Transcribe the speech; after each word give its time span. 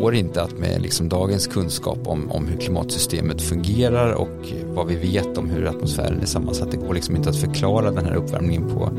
går 0.00 0.14
inte 0.14 0.42
att 0.42 0.58
med 0.58 0.82
liksom 0.82 1.08
dagens 1.08 1.46
kunskap 1.46 1.98
om, 2.06 2.30
om 2.30 2.46
hur 2.46 2.56
klimatsystemet 2.56 3.42
fungerar 3.42 4.12
och 4.12 4.52
vad 4.66 4.86
vi 4.86 4.96
vet 4.96 5.38
om 5.38 5.50
hur 5.50 5.66
atmosfären 5.66 6.20
är 6.20 6.26
sammansatt. 6.26 6.70
Det 6.70 6.76
går 6.76 6.94
liksom 6.94 7.16
inte 7.16 7.30
att 7.30 7.36
förklara 7.36 7.90
den 7.90 8.04
här 8.04 8.14
uppvärmningen 8.14 8.68
på 8.68 8.90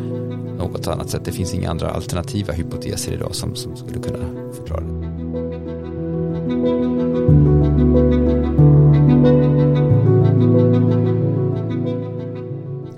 något 0.58 0.88
annat 0.88 1.10
sätt. 1.10 1.26
Det 1.26 1.32
finns 1.32 1.54
inga 1.54 1.70
andra 1.70 1.90
alternativa 1.90 2.54
hypoteser 2.54 3.14
idag 3.14 3.36
som, 3.36 3.56
som 3.56 3.78
skulle 3.78 4.00
kunna 4.00 4.54
förklara 4.54 4.82
det. 4.82 5.10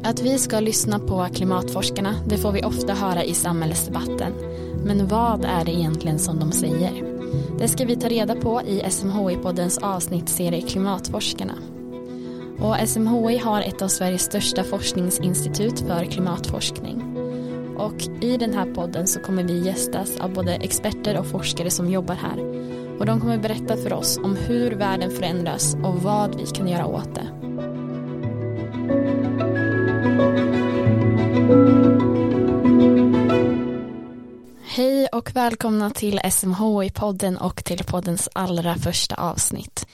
Att 0.04 0.22
vi 0.22 0.38
ska 0.38 0.60
lyssna 0.60 1.00
på 1.00 1.28
klimatforskarna, 1.34 2.16
det 2.26 2.38
får 2.38 2.52
vi 2.52 2.64
ofta 2.64 2.94
höra 2.94 3.24
i 3.24 3.34
samhällsdebatten. 3.34 4.34
Men 4.86 5.08
vad 5.08 5.46
är 5.46 5.66
det 5.66 5.72
egentligen 5.72 6.20
som 6.20 6.40
de 6.40 6.52
säger? 6.52 7.11
Det 7.60 7.68
ska 7.68 7.86
vi 7.86 7.96
ta 7.96 8.08
reda 8.08 8.36
på 8.36 8.62
i 8.62 8.82
SMHI-poddens 8.90 9.84
avsnittsserie 9.84 10.62
Klimatforskarna. 10.62 11.56
Och 12.60 12.90
SMHI 12.90 13.38
har 13.38 13.62
ett 13.62 13.82
av 13.82 13.88
Sveriges 13.88 14.22
största 14.22 14.64
forskningsinstitut 14.64 15.80
för 15.80 16.06
klimatforskning. 16.06 17.04
Och 17.78 18.24
i 18.24 18.38
den 18.38 18.54
här 18.54 18.74
podden 18.74 19.08
så 19.08 19.20
kommer 19.20 19.44
vi 19.44 19.60
gästas 19.60 20.18
av 20.20 20.34
både 20.34 20.54
experter 20.54 21.20
och 21.20 21.28
forskare 21.28 21.70
som 21.70 21.90
jobbar 21.92 22.16
här. 22.16 22.40
Och 23.00 23.06
de 23.06 23.22
kommer 23.22 23.38
berätta 23.38 23.78
för 23.78 23.94
oss 23.94 24.18
om 24.18 24.36
hur 24.36 24.72
världen 24.72 25.12
förändras 25.12 25.76
och 25.84 26.02
vad 26.02 26.36
vi 26.36 26.46
kan 26.46 26.68
göra 26.68 26.86
åt 26.86 27.16
det. 27.16 27.51
Hej 34.74 35.08
och 35.08 35.36
välkomna 35.36 35.90
till 35.90 36.20
SMHI-podden 36.20 37.38
och 37.38 37.64
till 37.64 37.84
poddens 37.84 38.30
allra 38.34 38.76
första 38.76 39.16
avsnitt. 39.16 39.88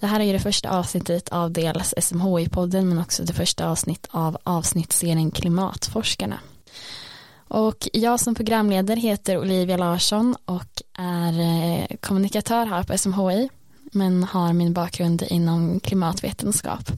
Det 0.00 0.06
här 0.06 0.20
är 0.20 0.24
ju 0.24 0.32
det 0.32 0.38
första 0.38 0.70
avsnittet 0.70 1.28
av 1.28 1.52
dels 1.52 1.94
SMHI-podden 1.96 2.82
men 2.82 2.98
också 2.98 3.22
det 3.22 3.32
första 3.32 3.68
avsnitt 3.68 4.06
av 4.10 4.38
avsnittsserien 4.42 5.30
Klimatforskarna. 5.30 6.40
Och 7.48 7.88
jag 7.92 8.20
som 8.20 8.34
programledare 8.34 9.00
heter 9.00 9.38
Olivia 9.38 9.76
Larsson 9.76 10.36
och 10.44 10.82
är 10.98 11.40
eh, 11.40 11.96
kommunikatör 12.00 12.66
här 12.66 12.82
på 12.82 12.98
SMHI 12.98 13.48
men 13.92 14.24
har 14.24 14.52
min 14.52 14.72
bakgrund 14.72 15.22
inom 15.22 15.80
klimatvetenskap. 15.80 16.90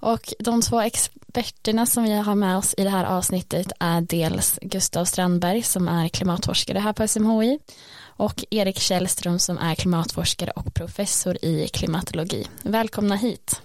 Och 0.00 0.32
de 0.38 0.62
två 0.62 0.80
experterna 0.80 1.86
som 1.86 2.02
vi 2.04 2.12
har 2.12 2.34
med 2.34 2.56
oss 2.56 2.74
i 2.78 2.84
det 2.84 2.90
här 2.90 3.04
avsnittet 3.04 3.72
är 3.80 4.00
dels 4.00 4.58
Gustav 4.62 5.04
Strandberg 5.04 5.62
som 5.62 5.88
är 5.88 6.08
klimatforskare 6.08 6.78
här 6.78 6.92
på 6.92 7.08
SMHI 7.08 7.58
och 8.00 8.44
Erik 8.50 8.78
Källström 8.78 9.38
som 9.38 9.58
är 9.58 9.74
klimatforskare 9.74 10.50
och 10.50 10.74
professor 10.74 11.44
i 11.44 11.68
klimatologi. 11.68 12.46
Välkomna 12.62 13.16
hit. 13.16 13.62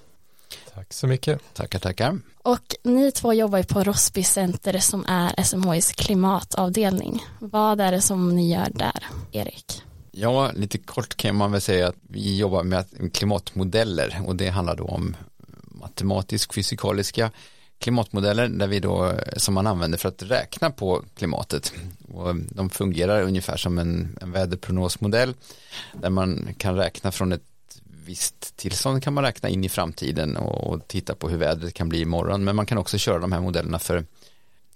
Tack 0.73 0.94
så 0.94 1.08
mycket. 1.08 1.54
Tackar, 1.54 1.80
tackar. 1.80 2.20
Och 2.44 2.76
ni 2.84 3.11
två 3.11 3.34
jobbar 3.34 3.58
ju 3.58 3.64
på 3.64 3.84
Rosby 3.84 4.23
Center 4.23 4.80
som 4.80 5.06
är 5.08 5.44
SMHIs 5.44 5.92
klimatavdelning. 5.92 7.26
Vad 7.39 7.81
är 7.81 7.92
det 7.92 8.02
som 8.02 8.36
ni 8.36 8.54
gör 8.54 8.70
där, 8.73 9.06
Erik? 9.31 9.84
Ja, 10.11 10.52
lite 10.52 10.78
kort 10.78 11.16
kan 11.16 11.36
man 11.36 11.52
väl 11.52 11.61
säga 11.61 11.88
att 11.88 11.95
vi 12.02 12.38
jobbar 12.38 12.64
med 12.64 12.86
klimatmodeller 13.14 14.22
och 14.26 14.36
det 14.36 14.50
handlar 14.50 14.76
då 14.76 14.84
om 14.84 15.16
matematisk 15.84 16.53
fysikaliska 16.53 17.31
klimatmodeller 17.80 18.48
där 18.48 18.67
vi 18.67 18.80
då, 18.80 19.14
som 19.38 19.53
man 19.53 19.67
använder 19.67 19.98
för 19.98 20.09
att 20.09 20.23
räkna 20.23 20.70
på 20.70 21.03
klimatet. 21.16 21.73
Och 22.08 22.36
de 22.36 22.70
fungerar 22.70 23.22
ungefär 23.22 23.58
som 23.58 23.78
en, 23.78 24.17
en 24.22 24.31
väderprognosmodell 24.31 25.34
där 26.02 26.09
man 26.09 26.56
kan 26.58 26.76
räkna 26.76 27.11
från 27.11 27.32
ett 27.32 27.42
visst 28.05 28.58
tillstånd 28.58 29.04
kan 29.04 29.14
man 29.14 29.23
räkna 29.23 29.49
in 29.49 29.64
i 29.64 29.70
framtiden 29.70 30.38
och, 30.38 30.73
och 30.73 30.88
titta 30.88 31.16
på 31.16 31.30
hur 31.30 31.38
vädret 31.38 31.73
kan 31.73 31.89
bli 31.89 32.02
imorgon. 32.02 32.44
Men 32.44 32.55
man 32.55 32.65
kan 32.65 32.77
också 32.77 32.98
köra 32.98 33.20
de 33.20 33.32
här 33.32 33.42
modellerna 33.42 33.80
för 33.80 34.05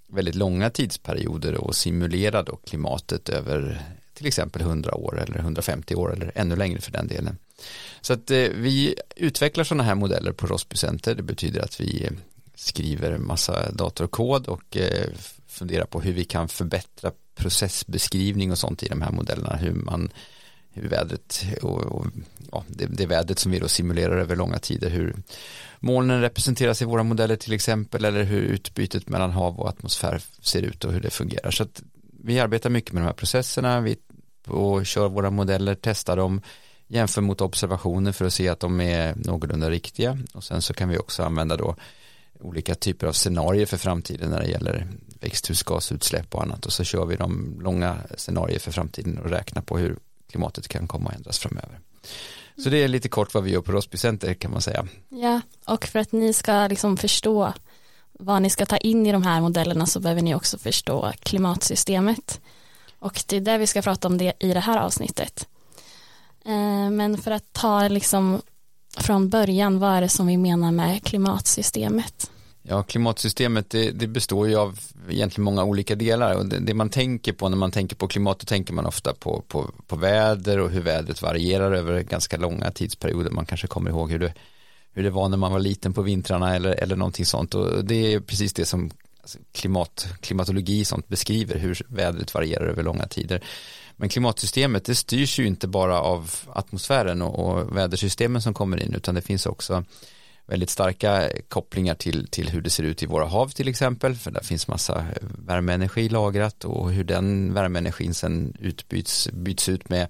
väldigt 0.07 0.35
långa 0.35 0.69
tidsperioder 0.69 1.55
och 1.55 1.75
simulera 1.75 2.43
då 2.43 2.55
klimatet 2.55 3.29
över 3.29 3.81
till 4.17 4.27
exempel 4.27 4.61
100 4.61 4.95
år 4.95 5.21
eller 5.21 5.39
150 5.39 5.95
år 5.95 6.13
eller 6.13 6.31
ännu 6.35 6.55
längre 6.55 6.81
för 6.81 6.91
den 6.91 7.07
delen. 7.07 7.37
Så 8.01 8.13
att 8.13 8.31
eh, 8.31 8.37
vi 8.37 8.95
utvecklar 9.15 9.63
sådana 9.63 9.83
här 9.83 9.95
modeller 9.95 10.31
på 10.31 10.47
Rosby 10.47 10.77
Center. 10.77 11.15
Det 11.15 11.23
betyder 11.23 11.61
att 11.61 11.79
vi 11.81 12.03
eh, 12.03 12.11
skriver 12.55 13.17
massa 13.17 13.71
datorkod 13.71 14.47
och 14.47 14.77
eh, 14.77 15.05
funderar 15.47 15.85
på 15.85 16.01
hur 16.01 16.13
vi 16.13 16.23
kan 16.23 16.47
förbättra 16.47 17.11
processbeskrivning 17.35 18.51
och 18.51 18.57
sånt 18.57 18.83
i 18.83 18.87
de 18.87 19.01
här 19.01 19.11
modellerna. 19.11 19.55
Hur 19.55 19.73
man 19.73 20.09
hur 20.69 20.89
vädret 20.89 21.45
och, 21.61 21.81
och 21.81 22.05
ja, 22.51 22.63
det, 22.67 22.85
det 22.85 23.05
vädret 23.05 23.39
som 23.39 23.51
vi 23.51 23.59
då 23.59 23.67
simulerar 23.67 24.17
över 24.17 24.35
långa 24.35 24.59
tider 24.59 24.89
hur 24.89 25.15
molnen 25.79 26.21
representeras 26.21 26.81
i 26.81 26.85
våra 26.85 27.03
modeller 27.03 27.35
till 27.35 27.53
exempel 27.53 28.05
eller 28.05 28.23
hur 28.23 28.41
utbytet 28.41 29.09
mellan 29.09 29.31
hav 29.31 29.59
och 29.59 29.69
atmosfär 29.69 30.21
ser 30.41 30.61
ut 30.61 30.85
och 30.85 30.93
hur 30.93 31.01
det 31.01 31.09
fungerar 31.09 31.51
så 31.51 31.63
att 31.63 31.81
vi 32.23 32.39
arbetar 32.39 32.69
mycket 32.69 32.93
med 32.93 33.03
de 33.03 33.05
här 33.05 33.13
processerna 33.13 33.81
vi 33.81 33.97
och 34.49 34.85
kör 34.85 35.09
våra 35.09 35.29
modeller 35.29 35.77
testar 35.81 36.17
dem 36.17 36.41
jämför 36.87 37.21
mot 37.21 37.41
observationer 37.41 38.11
för 38.11 38.25
att 38.25 38.33
se 38.33 38.49
att 38.49 38.59
de 38.59 38.81
är 38.81 39.15
någorlunda 39.15 39.69
riktiga 39.69 40.17
och 40.33 40.43
sen 40.43 40.61
så 40.61 40.73
kan 40.73 40.89
vi 40.89 40.97
också 40.97 41.23
använda 41.23 41.57
då 41.57 41.75
olika 42.39 42.75
typer 42.75 43.07
av 43.07 43.13
scenarier 43.13 43.65
för 43.65 43.77
framtiden 43.77 44.29
när 44.29 44.39
det 44.39 44.47
gäller 44.47 44.87
växthusgasutsläpp 45.19 46.35
och 46.35 46.43
annat 46.43 46.65
och 46.65 46.73
så 46.73 46.83
kör 46.83 47.05
vi 47.05 47.15
de 47.15 47.59
långa 47.61 47.97
scenarier 48.17 48.59
för 48.59 48.71
framtiden 48.71 49.17
och 49.17 49.29
räknar 49.29 49.61
på 49.61 49.77
hur 49.77 49.97
klimatet 50.29 50.67
kan 50.67 50.87
komma 50.87 51.09
att 51.09 51.15
ändras 51.15 51.39
framöver. 51.39 51.79
Så 52.63 52.69
det 52.69 52.83
är 52.83 52.87
lite 52.87 53.09
kort 53.09 53.33
vad 53.33 53.43
vi 53.43 53.51
gör 53.51 53.61
på 53.61 53.71
Rosby 53.71 53.97
Center 53.97 54.33
kan 54.33 54.51
man 54.51 54.61
säga. 54.61 54.87
Ja, 55.09 55.41
och 55.65 55.85
för 55.85 55.99
att 55.99 56.11
ni 56.11 56.33
ska 56.33 56.67
liksom 56.67 56.97
förstå 56.97 57.53
vad 58.19 58.41
ni 58.41 58.49
ska 58.49 58.65
ta 58.65 58.77
in 58.77 59.05
i 59.05 59.11
de 59.11 59.23
här 59.23 59.41
modellerna 59.41 59.85
så 59.85 59.99
behöver 59.99 60.21
ni 60.21 60.35
också 60.35 60.57
förstå 60.57 61.13
klimatsystemet. 61.19 62.41
Och 62.99 63.23
det 63.27 63.35
är 63.35 63.41
det 63.41 63.57
vi 63.57 63.67
ska 63.67 63.81
prata 63.81 64.07
om 64.07 64.17
det 64.17 64.33
i 64.39 64.53
det 64.53 64.59
här 64.59 64.77
avsnittet. 64.77 65.47
Eh, 66.45 66.89
men 66.91 67.17
för 67.17 67.31
att 67.31 67.53
ta 67.53 67.87
liksom 67.87 68.41
från 68.97 69.29
början, 69.29 69.79
vad 69.79 69.93
är 69.93 70.01
det 70.01 70.09
som 70.09 70.27
vi 70.27 70.37
menar 70.37 70.71
med 70.71 71.03
klimatsystemet? 71.03 72.31
Ja, 72.69 72.83
klimatsystemet 72.83 73.69
det, 73.69 73.91
det, 73.91 74.07
består 74.07 74.47
ju 74.47 74.55
av 74.55 74.79
egentligen 75.09 75.45
många 75.45 75.63
olika 75.63 75.95
delar 75.95 76.35
och 76.35 76.45
det, 76.45 76.59
det, 76.59 76.73
man 76.73 76.89
tänker 76.89 77.33
på 77.33 77.49
när 77.49 77.57
man 77.57 77.71
tänker 77.71 77.95
på 77.95 78.07
klimat 78.07 78.39
då 78.39 78.45
tänker 78.45 78.73
man 78.73 78.85
ofta 78.85 79.13
på, 79.13 79.43
på, 79.47 79.71
på 79.87 79.95
väder 79.95 80.59
och 80.59 80.69
hur 80.69 80.81
vädret 80.81 81.21
varierar 81.21 81.71
över 81.71 82.01
ganska 82.01 82.37
långa 82.37 82.71
tidsperioder. 82.71 83.31
Man 83.31 83.45
kanske 83.45 83.67
kommer 83.67 83.89
ihåg 83.89 84.11
hur 84.11 84.19
det, 84.19 84.33
hur 84.91 85.03
det 85.03 85.09
var 85.09 85.29
när 85.29 85.37
man 85.37 85.51
var 85.51 85.59
liten 85.59 85.93
på 85.93 86.01
vintrarna 86.01 86.55
eller, 86.55 86.71
eller 86.71 86.95
någonting 86.95 87.25
sånt 87.25 87.55
och 87.55 87.85
det 87.85 88.13
är 88.13 88.19
precis 88.19 88.53
det 88.53 88.65
som 88.65 88.91
Alltså, 89.27 89.39
klimat, 89.51 90.07
klimatologi 90.21 90.85
sånt 90.85 91.07
beskriver 91.07 91.55
hur 91.55 91.81
vädret 91.87 92.33
varierar 92.33 92.65
över 92.65 92.83
långa 92.83 93.07
tider. 93.07 93.43
Men 93.95 94.09
klimatsystemet 94.09 94.85
det 94.85 94.95
styrs 94.95 95.39
ju 95.39 95.47
inte 95.47 95.67
bara 95.67 96.01
av 96.01 96.31
atmosfären 96.53 97.21
och, 97.21 97.39
och 97.39 97.77
vädersystemen 97.77 98.41
som 98.41 98.53
kommer 98.53 98.83
in 98.83 98.93
utan 98.93 99.15
det 99.15 99.21
finns 99.21 99.45
också 99.45 99.83
väldigt 100.47 100.69
starka 100.69 101.29
kopplingar 101.49 101.95
till, 101.95 102.27
till 102.27 102.49
hur 102.49 102.61
det 102.61 102.69
ser 102.69 102.83
ut 102.83 103.03
i 103.03 103.05
våra 103.05 103.25
hav 103.25 103.49
till 103.49 103.67
exempel, 103.67 104.15
för 104.15 104.31
där 104.31 104.43
finns 104.43 104.67
massa 104.67 104.99
eh, 104.99 105.27
värmeenergi 105.45 106.09
lagrat 106.09 106.65
och 106.65 106.91
hur 106.91 107.03
den 107.03 107.53
värmeenergin 107.53 108.13
sen 108.13 108.57
utbyts, 108.59 109.29
byts 109.31 109.69
ut 109.69 109.89
med 109.89 110.07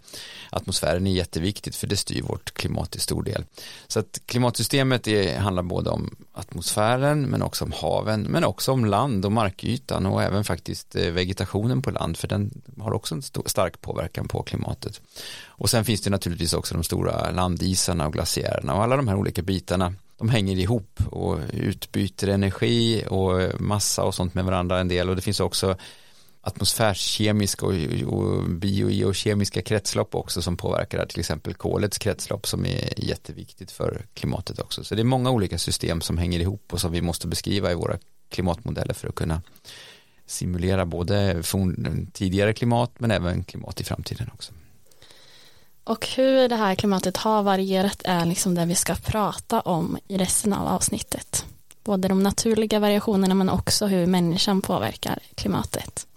atmosfären 0.49 1.07
är 1.07 1.11
jätteviktigt 1.11 1.75
för 1.75 1.87
det 1.87 1.97
styr 1.97 2.21
vårt 2.21 2.53
klimat 2.53 2.95
i 2.95 2.99
stor 2.99 3.23
del. 3.23 3.45
Så 3.87 3.99
att 3.99 4.21
klimatsystemet 4.25 5.07
är, 5.07 5.37
handlar 5.39 5.63
både 5.63 5.89
om 5.89 6.15
atmosfären 6.33 7.21
men 7.21 7.41
också 7.41 7.65
om 7.65 7.71
haven 7.71 8.21
men 8.21 8.43
också 8.43 8.71
om 8.71 8.85
land 8.85 9.25
och 9.25 9.31
markytan 9.31 10.05
och 10.05 10.23
även 10.23 10.43
faktiskt 10.43 10.95
eh, 10.95 11.11
vegetationen 11.11 11.81
på 11.81 11.91
land 11.91 12.17
för 12.17 12.27
den 12.27 12.61
har 12.79 12.93
också 12.93 13.15
en 13.15 13.21
stor, 13.21 13.43
stark 13.45 13.81
påverkan 13.81 14.27
på 14.27 14.43
klimatet. 14.43 15.01
Och 15.45 15.69
sen 15.69 15.85
finns 15.85 16.01
det 16.01 16.09
naturligtvis 16.09 16.53
också 16.53 16.73
de 16.73 16.83
stora 16.83 17.31
landisarna 17.31 18.07
och 18.07 18.13
glaciärerna 18.13 18.73
och 18.73 18.83
alla 18.83 18.97
de 18.97 19.07
här 19.07 19.15
olika 19.15 19.41
bitarna 19.41 19.93
de 20.17 20.29
hänger 20.29 20.57
ihop 20.57 20.99
och 21.11 21.39
utbyter 21.53 22.27
energi 22.27 23.03
och 23.09 23.61
massa 23.61 24.03
och 24.03 24.15
sånt 24.15 24.33
med 24.33 24.45
varandra 24.45 24.79
en 24.79 24.87
del 24.87 25.09
och 25.09 25.15
det 25.15 25.21
finns 25.21 25.39
också 25.39 25.75
atmosfärskemiska 26.41 27.65
och, 27.65 27.73
och 28.05 28.49
biogeokemiska 28.49 29.61
kretslopp 29.61 30.15
också 30.15 30.41
som 30.41 30.57
påverkar 30.57 31.05
till 31.05 31.19
exempel 31.19 31.53
kolets 31.53 31.97
kretslopp 31.97 32.47
som 32.47 32.65
är 32.65 32.99
jätteviktigt 32.99 33.71
för 33.71 34.05
klimatet 34.13 34.59
också. 34.59 34.83
Så 34.83 34.95
det 34.95 35.01
är 35.01 35.03
många 35.03 35.31
olika 35.31 35.57
system 35.57 36.01
som 36.01 36.17
hänger 36.17 36.39
ihop 36.39 36.73
och 36.73 36.81
som 36.81 36.91
vi 36.91 37.01
måste 37.01 37.27
beskriva 37.27 37.71
i 37.71 37.75
våra 37.75 37.97
klimatmodeller 38.29 38.93
för 38.93 39.07
att 39.07 39.15
kunna 39.15 39.41
simulera 40.25 40.85
både 40.85 41.43
tidigare 42.13 42.53
klimat 42.53 42.91
men 42.97 43.11
även 43.11 43.43
klimat 43.43 43.81
i 43.81 43.83
framtiden 43.83 44.29
också. 44.33 44.53
Och 45.87 46.07
hur 46.07 46.49
det 46.49 46.55
här 46.55 46.75
klimatet 46.75 47.17
har 47.17 47.43
varierat 47.43 48.01
är 48.05 48.25
liksom 48.25 48.55
det 48.55 48.65
vi 48.65 48.75
ska 48.75 48.95
prata 48.95 49.61
om 49.61 49.97
i 50.07 50.17
resten 50.17 50.53
av 50.53 50.67
avsnittet. 50.67 51.45
Både 51.83 52.07
de 52.07 52.23
naturliga 52.23 52.79
variationerna 52.79 53.35
men 53.35 53.49
också 53.49 53.85
hur 53.85 54.05
människan 54.05 54.61
påverkar 54.61 55.19
klimatet. 55.35 56.07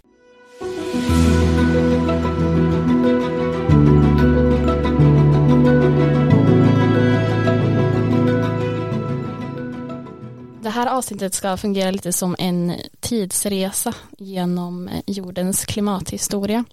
Det 10.62 10.70
här 10.70 10.86
avsnittet 10.86 11.34
ska 11.34 11.56
fungera 11.56 11.90
lite 11.90 12.12
som 12.12 12.36
en 12.38 12.74
tidsresa 13.00 13.94
genom 14.18 14.90
jordens 15.06 15.64
klimathistoria. 15.64 16.64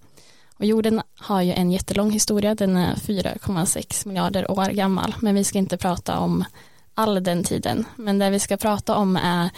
Och 0.58 0.66
jorden 0.66 1.02
har 1.16 1.42
ju 1.42 1.52
en 1.52 1.72
jättelång 1.72 2.12
historia, 2.12 2.56
den 2.56 2.78
är 2.78 2.96
4,6 2.96 4.08
miljarder 4.08 4.52
år 4.52 4.66
gammal, 4.66 5.16
men 5.20 5.36
vi 5.36 5.44
ska 5.44 5.58
inte 5.58 5.78
prata 5.78 6.20
om 6.20 6.46
all 6.94 7.24
den 7.24 7.44
tiden. 7.44 7.86
Men 7.96 8.20
det 8.20 8.30
vi 8.30 8.40
ska 8.40 8.58
prata 8.58 8.96
om 8.96 9.16
är 9.16 9.50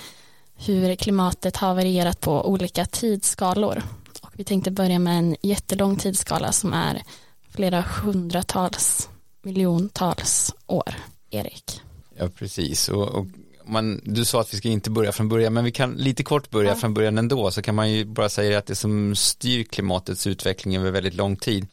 hur 0.56 0.96
klimatet 0.96 1.58
har 1.58 1.76
varierat 1.76 2.20
på 2.20 2.50
olika 2.50 2.86
tidsskalor. 2.86 3.84
Och 4.22 4.32
vi 4.34 4.44
tänkte 4.44 4.72
börja 4.72 5.00
med 5.00 5.18
en 5.18 5.36
jättelång 5.42 5.96
tidsskala 5.96 6.52
som 6.52 6.74
är 6.74 7.04
flera 7.50 7.82
hundratals 7.82 9.10
miljontals 9.42 10.56
år. 10.68 10.96
Erik. 11.30 11.82
Ja, 12.18 12.30
precis. 12.30 12.90
Och, 12.90 13.08
och 13.08 13.26
man, 13.70 14.02
du 14.04 14.26
sa 14.26 14.42
att 14.42 14.54
vi 14.54 14.58
ska 14.58 14.70
inte 14.70 14.90
börja 14.90 15.12
från 15.12 15.30
början, 15.30 15.54
men 15.54 15.64
vi 15.64 15.72
kan 15.72 15.94
lite 15.94 16.24
kort 16.24 16.50
börja 16.50 16.70
ja. 16.70 16.76
från 16.76 16.94
början 16.94 17.18
ändå, 17.18 17.52
så 17.52 17.62
kan 17.62 17.76
man 17.76 17.92
ju 17.92 18.06
bara 18.06 18.30
säga 18.30 18.58
att 18.58 18.66
det 18.66 18.76
som 18.76 19.16
styr 19.16 19.64
klimatets 19.64 20.28
utveckling 20.28 20.78
över 20.78 20.92
väldigt 20.92 21.14
lång 21.14 21.36
tid, 21.36 21.68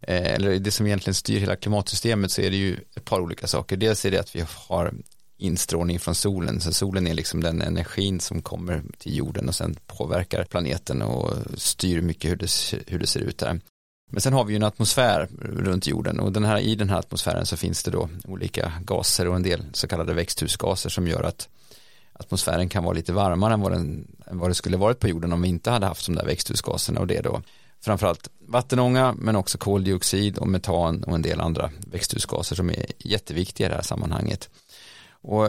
eh, 0.00 0.34
eller 0.34 0.58
det 0.58 0.70
som 0.70 0.86
egentligen 0.86 1.14
styr 1.14 1.40
hela 1.40 1.56
klimatsystemet, 1.56 2.30
så 2.30 2.40
är 2.42 2.50
det 2.50 2.56
ju 2.56 2.76
ett 2.96 3.04
par 3.04 3.20
olika 3.20 3.46
saker. 3.46 3.76
Dels 3.76 4.04
är 4.04 4.10
det 4.10 4.20
att 4.20 4.36
vi 4.36 4.44
har 4.68 4.94
instrålning 5.36 6.00
från 6.00 6.14
solen, 6.14 6.60
så 6.60 6.72
solen 6.72 7.06
är 7.06 7.14
liksom 7.14 7.42
den 7.42 7.62
energin 7.62 8.20
som 8.20 8.42
kommer 8.42 8.82
till 8.98 9.16
jorden 9.16 9.48
och 9.48 9.54
sen 9.54 9.76
påverkar 9.86 10.44
planeten 10.44 11.02
och 11.02 11.30
styr 11.56 12.00
mycket 12.00 12.30
hur 12.30 12.36
det, 12.36 12.50
hur 12.86 12.98
det 12.98 13.06
ser 13.06 13.20
ut 13.20 13.38
där. 13.38 13.60
Men 14.10 14.20
sen 14.20 14.32
har 14.32 14.44
vi 14.44 14.52
ju 14.52 14.56
en 14.56 14.62
atmosfär 14.62 15.28
runt 15.40 15.86
jorden 15.86 16.20
och 16.20 16.32
den 16.32 16.44
här, 16.44 16.58
i 16.58 16.74
den 16.74 16.90
här 16.90 16.98
atmosfären 16.98 17.46
så 17.46 17.56
finns 17.56 17.82
det 17.82 17.90
då 17.90 18.08
olika 18.24 18.72
gaser 18.84 19.28
och 19.28 19.36
en 19.36 19.42
del 19.42 19.64
så 19.72 19.88
kallade 19.88 20.14
växthusgaser 20.14 20.90
som 20.90 21.08
gör 21.08 21.22
att 21.22 21.48
atmosfären 22.12 22.68
kan 22.68 22.84
vara 22.84 22.94
lite 22.94 23.12
varmare 23.12 23.54
än 23.54 23.60
vad, 23.60 23.72
den, 23.72 24.06
än 24.26 24.38
vad 24.38 24.50
det 24.50 24.54
skulle 24.54 24.76
varit 24.76 24.98
på 24.98 25.08
jorden 25.08 25.32
om 25.32 25.42
vi 25.42 25.48
inte 25.48 25.70
hade 25.70 25.86
haft 25.86 26.06
de 26.06 26.14
där 26.14 26.26
växthusgaserna 26.26 27.00
och 27.00 27.06
det 27.06 27.16
är 27.16 27.22
då 27.22 27.42
framförallt 27.80 28.28
vattenånga 28.48 29.14
men 29.18 29.36
också 29.36 29.58
koldioxid 29.58 30.38
och 30.38 30.48
metan 30.48 31.04
och 31.04 31.14
en 31.14 31.22
del 31.22 31.40
andra 31.40 31.70
växthusgaser 31.86 32.56
som 32.56 32.70
är 32.70 32.86
jätteviktiga 32.98 33.66
i 33.66 33.70
det 33.70 33.76
här 33.76 33.82
sammanhanget. 33.82 34.50
Och 35.22 35.48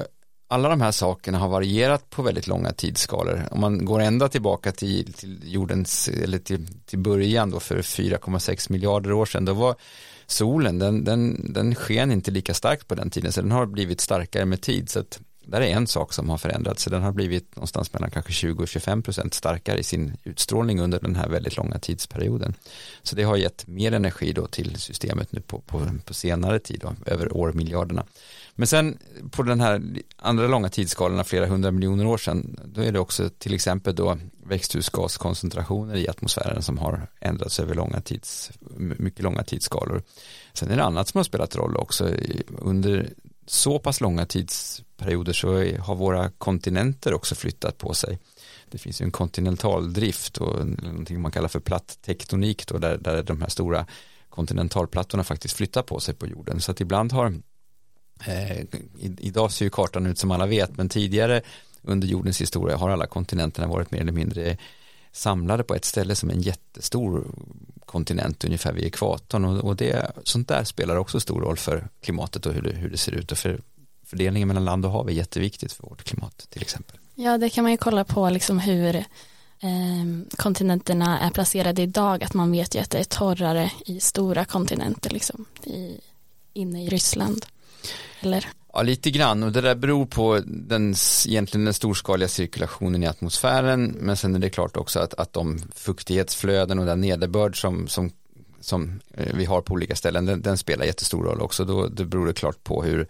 alla 0.51 0.69
de 0.69 0.81
här 0.81 0.92
sakerna 0.92 1.38
har 1.38 1.50
varierat 1.50 2.09
på 2.09 2.21
väldigt 2.21 2.48
långa 2.48 2.71
tidsskalor. 2.71 3.48
Om 3.51 3.62
man 3.62 3.86
går 3.86 4.00
ända 4.00 4.30
tillbaka 4.30 4.71
till, 4.71 5.13
till 5.13 5.39
jordens, 5.53 6.07
eller 6.07 6.39
till, 6.39 6.68
till 6.86 7.00
början 7.00 7.50
då 7.50 7.59
för 7.59 7.81
4,6 7.81 8.71
miljarder 8.71 9.12
år 9.12 9.25
sedan, 9.25 9.45
då 9.45 9.53
var 9.53 9.75
solen, 10.25 10.80
den, 10.80 11.03
den, 11.03 11.53
den 11.53 11.75
sken 11.75 12.12
inte 12.12 12.31
lika 12.31 12.53
starkt 12.53 12.88
på 12.88 12.95
den 12.95 13.09
tiden, 13.09 13.31
så 13.31 13.42
den 13.42 13.51
har 13.51 13.65
blivit 13.65 14.01
starkare 14.01 14.45
med 14.45 14.62
tid. 14.62 14.89
Så 14.89 15.00
att 15.00 15.19
där 15.45 15.62
är 15.62 15.75
en 15.75 15.88
sak 15.88 16.13
som 16.13 16.30
har 16.30 16.38
förändrats, 16.38 16.83
så 16.83 16.89
den 16.89 17.01
har 17.01 17.12
blivit 17.12 17.56
någonstans 17.56 17.94
mellan 17.94 18.12
kanske 18.12 18.31
20 18.31 18.63
och 18.63 18.68
25 18.68 19.03
procent 19.03 19.33
starkare 19.33 19.80
i 19.80 19.83
sin 19.83 20.18
utstrålning 20.24 20.80
under 20.80 21.00
den 21.00 21.15
här 21.15 21.30
väldigt 21.30 21.57
långa 21.57 21.80
tidsperioden. 21.80 22.53
Så 23.03 23.15
det 23.15 23.24
har 23.24 23.38
gett 23.38 23.68
mer 23.68 23.92
energi 23.92 24.33
då 24.33 24.48
till 24.48 24.75
systemet 24.75 25.31
nu 25.31 25.42
på, 25.42 25.59
på, 25.59 25.88
på 26.06 26.13
senare 26.13 26.59
tid, 26.59 26.80
då, 26.80 26.95
över 27.06 27.38
årmiljarderna. 27.38 28.06
Men 28.56 28.68
sen 28.68 28.98
på 29.31 29.44
den 29.44 29.62
här 29.62 29.81
andra 30.15 30.48
långa 30.48 30.69
tidsskalorna, 30.69 31.24
flera 31.24 31.45
hundra 31.45 31.71
miljoner 31.71 32.06
år 32.06 32.18
sedan, 32.18 32.59
då 32.65 32.81
är 32.81 32.92
det 32.92 33.00
också 33.00 33.30
till 33.30 33.53
exempel 33.53 33.95
då 33.95 34.18
växthusgaskoncentrationer 34.45 35.95
i 35.95 36.09
atmosfären 36.09 36.62
som 36.62 36.77
har 36.77 37.07
ändrats 37.21 37.59
över 37.59 37.75
långa 37.75 38.01
tids, 38.01 38.51
mycket 38.77 39.24
långa 39.24 39.44
tidsskalor. 39.44 40.03
Sen 40.53 40.71
är 40.71 40.75
det 40.75 40.83
annat 40.83 41.07
som 41.07 41.18
har 41.18 41.24
spelat 41.24 41.56
roll 41.56 41.77
också. 41.77 42.09
Under 42.48 43.13
så 43.45 43.80
pass 43.80 44.01
långa 44.01 44.25
tidsperioder 44.25 45.33
så 45.33 45.48
har 45.81 45.95
våra 45.95 46.30
kontinenter 46.30 47.13
också 47.13 47.36
flyttat 47.36 47.77
på 47.77 47.94
sig. 47.94 48.19
Det 48.69 48.77
finns 48.77 49.01
ju 49.01 49.03
en 49.03 49.12
kontinentaldrift 49.12 50.38
och 50.38 50.68
någonting 50.68 51.21
man 51.21 51.31
kallar 51.31 51.48
för 51.48 51.59
platt 51.59 51.98
tektonik 52.06 52.68
då, 52.68 52.77
där, 52.77 52.98
där 52.98 53.24
de 53.24 53.42
här 53.42 53.50
stora 53.50 53.86
kontinentalplattorna 54.30 55.24
faktiskt 55.24 55.56
flyttar 55.56 55.81
på 55.81 56.00
sig 56.00 56.15
på 56.15 56.27
jorden. 56.27 56.62
Så 56.62 56.71
att 56.71 56.81
ibland 56.81 57.12
har 57.12 57.33
Eh, 58.26 58.66
idag 59.00 59.52
ser 59.52 59.66
ju 59.66 59.70
kartan 59.70 60.06
ut 60.06 60.18
som 60.18 60.32
alla 60.32 60.46
vet, 60.46 60.78
men 60.78 60.90
tidigare 60.90 61.42
under 61.82 62.08
jordens 62.08 62.42
historia 62.42 62.78
har 62.78 62.90
alla 62.90 63.08
kontinenterna 63.08 63.68
varit 63.68 63.92
mer 63.92 64.02
eller 64.02 64.12
mindre 64.12 64.58
samlade 65.12 65.64
på 65.64 65.76
ett 65.76 65.86
ställe 65.86 66.16
som 66.16 66.30
en 66.30 66.42
jättestor 66.42 67.28
kontinent 67.86 68.44
ungefär 68.44 68.74
vid 68.74 68.86
ekvatorn 68.86 69.46
och, 69.46 69.64
och 69.64 69.76
det, 69.76 70.12
sånt 70.24 70.48
där 70.48 70.64
spelar 70.64 70.96
också 70.96 71.20
stor 71.20 71.42
roll 71.42 71.58
för 71.58 71.88
klimatet 72.02 72.46
och 72.46 72.54
hur 72.54 72.62
det, 72.62 72.72
hur 72.72 72.90
det 72.90 72.98
ser 72.98 73.12
ut 73.12 73.32
och 73.32 73.38
för 73.38 73.62
fördelningen 74.06 74.48
mellan 74.48 74.66
land 74.66 74.86
och 74.86 74.92
hav 74.92 75.10
är 75.10 75.14
jätteviktigt 75.14 75.74
för 75.74 75.84
vårt 75.84 76.04
klimat 76.04 76.48
till 76.50 76.62
exempel. 76.62 76.98
Ja, 77.16 77.38
det 77.38 77.50
kan 77.50 77.64
man 77.64 77.72
ju 77.72 77.78
kolla 77.78 78.04
på 78.04 78.30
liksom 78.30 78.60
hur 78.60 78.96
eh, 78.96 79.04
kontinenterna 80.38 81.20
är 81.20 81.30
placerade 81.30 81.82
idag, 81.82 82.24
att 82.24 82.34
man 82.34 82.52
vet 82.52 82.76
ju 82.76 82.80
att 82.80 82.90
det 82.90 83.00
är 83.00 83.04
torrare 83.04 83.72
i 83.86 84.00
stora 84.00 84.46
kontinenter 84.46 85.10
liksom, 85.10 85.46
i, 85.64 86.00
inne 86.54 86.84
i 86.84 86.90
Ryssland. 86.90 87.46
Eller? 88.22 88.48
Ja, 88.74 88.82
lite 88.82 89.12
grann 89.12 89.44
och 89.44 89.52
det 89.52 89.62
där 89.62 89.76
beror 89.76 90.06
på 90.06 90.40
den, 90.46 90.96
egentligen 91.28 91.66
den 91.66 91.74
storskaliga 91.74 92.28
cirkulationen 92.28 93.04
i 93.04 93.08
atmosfären 93.08 93.96
men 94.00 94.18
sen 94.18 94.36
är 94.36 94.40
det 94.40 94.50
klart 94.50 94.78
också 94.78 95.00
att, 95.00 95.14
att 95.14 95.34
de 95.34 95.60
fuktighetsflöden 95.76 96.80
och 96.80 96.86
den 96.86 97.02
nederbörd 97.02 97.62
som, 97.62 97.88
som, 97.88 98.12
som 98.60 99.00
eh, 99.14 99.36
vi 99.36 99.46
har 99.46 99.62
på 99.62 99.74
olika 99.74 99.96
ställen 99.96 100.26
den, 100.26 100.42
den 100.42 100.58
spelar 100.58 100.86
jättestor 100.86 101.24
roll 101.24 101.42
också. 101.42 101.66
Då, 101.66 101.88
då 101.88 102.06
beror 102.06 102.28
det 102.28 102.34
klart 102.34 102.64
på 102.64 102.84
hur, 102.84 103.08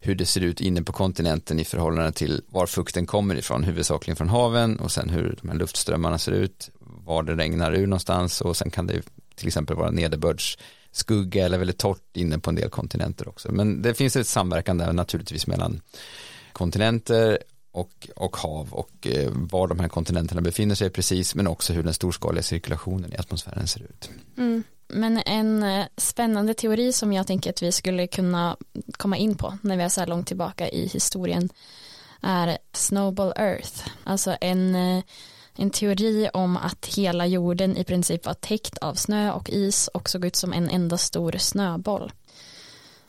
hur 0.00 0.14
det 0.14 0.26
ser 0.26 0.40
ut 0.40 0.60
inne 0.60 0.82
på 0.82 0.92
kontinenten 0.92 1.60
i 1.60 1.64
förhållande 1.64 2.12
till 2.12 2.42
var 2.48 2.66
fukten 2.66 3.06
kommer 3.06 3.34
ifrån, 3.34 3.64
huvudsakligen 3.64 4.16
från 4.16 4.28
haven 4.28 4.78
och 4.78 4.92
sen 4.92 5.10
hur 5.10 5.38
de 5.42 5.48
här 5.48 5.56
luftströmmarna 5.56 6.18
ser 6.18 6.32
ut, 6.32 6.70
var 6.80 7.22
det 7.22 7.34
regnar 7.34 7.72
ur 7.72 7.86
någonstans 7.86 8.40
och 8.40 8.56
sen 8.56 8.70
kan 8.70 8.86
det 8.86 9.02
till 9.34 9.46
exempel 9.46 9.76
vara 9.76 9.90
nederbörds 9.90 10.58
skugga 10.98 11.44
eller 11.44 11.58
väldigt 11.58 11.78
torrt 11.78 12.16
inne 12.16 12.38
på 12.38 12.50
en 12.50 12.56
del 12.56 12.70
kontinenter 12.70 13.28
också. 13.28 13.52
Men 13.52 13.82
det 13.82 13.94
finns 13.94 14.16
ett 14.16 14.26
samverkan 14.26 14.78
där 14.78 14.92
naturligtvis 14.92 15.46
mellan 15.46 15.80
kontinenter 16.52 17.38
och, 17.72 18.08
och 18.16 18.36
hav 18.36 18.68
och 18.72 19.06
eh, 19.06 19.30
var 19.32 19.68
de 19.68 19.80
här 19.80 19.88
kontinenterna 19.88 20.40
befinner 20.40 20.74
sig 20.74 20.90
precis 20.90 21.34
men 21.34 21.46
också 21.46 21.72
hur 21.72 21.82
den 21.82 21.94
storskaliga 21.94 22.42
cirkulationen 22.42 23.12
i 23.12 23.16
atmosfären 23.16 23.66
ser 23.66 23.80
ut. 23.80 24.10
Mm. 24.36 24.62
Men 24.88 25.22
en 25.26 25.62
eh, 25.62 25.86
spännande 25.96 26.54
teori 26.54 26.92
som 26.92 27.12
jag 27.12 27.26
tänker 27.26 27.50
att 27.50 27.62
vi 27.62 27.72
skulle 27.72 28.06
kunna 28.06 28.56
komma 28.92 29.16
in 29.16 29.34
på 29.34 29.58
när 29.62 29.76
vi 29.76 29.82
är 29.82 29.88
så 29.88 30.00
här 30.00 30.08
långt 30.08 30.26
tillbaka 30.26 30.68
i 30.68 30.86
historien 30.86 31.48
är 32.22 32.58
Snowball 32.72 33.32
Earth, 33.36 33.88
alltså 34.04 34.36
en 34.40 34.74
eh, 34.74 35.04
en 35.58 35.70
teori 35.70 36.28
om 36.32 36.56
att 36.56 36.86
hela 36.86 37.26
jorden 37.26 37.76
i 37.76 37.84
princip 37.84 38.26
var 38.26 38.34
täckt 38.34 38.78
av 38.78 38.94
snö 38.94 39.32
och 39.32 39.50
is 39.50 39.88
och 39.88 40.10
såg 40.10 40.24
ut 40.24 40.36
som 40.36 40.52
en 40.52 40.68
enda 40.68 40.98
stor 40.98 41.34
snöboll. 41.38 42.12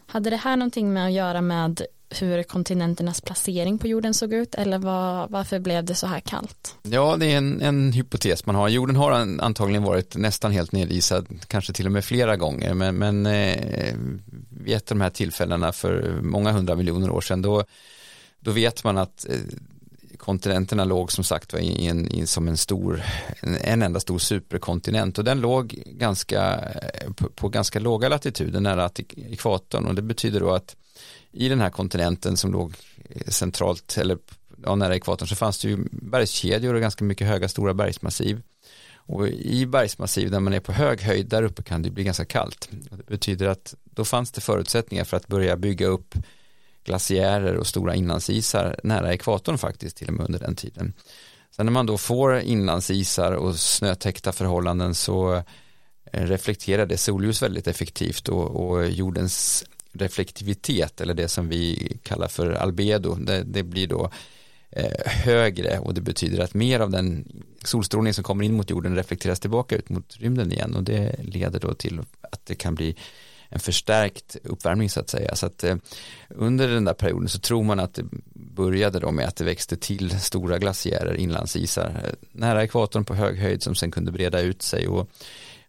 Hade 0.08 0.29
det 0.29 0.36
här 0.36 0.58
någonting 0.58 0.94
med 0.94 1.06
att 1.06 1.12
göra 1.12 1.41
med 1.41 1.82
hur 2.10 2.44
kontinenternas 2.44 3.22
placering 3.22 3.77
på 3.77 3.88
jorden 3.88 4.13
såg 4.13 4.34
ut 4.34 4.56
eller 4.56 4.77
var, 4.77 5.27
varför 5.27 5.60
blev 5.60 5.84
det 5.84 5.96
så 5.96 6.08
här 6.08 6.20
kallt? 6.20 6.75
Ja, 6.82 7.15
det 7.20 7.25
är 7.34 7.38
en, 7.38 7.62
en 7.62 7.91
hypotes 7.91 8.46
man 8.46 8.56
har. 8.56 8.70
Jorden 8.70 8.96
har 8.96 9.12
antagligen 9.12 9.84
varit 9.84 10.15
nästan 10.15 10.51
helt 10.51 10.72
nedisad, 10.72 11.27
kanske 11.48 11.74
till 11.74 11.86
och 11.86 11.91
med 11.91 12.06
flera 12.06 12.38
gånger, 12.38 12.74
men, 12.74 12.96
men 12.96 13.25
eh, 13.25 13.96
vid 14.50 14.75
ett 14.75 14.91
av 14.91 14.98
de 14.98 15.01
här 15.01 15.10
tillfällena 15.10 15.72
för 15.72 16.20
många 16.22 16.51
hundra 16.51 16.75
miljoner 16.75 17.10
år 17.10 17.22
sedan, 17.22 17.41
då, 17.41 17.63
då 18.39 18.51
vet 18.51 18.84
man 18.84 18.98
att 18.98 19.25
eh, 19.29 19.36
kontinenterna 20.19 20.85
låg 20.85 21.11
som 21.11 21.23
sagt 21.23 21.53
var 21.53 21.59
i 21.59 21.88
en, 21.88 22.11
i, 22.11 22.27
som 22.27 22.47
en 22.47 22.57
stor, 22.57 23.03
en, 23.39 23.55
en, 23.55 23.81
enda 23.81 23.99
stor 23.99 24.19
superkontinent. 24.19 25.17
Och 25.17 25.23
den 25.23 25.41
låg 25.41 25.83
ganska, 25.85 26.55
eh, 26.55 27.11
på, 27.11 27.29
på 27.29 27.49
ganska 27.49 27.79
låga 27.79 28.09
latituder 28.09 28.59
nära 28.59 28.89
ekvatorn. 29.15 29.85
Och 29.85 29.95
det 29.95 30.01
betyder 30.01 30.39
då 30.39 30.51
att 30.51 30.75
i 31.31 31.49
den 31.49 31.61
här 31.61 31.69
kontinenten 31.69 32.38
som 32.38 32.51
låg 32.51 32.73
eh, 33.09 33.27
centralt 33.27 33.97
eller 33.97 34.17
ja, 34.63 34.75
nära 34.75 34.95
ekvatorn 34.95 35.27
så 35.27 35.35
fanns 35.35 35.59
det 35.59 35.69
ju 35.69 35.77
bergskedjor 35.91 36.73
och 36.73 36.81
ganska 36.81 37.03
mycket 37.03 37.27
höga 37.27 37.49
stora 37.49 37.73
bergsmassiv. 37.73 38.41
Och 38.95 39.27
i 39.27 39.65
bergsmassiv 39.65 40.31
där 40.31 40.39
man 40.39 40.53
är 40.53 40.59
på 40.59 40.71
hög 40.71 41.01
höjd 41.01 41.27
där 41.29 41.43
uppe 41.43 41.63
kan 41.63 41.81
det 41.81 41.91
bli 41.91 42.03
ganska 42.03 42.25
kallt. 42.25 42.69
Det 42.71 43.07
betyder 43.07 43.47
att 43.47 43.75
då 43.83 44.05
fanns 44.05 44.31
det 44.31 44.41
förutsättningar 44.41 45.03
för 45.03 45.17
att 45.17 45.27
börja 45.27 45.57
bygga 45.57 45.88
upp 45.88 46.15
glaciärer 46.83 47.55
och 47.55 47.67
stora 47.67 47.95
inlandsisar 47.95 48.79
nära 48.83 49.13
ekvatorn 49.13 49.57
faktiskt 49.57 49.98
till 49.98 50.07
och 50.07 50.13
med 50.13 50.25
under 50.25 50.39
den 50.39 50.55
tiden. 50.55 50.93
Sen 51.55 51.65
när 51.65 51.74
man 51.74 51.86
då 51.86 51.98
får 51.98 52.39
inlandsisar 52.39 53.31
och 53.31 53.55
snötäckta 53.55 54.31
förhållanden 54.31 54.95
så 54.95 55.36
eh, 56.13 56.25
reflekterar 56.25 56.86
det 56.86 56.98
solljus 56.98 57.41
väldigt 57.41 57.67
effektivt 57.67 58.29
och, 58.29 58.69
och, 58.69 58.89
jordens 58.89 59.65
reflektivitet 59.93 61.01
eller 61.01 61.13
det 61.13 61.27
som 61.27 61.50
vi 61.50 61.98
kallar 62.03 62.27
för 62.27 62.51
albedo 62.51 63.15
det, 63.15 63.43
det 63.43 63.63
blir 63.63 63.88
då 63.88 64.12
eh, 64.69 64.91
högre 65.05 65.79
och 65.79 65.93
det 65.93 66.01
betyder 66.01 66.43
att 66.43 66.53
mer 66.53 66.79
av 66.79 66.89
den 66.89 67.27
solstrålning 67.63 68.13
som 68.13 68.24
kommer 68.24 68.45
in 68.45 68.53
mot 68.53 68.69
jorden 68.69 68.95
reflekteras 68.95 69.39
tillbaka 69.39 69.75
ut 69.75 69.89
mot 69.89 70.17
rymden 70.17 70.51
igen 70.51 70.75
och 70.75 70.83
det 70.83 71.15
leder 71.24 71.59
då 71.59 71.74
till 71.74 72.00
att 72.21 72.45
det 72.45 72.55
kan 72.55 72.75
bli 72.75 72.95
en 73.50 73.60
förstärkt 73.60 74.38
uppvärmning 74.44 74.89
så 74.89 75.00
att 75.00 75.10
säga. 75.10 75.36
Så 75.36 75.46
att, 75.46 75.63
eh, 75.63 75.75
under 76.29 76.68
den 76.68 76.86
där 76.86 76.94
perioden 76.94 77.29
så 77.29 77.39
tror 77.39 77.63
man 77.63 77.79
att 77.79 77.94
det 77.94 78.03
började 78.34 79.00
då 79.00 79.12
med 79.12 79.27
att 79.27 79.36
det 79.36 79.44
växte 79.44 79.77
till 79.77 80.20
stora 80.20 80.58
glaciärer, 80.58 81.13
inlandsisar, 81.13 82.01
eh, 82.06 82.12
nära 82.32 82.63
ekvatorn 82.63 83.06
på 83.06 83.13
hög 83.13 83.38
höjd 83.38 83.63
som 83.63 83.75
sen 83.75 83.91
kunde 83.91 84.12
breda 84.12 84.41
ut 84.41 84.62
sig 84.62 84.88
och 84.88 85.10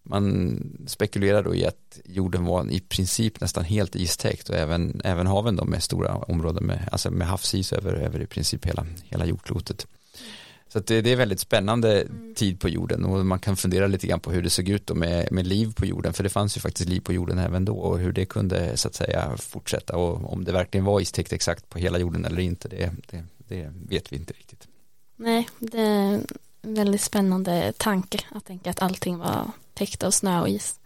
man 0.03 0.59
spekulerar 0.87 1.43
då 1.43 1.55
i 1.55 1.67
att 1.67 2.01
jorden 2.05 2.45
var 2.45 2.71
i 2.71 2.81
princip 2.81 3.41
nästan 3.41 3.65
helt 3.65 3.97
istäckt 3.97 4.49
och 4.49 4.57
även, 4.57 5.01
även 5.05 5.27
haven 5.27 5.57
då 5.57 5.65
med 5.65 5.83
stora 5.83 6.15
områden 6.15 6.65
med, 6.65 6.89
alltså 6.93 7.11
med 7.11 7.29
havsis 7.29 7.73
över, 7.73 7.93
över 7.93 8.23
i 8.23 8.27
princip 8.27 8.67
hela, 8.67 8.87
hela 9.05 9.27
jordklotet. 9.27 9.87
Så 10.73 10.81
det, 10.81 11.01
det, 11.01 11.13
är 11.13 11.17
väldigt 11.17 11.41
spännande 11.41 12.03
mm. 12.03 12.35
tid 12.35 12.61
på 12.61 12.69
jorden 12.69 13.05
och 13.05 13.27
man 13.27 13.39
kan 13.39 13.57
fundera 13.57 13.87
lite 13.87 14.07
grann 14.07 14.21
på 14.21 14.31
hur 14.31 14.43
det 14.43 14.51
såg 14.51 14.69
ut 14.69 14.87
då 14.87 14.95
med, 14.95 15.33
med 15.33 15.47
liv 15.47 15.73
på 15.77 15.87
jorden 15.87 16.13
för 16.13 16.23
det 16.23 16.31
fanns 16.31 16.57
ju 16.57 16.61
faktiskt 16.61 16.89
liv 16.89 17.01
på 17.01 17.13
jorden 17.13 17.39
även 17.39 17.65
då 17.65 17.77
och 17.77 17.99
hur 17.99 18.13
det 18.13 18.27
kunde 18.27 18.77
så 18.77 18.89
att 18.89 18.95
säga 18.95 19.37
fortsätta 19.37 19.97
och 19.97 20.33
om 20.33 20.45
det 20.45 20.53
verkligen 20.53 20.85
var 20.85 21.01
istäckt 21.01 21.33
exakt 21.33 21.69
på 21.69 21.79
hela 21.79 21.99
jorden 21.99 22.25
eller 22.25 22.41
inte 22.41 22.69
det, 22.69 22.91
det, 23.11 23.25
det 23.49 23.73
vet 23.89 24.13
vi 24.13 24.17
inte 24.17 24.33
riktigt. 24.33 24.69
Nej, 25.17 25.49
det 25.59 25.81
är 25.81 26.21
en 26.63 26.75
väldigt 26.75 27.01
spännande 27.01 27.73
tanke 27.77 28.19
att 28.31 28.45
tänka 28.45 28.71
att 28.71 28.83
allting 28.83 29.19
var 29.19 29.51
täckt 29.75 30.03
av 30.03 30.11
snö 30.11 30.41
och 30.41 30.49
is. 30.49 30.81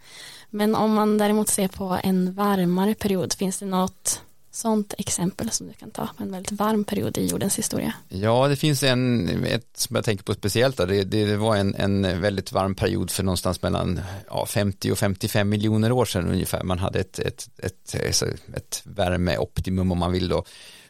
Men 0.49 0.75
om 0.75 0.93
man 0.93 1.17
däremot 1.17 1.49
ser 1.49 1.67
på 1.67 1.99
en 2.03 2.33
varmare 2.33 2.93
period, 2.93 3.33
finns 3.33 3.59
det 3.59 3.65
något 3.65 4.21
sånt 4.55 4.93
exempel 4.97 5.51
som 5.51 5.67
du 5.67 5.73
kan 5.73 5.91
ta 5.91 6.09
en 6.17 6.31
väldigt 6.31 6.51
varm 6.51 6.83
period 6.83 7.17
i 7.17 7.25
jordens 7.25 7.57
historia? 7.57 7.93
Ja, 8.09 8.47
det 8.47 8.55
finns 8.55 8.83
en, 8.83 9.29
ett 9.45 9.69
som 9.77 9.95
jag 9.95 10.05
tänker 10.05 10.23
på 10.23 10.33
speciellt, 10.33 10.77
det, 10.77 11.03
det 11.03 11.37
var 11.37 11.55
en, 11.55 11.75
en 11.75 12.21
väldigt 12.21 12.51
varm 12.51 12.75
period 12.75 13.11
för 13.11 13.23
någonstans 13.23 13.61
mellan 13.61 14.01
ja, 14.27 14.45
50 14.45 14.91
och 14.91 14.97
55 14.97 15.49
miljoner 15.49 15.91
år 15.91 16.05
sedan 16.05 16.27
ungefär. 16.27 16.63
Man 16.63 16.79
hade 16.79 16.99
ett, 16.99 17.19
ett, 17.19 17.49
ett, 17.57 17.95
ett, 17.95 18.23
ett 18.55 18.81
värmeoptimum 18.83 19.91
om 19.91 19.97
man 19.97 20.11
vill 20.11 20.27
då 20.27 20.45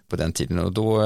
på 0.09 0.15
den 0.15 0.33
tiden 0.33 0.59
och 0.59 0.71
då, 0.71 1.03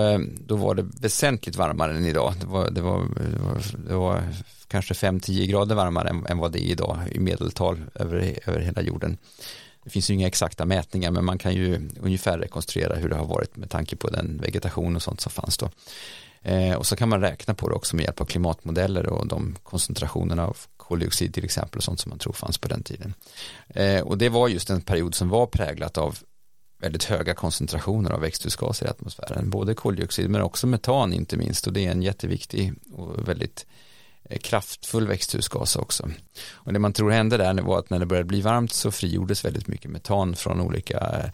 då 0.47 0.55
var 0.55 0.75
det 0.75 0.85
väsentligt 1.01 1.55
varmare 1.55 1.97
än 1.97 2.05
idag. 2.05 2.33
Det 2.39 2.45
var, 2.45 2.69
det 2.69 2.81
var, 2.81 2.99
det 2.99 3.39
var, 3.39 3.61
det 3.87 3.95
var 3.95 4.23
kanske 4.67 4.93
5-10 4.93 5.45
grader 5.45 5.75
varmare 5.75 6.09
än, 6.09 6.25
än, 6.25 6.37
vad 6.37 6.51
det 6.51 6.59
är 6.59 6.71
idag 6.71 6.97
i 7.11 7.19
medeltal 7.19 7.81
över, 7.95 8.39
över 8.45 8.59
hela 8.59 8.81
jorden. 8.81 9.17
Det 9.83 9.89
finns 9.89 10.09
ju 10.09 10.13
inga 10.13 10.27
exakta 10.27 10.65
mätningar 10.65 11.11
men 11.11 11.25
man 11.25 11.37
kan 11.37 11.53
ju 11.53 11.89
ungefär 11.99 12.37
rekonstruera 12.37 12.95
hur 12.95 13.09
det 13.09 13.15
har 13.15 13.25
varit 13.25 13.57
med 13.57 13.69
tanke 13.69 13.95
på 13.95 14.09
den 14.09 14.37
vegetation 14.41 14.95
och 14.95 15.01
sånt 15.01 15.21
som 15.21 15.31
fanns 15.31 15.57
då. 15.57 15.69
Eh, 16.41 16.75
och 16.75 16.87
så 16.87 16.95
kan 16.95 17.09
man 17.09 17.21
räkna 17.21 17.53
på 17.53 17.69
det 17.69 17.75
också 17.75 17.95
med 17.95 18.05
hjälp 18.05 18.21
av 18.21 18.25
klimatmodeller 18.25 19.05
och 19.05 19.27
de 19.27 19.55
koncentrationerna 19.63 20.47
av 20.47 20.57
koldioxid 20.77 21.33
till 21.33 21.45
exempel 21.45 21.77
och 21.77 21.83
sånt 21.83 21.99
som 21.99 22.09
man 22.09 22.19
tror 22.19 22.33
fanns 22.33 22.57
på 22.57 22.67
den 22.67 22.83
tiden. 22.83 23.13
Eh, 23.67 24.01
och 24.01 24.17
det 24.17 24.29
var 24.29 24.47
just 24.47 24.69
en 24.69 24.81
period 24.81 25.15
som 25.15 25.29
var 25.29 25.45
präglat 25.45 25.97
av 25.97 26.17
väldigt 26.81 27.03
höga 27.03 27.33
koncentrationer 27.33 28.11
av 28.11 28.21
växthusgaser 28.21 28.85
i 28.85 28.89
atmosfären, 28.89 29.49
både 29.49 29.73
koldioxid 29.73 30.29
men 30.29 30.41
också 30.41 30.67
metan 30.67 31.13
inte 31.13 31.37
minst 31.37 31.67
och 31.67 31.73
det 31.73 31.85
är 31.85 31.91
en 31.91 32.01
jätteviktig 32.01 32.73
och 32.91 33.29
väldigt 33.29 33.65
Eh, 33.65 33.88
Eh, 34.29 34.39
kraftfull 34.39 35.07
växthusgas 35.07 35.75
också. 35.75 36.09
Och 36.51 36.73
det 36.73 36.79
man 36.79 36.93
tror 36.93 37.11
hände 37.11 37.37
där 37.37 37.61
var 37.61 37.79
att 37.79 37.89
när 37.89 37.99
det 37.99 38.05
började 38.05 38.27
bli 38.27 38.41
varmt 38.41 38.73
så 38.73 38.91
frigjordes 38.91 39.45
väldigt 39.45 39.67
mycket 39.67 39.91
metan 39.91 40.35
från 40.35 40.61
olika 40.61 40.97
eh, 40.97 41.29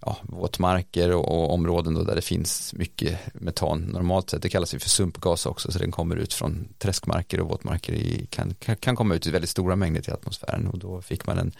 ja, 0.00 0.16
våtmarker 0.22 1.10
och, 1.10 1.28
och 1.28 1.54
områden 1.54 1.94
då 1.94 2.02
där 2.04 2.14
det 2.14 2.22
finns 2.22 2.74
mycket 2.74 3.18
metan 3.34 3.80
normalt 3.80 4.30
sett. 4.30 4.42
Det 4.42 4.48
kallas 4.48 4.74
ju 4.74 4.78
för 4.78 4.88
sumpgas 4.88 5.46
också 5.46 5.72
så 5.72 5.78
den 5.78 5.90
kommer 5.90 6.16
ut 6.16 6.32
från 6.32 6.68
träskmarker 6.78 7.40
och 7.40 7.48
våtmarker 7.48 7.92
i, 7.92 8.26
kan, 8.30 8.54
kan 8.54 8.96
komma 8.96 9.14
ut 9.14 9.26
i 9.26 9.30
väldigt 9.30 9.50
stora 9.50 9.76
mängder 9.76 10.02
till 10.02 10.12
atmosfären 10.12 10.66
och 10.66 10.78
då 10.78 11.02
fick 11.02 11.26
man 11.26 11.38
en 11.38 11.52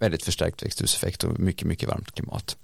väldigt 0.00 0.22
förstärkt 0.22 0.62
växthuseffekt 0.62 1.24
och 1.24 1.40
mycket, 1.40 1.68
mycket 1.68 1.88
varmt 1.88 2.12
klimat. 2.12 2.56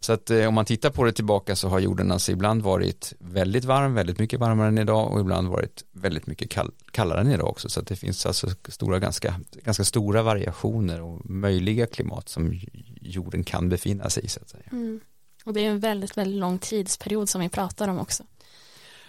Så 0.00 0.12
att 0.12 0.30
eh, 0.30 0.46
om 0.46 0.54
man 0.54 0.64
tittar 0.64 0.90
på 0.90 1.04
det 1.04 1.12
tillbaka 1.12 1.56
så 1.56 1.68
har 1.68 1.80
jorden 1.80 2.12
alltså 2.12 2.32
ibland 2.32 2.62
varit 2.62 3.12
väldigt 3.18 3.64
varm, 3.64 3.94
väldigt 3.94 4.18
mycket 4.18 4.40
varmare 4.40 4.68
än 4.68 4.78
idag 4.78 5.12
och 5.12 5.20
ibland 5.20 5.48
varit 5.48 5.84
väldigt 5.92 6.26
mycket 6.26 6.50
kall, 6.50 6.70
kallare 6.90 7.20
än 7.20 7.32
idag 7.32 7.48
också. 7.48 7.68
Så 7.68 7.80
att 7.80 7.86
det 7.86 7.96
finns 7.96 8.26
alltså 8.26 8.48
stora, 8.68 8.98
ganska, 8.98 9.34
ganska 9.64 9.84
stora 9.84 10.22
variationer 10.22 11.00
och 11.00 11.30
möjliga 11.30 11.86
klimat 11.86 12.28
som 12.28 12.60
jorden 13.00 13.44
kan 13.44 13.68
befinna 13.68 14.10
sig 14.10 14.24
i 14.24 14.28
så 14.28 14.40
att 14.40 14.48
säga. 14.48 14.64
Mm. 14.72 15.00
Och 15.44 15.52
det 15.52 15.60
är 15.60 15.70
en 15.70 15.80
väldigt, 15.80 16.18
väldigt 16.18 16.40
lång 16.40 16.58
tidsperiod 16.58 17.28
som 17.28 17.40
vi 17.40 17.48
pratar 17.48 17.88
om 17.88 17.98
också. 17.98 18.22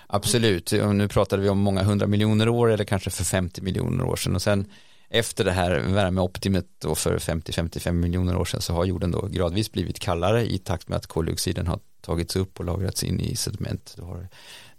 Absolut, 0.08 0.72
och 0.72 0.96
nu 0.96 1.08
pratade 1.08 1.42
vi 1.42 1.50
om 1.50 1.60
många 1.60 1.84
hundra 1.84 2.08
miljoner 2.08 2.50
år 2.50 2.72
eller 2.72 2.84
kanske 2.84 3.10
för 3.10 3.24
50 3.24 3.62
miljoner 3.62 4.04
år 4.04 4.16
sedan 4.16 4.36
och 4.36 4.42
sen 4.42 4.66
efter 5.14 5.46
det 5.46 5.52
här 5.52 5.80
värmeoptimet 5.80 6.66
då 6.80 6.96
för 6.96 7.18
50-55 7.18 7.92
miljoner 7.92 8.38
år 8.38 8.46
sedan 8.46 8.62
så 8.62 8.74
har 8.74 8.86
jorden 8.86 9.12
då 9.12 9.28
gradvis 9.28 9.72
blivit 9.72 10.00
kallare 10.00 10.52
i 10.52 10.58
takt 10.58 10.88
med 10.88 10.98
att 10.98 11.08
koldioxiden 11.08 11.68
har 11.68 11.80
tagits 12.02 12.36
upp 12.36 12.60
och 12.60 12.66
lagrats 12.66 13.04
in 13.04 13.20
i 13.20 13.36
sediment. 13.36 13.94
Då 13.98 14.06
har 14.06 14.28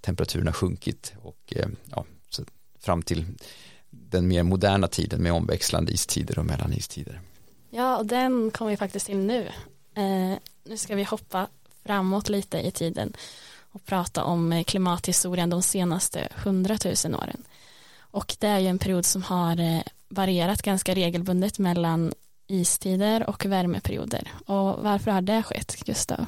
temperaturerna 0.00 0.52
sjunkit 0.52 1.12
och 1.22 1.52
eh, 1.56 1.68
ja, 1.90 2.04
fram 2.80 3.02
till 3.02 3.24
den 3.90 4.28
mer 4.28 4.42
moderna 4.42 4.88
tiden 4.88 5.22
med 5.22 5.32
omväxlande 5.32 5.92
istider 5.92 6.38
och 6.38 6.46
mellanistider. 6.46 7.20
Ja, 7.70 7.96
och 7.96 8.06
den 8.06 8.50
kommer 8.50 8.70
vi 8.70 8.76
faktiskt 8.76 9.06
till 9.06 9.16
nu. 9.16 9.48
Eh, 9.94 10.38
nu 10.64 10.76
ska 10.76 10.94
vi 10.94 11.04
hoppa 11.04 11.48
framåt 11.84 12.28
lite 12.28 12.58
i 12.58 12.70
tiden 12.70 13.12
och 13.72 13.84
prata 13.84 14.24
om 14.24 14.52
eh, 14.52 14.64
klimathistorien 14.64 15.50
de 15.50 15.62
senaste 15.62 16.28
hundratusen 16.44 17.14
åren. 17.14 17.42
Och 17.98 18.36
det 18.38 18.46
är 18.46 18.58
ju 18.58 18.66
en 18.66 18.78
period 18.78 19.04
som 19.04 19.22
har 19.22 19.60
eh, 19.60 19.82
varierat 20.12 20.62
ganska 20.62 20.94
regelbundet 20.94 21.58
mellan 21.58 22.12
istider 22.46 23.28
och 23.28 23.46
värmeperioder. 23.46 24.28
Och 24.46 24.84
varför 24.84 25.10
har 25.10 25.22
det 25.22 25.42
skett, 25.42 25.76
Gustav? 25.86 26.26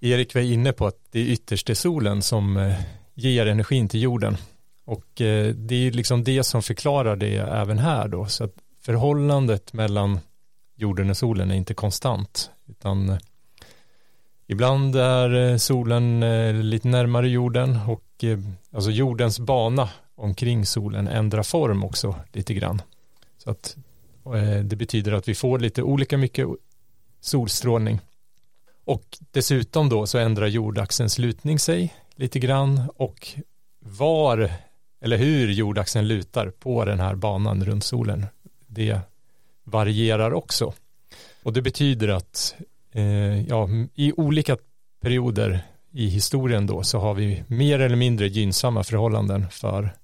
Erik 0.00 0.34
var 0.34 0.42
inne 0.42 0.72
på 0.72 0.86
att 0.86 0.98
det 1.10 1.20
är 1.20 1.24
ytterst 1.24 1.70
är 1.70 1.74
solen 1.74 2.22
som 2.22 2.56
eh, 2.56 2.74
ger 3.14 3.46
energin 3.46 3.88
till 3.88 4.02
jorden. 4.02 4.36
Och 4.84 5.20
eh, 5.20 5.54
det 5.54 5.74
är 5.74 5.90
liksom 5.90 6.24
det 6.24 6.44
som 6.44 6.62
förklarar 6.62 7.16
det 7.16 7.36
även 7.36 7.78
här 7.78 8.08
då. 8.08 8.26
Så 8.26 8.44
att 8.44 8.54
förhållandet 8.80 9.72
mellan 9.72 10.20
jorden 10.76 11.10
och 11.10 11.16
solen 11.16 11.50
är 11.50 11.54
inte 11.54 11.74
konstant. 11.74 12.50
Utan 12.68 13.08
eh, 13.08 13.18
ibland 14.46 14.96
är 14.96 15.58
solen 15.58 16.20
lite 16.70 16.88
närmare 16.88 17.28
jorden 17.28 17.78
och 17.88 18.24
alltså 18.72 18.90
jordens 18.90 19.38
bana 19.38 19.88
omkring 20.22 20.66
solen 20.66 21.08
ändrar 21.08 21.42
form 21.42 21.84
också 21.84 22.16
lite 22.32 22.54
grann. 22.54 22.82
Så 23.38 23.50
att 23.50 23.76
eh, 24.34 24.64
det 24.64 24.76
betyder 24.76 25.12
att 25.12 25.28
vi 25.28 25.34
får 25.34 25.58
lite 25.58 25.82
olika 25.82 26.18
mycket 26.18 26.48
solstrålning. 27.20 28.00
Och 28.84 29.18
dessutom 29.30 29.88
då 29.88 30.06
så 30.06 30.18
ändrar 30.18 30.46
jordaxelns 30.46 31.18
lutning 31.18 31.58
sig 31.58 31.94
lite 32.16 32.38
grann 32.38 32.90
och 32.96 33.28
var 33.78 34.52
eller 35.00 35.16
hur 35.16 35.52
jordaxeln 35.52 36.08
lutar 36.08 36.50
på 36.50 36.84
den 36.84 37.00
här 37.00 37.14
banan 37.14 37.64
runt 37.64 37.84
solen 37.84 38.26
det 38.66 39.00
varierar 39.64 40.32
också. 40.32 40.72
Och 41.42 41.52
det 41.52 41.62
betyder 41.62 42.08
att 42.08 42.54
eh, 42.92 43.48
ja, 43.48 43.68
i 43.94 44.12
olika 44.12 44.56
perioder 45.00 45.60
i 45.92 46.06
historien 46.06 46.66
då 46.66 46.82
så 46.82 46.98
har 46.98 47.14
vi 47.14 47.42
mer 47.46 47.78
eller 47.78 47.96
mindre 47.96 48.28
gynnsamma 48.28 48.84
förhållanden 48.84 49.50
för 49.50 49.94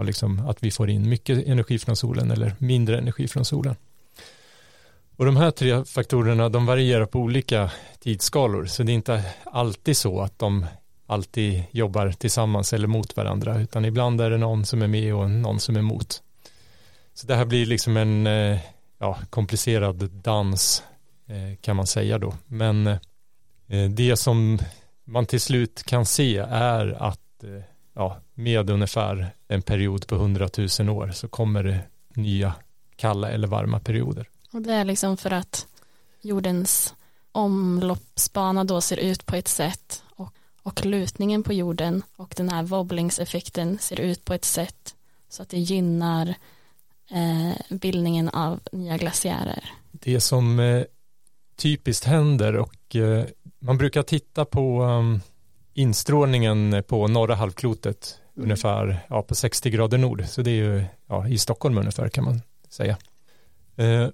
ja, 0.00 0.04
liksom 0.04 0.48
att 0.48 0.62
vi 0.62 0.70
får 0.70 0.90
in 0.90 1.08
mycket 1.08 1.46
energi 1.46 1.78
från 1.78 1.96
solen 1.96 2.30
eller 2.30 2.54
mindre 2.58 2.98
energi 2.98 3.28
från 3.28 3.44
solen. 3.44 3.76
Och 5.16 5.24
de 5.24 5.36
här 5.36 5.50
tre 5.50 5.84
faktorerna 5.84 6.48
de 6.48 6.66
varierar 6.66 7.06
på 7.06 7.18
olika 7.18 7.70
tidsskalor 7.98 8.66
så 8.66 8.82
det 8.82 8.92
är 8.92 8.94
inte 8.94 9.24
alltid 9.44 9.96
så 9.96 10.20
att 10.20 10.38
de 10.38 10.66
alltid 11.06 11.64
jobbar 11.70 12.12
tillsammans 12.12 12.72
eller 12.72 12.86
mot 12.88 13.16
varandra 13.16 13.60
utan 13.60 13.84
ibland 13.84 14.20
är 14.20 14.30
det 14.30 14.38
någon 14.38 14.64
som 14.64 14.82
är 14.82 14.86
med 14.86 15.14
och 15.14 15.30
någon 15.30 15.60
som 15.60 15.76
är 15.76 15.82
mot. 15.82 16.22
Så 17.14 17.26
det 17.26 17.34
här 17.34 17.44
blir 17.44 17.66
liksom 17.66 17.96
en 17.96 18.26
eh, 18.26 18.58
ja, 18.98 19.18
komplicerad 19.30 20.10
dans 20.10 20.82
eh, 21.26 21.56
kan 21.60 21.76
man 21.76 21.86
säga 21.86 22.18
då. 22.18 22.34
Men 22.46 22.86
eh, 22.86 23.90
det 23.90 24.16
som 24.16 24.58
man 25.04 25.26
till 25.26 25.40
slut 25.40 25.82
kan 25.86 26.06
se 26.06 26.36
är 26.50 27.02
att 27.02 27.20
ja, 28.00 28.16
med 28.34 28.70
ungefär 28.70 29.30
en 29.48 29.62
period 29.62 30.06
på 30.06 30.16
hundratusen 30.16 30.88
år 30.88 31.10
så 31.10 31.28
kommer 31.28 31.62
det 31.62 31.80
nya 32.14 32.54
kalla 32.96 33.30
eller 33.30 33.48
varma 33.48 33.80
perioder. 33.80 34.28
Och 34.52 34.62
det 34.62 34.72
är 34.72 34.84
liksom 34.84 35.16
för 35.16 35.30
att 35.30 35.66
jordens 36.20 36.94
omloppsbana 37.32 38.64
då 38.64 38.80
ser 38.80 38.96
ut 38.96 39.26
på 39.26 39.36
ett 39.36 39.48
sätt 39.48 40.02
och, 40.08 40.34
och 40.62 40.86
lutningen 40.86 41.42
på 41.42 41.52
jorden 41.52 42.02
och 42.16 42.34
den 42.36 42.48
här 42.48 42.62
wobblingseffekten 42.62 43.78
ser 43.78 44.00
ut 44.00 44.24
på 44.24 44.34
ett 44.34 44.44
sätt 44.44 44.94
så 45.28 45.42
att 45.42 45.48
det 45.48 45.58
gynnar 45.58 46.34
eh, 47.10 47.76
bildningen 47.76 48.28
av 48.28 48.60
nya 48.72 48.96
glaciärer. 48.96 49.64
Det 49.92 50.20
som 50.20 50.60
eh, 50.60 50.84
typiskt 51.56 52.04
händer 52.06 52.56
och 52.56 52.96
eh, 52.96 53.24
man 53.58 53.78
brukar 53.78 54.02
titta 54.02 54.44
på 54.44 54.82
um, 54.82 55.20
instrålningen 55.74 56.82
på 56.88 57.08
norra 57.08 57.34
halvklotet 57.34 58.18
mm. 58.36 58.44
ungefär 58.44 58.98
ja, 59.08 59.22
på 59.22 59.34
60 59.34 59.70
grader 59.70 59.98
nord. 59.98 60.24
Så 60.26 60.42
det 60.42 60.50
är 60.50 60.54
ju 60.54 60.84
ja, 61.08 61.28
i 61.28 61.38
Stockholm 61.38 61.78
ungefär 61.78 62.08
kan 62.08 62.24
man 62.24 62.42
säga. 62.68 62.96
Eh, 63.76 64.08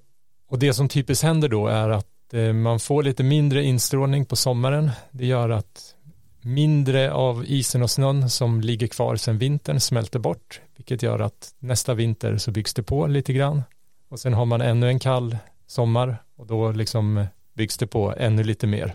och 0.48 0.58
det 0.58 0.74
som 0.74 0.88
typiskt 0.88 1.24
händer 1.24 1.48
då 1.48 1.66
är 1.66 1.88
att 1.88 2.34
eh, 2.34 2.52
man 2.52 2.80
får 2.80 3.02
lite 3.02 3.22
mindre 3.22 3.62
instrålning 3.62 4.24
på 4.24 4.36
sommaren. 4.36 4.90
Det 5.10 5.26
gör 5.26 5.50
att 5.50 5.94
mindre 6.40 7.12
av 7.12 7.44
isen 7.46 7.82
och 7.82 7.90
snön 7.90 8.30
som 8.30 8.60
ligger 8.60 8.86
kvar 8.86 9.16
sedan 9.16 9.38
vintern 9.38 9.80
smälter 9.80 10.18
bort, 10.18 10.60
vilket 10.76 11.02
gör 11.02 11.18
att 11.18 11.54
nästa 11.58 11.94
vinter 11.94 12.36
så 12.36 12.50
byggs 12.50 12.74
det 12.74 12.82
på 12.82 13.06
lite 13.06 13.32
grann. 13.32 13.62
Och 14.08 14.20
sen 14.20 14.34
har 14.34 14.44
man 14.44 14.60
ännu 14.60 14.88
en 14.88 14.98
kall 14.98 15.36
sommar 15.66 16.22
och 16.36 16.46
då 16.46 16.72
liksom 16.72 17.26
byggs 17.54 17.78
det 17.78 17.86
på 17.86 18.14
ännu 18.16 18.44
lite 18.44 18.66
mer. 18.66 18.94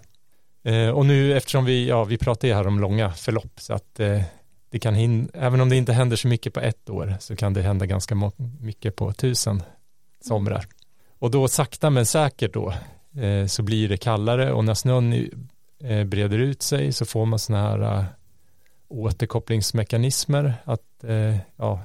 Eh, 0.63 0.89
och 0.89 1.05
nu 1.05 1.37
eftersom 1.37 1.65
vi, 1.65 1.87
ja, 1.87 2.03
vi 2.03 2.17
pratar 2.17 2.47
ju 2.47 2.53
här 2.53 2.67
om 2.67 2.79
långa 2.79 3.11
förlopp 3.11 3.59
så 3.59 3.73
att 3.73 3.99
eh, 3.99 4.21
det 4.69 4.79
kan 4.79 4.95
hin 4.95 5.29
även 5.33 5.61
om 5.61 5.69
det 5.69 5.75
inte 5.75 5.93
händer 5.93 6.15
så 6.15 6.27
mycket 6.27 6.53
på 6.53 6.59
ett 6.59 6.89
år 6.89 7.15
så 7.19 7.35
kan 7.35 7.53
det 7.53 7.61
hända 7.61 7.85
ganska 7.85 8.31
mycket 8.59 8.95
på 8.95 9.13
tusen 9.13 9.63
somrar. 10.21 10.65
Och 11.19 11.31
då 11.31 11.47
sakta 11.47 11.89
men 11.89 12.05
säkert 12.05 12.53
då 12.53 12.73
eh, 13.21 13.45
så 13.45 13.63
blir 13.63 13.89
det 13.89 13.97
kallare 13.97 14.53
och 14.53 14.65
när 14.65 14.73
snön 14.73 15.29
eh, 15.83 16.03
breder 16.03 16.37
ut 16.37 16.61
sig 16.61 16.91
så 16.91 17.05
får 17.05 17.25
man 17.25 17.39
sådana 17.39 17.69
här 17.69 17.99
eh, 17.99 18.05
återkopplingsmekanismer 18.87 20.53
att, 20.63 21.03
eh, 21.03 21.37
ja, 21.55 21.81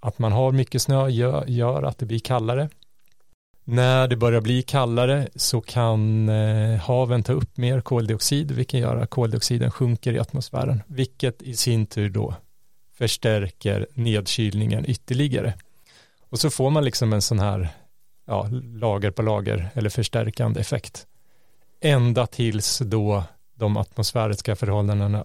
att 0.00 0.18
man 0.18 0.32
har 0.32 0.52
mycket 0.52 0.82
snö 0.82 1.08
gör, 1.08 1.44
gör, 1.46 1.82
att 1.82 1.98
det 1.98 2.06
blir 2.06 2.18
kallare. 2.18 2.68
När 3.68 4.08
det 4.08 4.16
börjar 4.16 4.40
bli 4.40 4.62
kallare 4.62 5.28
så 5.34 5.60
kan 5.60 6.28
eh, 6.28 6.78
haven 6.78 7.22
ta 7.22 7.32
upp 7.32 7.56
mer 7.56 7.80
koldioxid 7.80 8.50
vilket 8.50 8.80
gör 8.80 8.96
att 8.96 9.10
koldioxiden 9.10 9.70
sjunker 9.70 10.12
i 10.12 10.18
atmosfären 10.18 10.82
vilket 10.86 11.42
i 11.42 11.56
sin 11.56 11.86
tur 11.86 12.10
då 12.10 12.34
förstärker 12.98 13.86
nedkylningen 13.94 14.90
ytterligare. 14.90 15.54
Och 16.30 16.38
så 16.38 16.50
får 16.50 16.70
man 16.70 16.84
liksom 16.84 17.12
en 17.12 17.22
sån 17.22 17.38
här 17.38 17.68
ja, 18.26 18.48
lager 18.62 19.10
på 19.10 19.22
lager 19.22 19.70
eller 19.74 19.90
förstärkande 19.90 20.60
effekt. 20.60 21.06
Ända 21.80 22.26
tills 22.26 22.78
då 22.78 23.24
de 23.54 23.76
atmosfäriska 23.76 24.56
förhållandena 24.56 25.24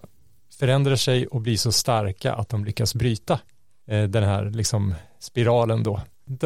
förändrar 0.58 0.96
sig 0.96 1.26
och 1.26 1.40
blir 1.40 1.56
så 1.56 1.72
starka 1.72 2.32
att 2.32 2.48
de 2.48 2.64
lyckas 2.64 2.94
bryta 2.94 3.40
eh, 3.86 4.02
den 4.02 4.24
här 4.24 4.44
liksom 4.44 4.94
spiralen 5.18 5.82
då. 5.82 6.00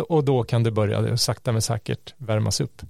Och 0.08 0.24
då 0.24 0.42
kan 0.42 0.62
det 0.62 0.70
börja 0.70 1.16
sakta 1.16 1.52
men 1.52 1.62
säkert 1.62 2.14
värmas 2.16 2.60
upp. 2.60 2.82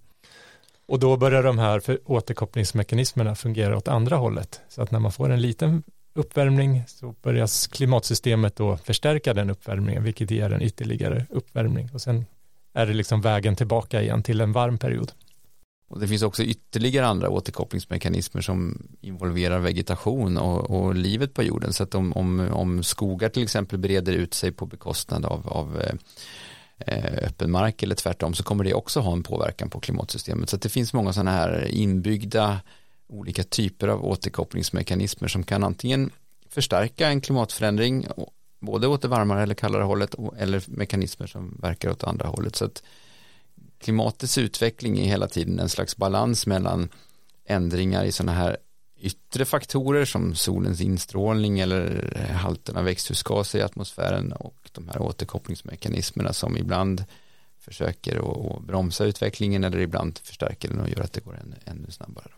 Och 0.89 0.99
då 0.99 1.17
börjar 1.17 1.43
de 1.43 1.59
här 1.59 1.81
för 1.81 1.99
återkopplingsmekanismerna 2.05 3.35
fungera 3.35 3.77
åt 3.77 3.89
andra 3.89 4.17
hållet. 4.17 4.61
Så 4.69 4.83
att 4.83 4.91
när 4.91 4.99
man 4.99 5.13
får 5.13 5.31
en 5.31 5.41
liten 5.41 5.83
uppvärmning 6.15 6.83
så 6.87 7.15
börjar 7.23 7.71
klimatsystemet 7.73 8.57
då 8.57 8.77
förstärka 8.77 9.35
den 9.35 9.51
uppvärmningen 9.51 10.03
vilket 10.03 10.31
ger 10.31 10.53
en 10.53 10.63
ytterligare 10.63 11.27
uppvärmning 11.31 11.91
och 11.93 12.01
sen 12.01 12.25
är 12.75 12.87
det 12.87 12.95
liksom 12.95 13.21
vägen 13.21 13.57
tillbaka 13.57 14.03
igen 14.03 14.23
till 14.23 14.41
en 14.41 14.53
varm 14.53 14.79
period. 14.79 15.13
Och 15.89 16.01
det 16.01 16.09
finns 16.09 16.23
också 16.23 16.43
ytterligare 16.43 17.07
andra 17.07 17.29
återkopplingsmekanismer 17.29 18.41
som 18.41 18.83
involverar 19.01 19.59
vegetation 19.59 20.37
och, 20.37 20.71
och 20.71 20.95
livet 20.95 21.35
på 21.35 21.43
jorden. 21.43 21.73
Så 21.73 21.83
att 21.83 21.95
om, 21.95 22.13
om, 22.13 22.41
om, 22.53 22.83
skogar 22.83 23.29
till 23.29 23.43
exempel 23.43 23.79
breder 23.79 24.13
ut 24.13 24.35
sig 24.35 24.53
på 24.53 24.67
bekostnad 24.67 25.25
av, 25.25 25.49
av 25.49 25.81
eh, 25.81 25.95
Eh, 26.79 27.27
öppen 27.27 27.51
mark 27.51 27.83
eller 27.83 27.95
tvärtom 27.95 28.35
så 28.35 28.43
kommer 28.43 28.65
det 28.65 28.75
också 28.75 29.01
ha 29.01 29.13
en 29.13 29.23
påverkan 29.23 29.71
på 29.71 29.81
klimatsystemet. 29.81 30.51
Så 30.51 30.57
att 30.57 30.63
det 30.63 30.69
finns 30.69 30.93
många 30.93 31.13
sådana 31.13 31.31
här 31.31 31.69
inbyggda 31.71 32.61
olika 33.09 33.45
typer 33.45 33.89
av 33.89 34.05
återkopplingsmekanismer 34.05 35.29
som 35.29 35.43
kan 35.43 35.65
antingen 35.65 36.11
förstärka 36.49 37.09
en 37.09 37.21
klimatförändring 37.21 38.07
både 38.61 38.87
åt 38.87 39.03
det 39.03 39.09
varmare 39.09 39.43
eller 39.43 39.55
kallare 39.55 39.83
hållet 39.83 40.15
eller 40.39 40.63
mekanismer 40.67 41.27
som 41.27 41.59
verkar 41.63 41.91
åt 41.91 42.05
andra 42.05 42.29
hållet. 42.29 42.57
Så 42.57 42.65
att 42.65 42.83
klimatets 43.79 44.39
utveckling 44.39 44.99
är 44.99 45.05
hela 45.05 45.29
tiden 45.29 45.59
en 45.59 45.69
slags 45.69 45.97
balans 45.97 46.47
mellan 46.47 46.89
ändringar 47.45 48.05
i 48.05 48.13
sådana 48.13 48.33
här 48.33 48.57
yttre 49.01 49.45
faktorer 49.45 50.05
som 50.05 50.35
solens 50.35 50.81
instrålning 50.81 51.61
eller 51.61 52.13
halten 52.33 52.77
av 52.77 52.85
växthusgaser 52.85 53.59
i 53.59 53.63
atmosfären 53.63 54.33
och 54.33 54.71
de 54.73 54.89
här 54.89 55.03
återkopplingsmekanismerna 55.03 56.33
som 56.33 56.57
ibland 56.57 57.05
försöker 57.61 58.17
att 58.17 58.63
bromsa 58.63 59.05
utvecklingen 59.05 59.65
eller 59.65 59.79
ibland 59.79 60.19
förstärker 60.19 60.69
den 60.69 60.81
och 60.81 60.89
gör 60.89 61.01
att 61.01 61.13
det 61.13 61.25
går 61.25 61.37
ännu, 61.43 61.57
ännu 61.65 61.91
snabbare. 61.91 62.31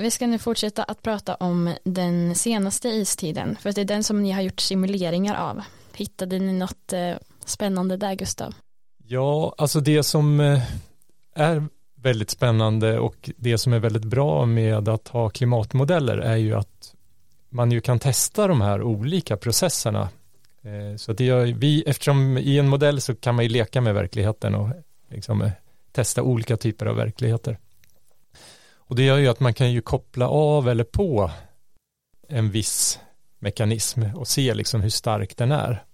Vi 0.00 0.10
ska 0.10 0.26
nu 0.26 0.38
fortsätta 0.38 0.82
att 0.82 1.02
prata 1.02 1.34
om 1.34 1.74
den 1.84 2.34
senaste 2.34 2.88
istiden, 2.88 3.56
för 3.60 3.72
det 3.72 3.80
är 3.80 3.84
den 3.84 4.04
som 4.04 4.22
ni 4.22 4.30
har 4.30 4.40
gjort 4.40 4.60
simuleringar 4.60 5.50
av. 5.50 5.62
Hittade 5.94 6.38
ni 6.38 6.52
något 6.52 6.92
eh, 6.92 7.14
spännande 7.44 7.96
där, 7.96 8.14
Gustav? 8.14 8.54
Ja, 9.06 9.54
alltså 9.58 9.80
det 9.80 10.02
som 10.02 10.40
eh, 10.40 10.60
är 11.34 11.66
väldigt 11.96 12.30
spännande 12.30 12.98
och 12.98 13.30
det 13.36 13.58
som 13.58 13.72
är 13.72 13.78
väldigt 13.78 14.04
bra 14.04 14.46
med 14.46 14.88
att 14.88 15.08
ha 15.08 15.30
klimatmodeller 15.30 16.18
är 16.18 16.36
ju 16.36 16.54
att 16.54 16.94
man 17.48 17.72
ju 17.72 17.80
kan 17.80 17.98
testa 17.98 18.46
de 18.46 18.60
här 18.60 18.82
olika 18.82 19.36
processerna. 19.36 20.08
Eh, 20.62 20.96
så 20.96 21.12
att 21.12 21.18
det 21.18 21.24
gör 21.24 21.46
vi, 21.46 21.82
eftersom 21.82 22.38
i 22.38 22.58
en 22.58 22.68
modell 22.68 23.00
så 23.00 23.14
kan 23.14 23.34
man 23.34 23.44
ju 23.44 23.48
leka 23.48 23.80
med 23.80 23.94
verkligheten 23.94 24.54
och 24.54 24.68
liksom 25.10 25.50
testa 25.92 26.22
olika 26.22 26.56
typer 26.56 26.86
av 26.86 26.96
verkligheter. 26.96 27.58
Och 28.88 28.96
det 28.96 29.02
gör 29.02 29.18
ju 29.18 29.28
att 29.28 29.40
man 29.40 29.54
kan 29.54 29.72
ju 29.72 29.80
koppla 29.80 30.28
av 30.28 30.68
eller 30.68 30.84
på 30.84 31.30
en 32.28 32.50
viss 32.50 32.98
mekanism 33.38 34.02
och 34.16 34.28
se 34.28 34.54
liksom 34.54 34.80
hur 34.80 34.90
stark 34.90 35.36
den 35.36 35.52
är. 35.52 35.84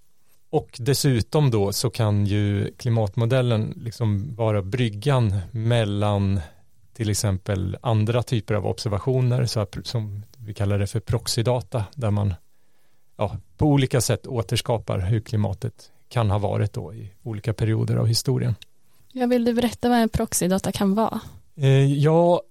Och 0.51 0.77
dessutom 0.79 1.51
då 1.51 1.73
så 1.73 1.91
kan 1.91 2.27
ju 2.27 2.73
klimatmodellen 2.77 3.75
liksom 3.77 4.35
vara 4.35 4.63
bryggan 4.63 5.41
mellan 5.51 6.41
till 6.93 7.11
exempel 7.11 7.77
andra 7.81 8.23
typer 8.23 8.55
av 8.55 8.67
observationer 8.67 9.47
så 9.47 9.61
att, 9.61 9.77
som 9.83 10.23
vi 10.37 10.55
kallar 10.55 10.79
det 10.79 10.87
för 10.87 11.01
proxydata 11.01 11.85
där 11.95 12.11
man 12.11 12.35
ja, 13.17 13.37
på 13.57 13.67
olika 13.67 14.01
sätt 14.01 14.27
återskapar 14.27 14.99
hur 14.99 15.21
klimatet 15.21 15.91
kan 16.09 16.31
ha 16.31 16.39
varit 16.39 16.73
då 16.73 16.95
i 16.95 17.11
olika 17.23 17.53
perioder 17.53 17.97
av 17.97 18.07
historien. 18.07 18.55
Jag 19.13 19.29
vill 19.29 19.45
du 19.45 19.55
berätta 19.55 19.89
vad 19.89 19.99
en 19.99 20.09
proxydata 20.09 20.73
kan 20.73 20.95
vara? 20.95 21.21
Eh, 21.57 21.93
ja, 21.93 22.43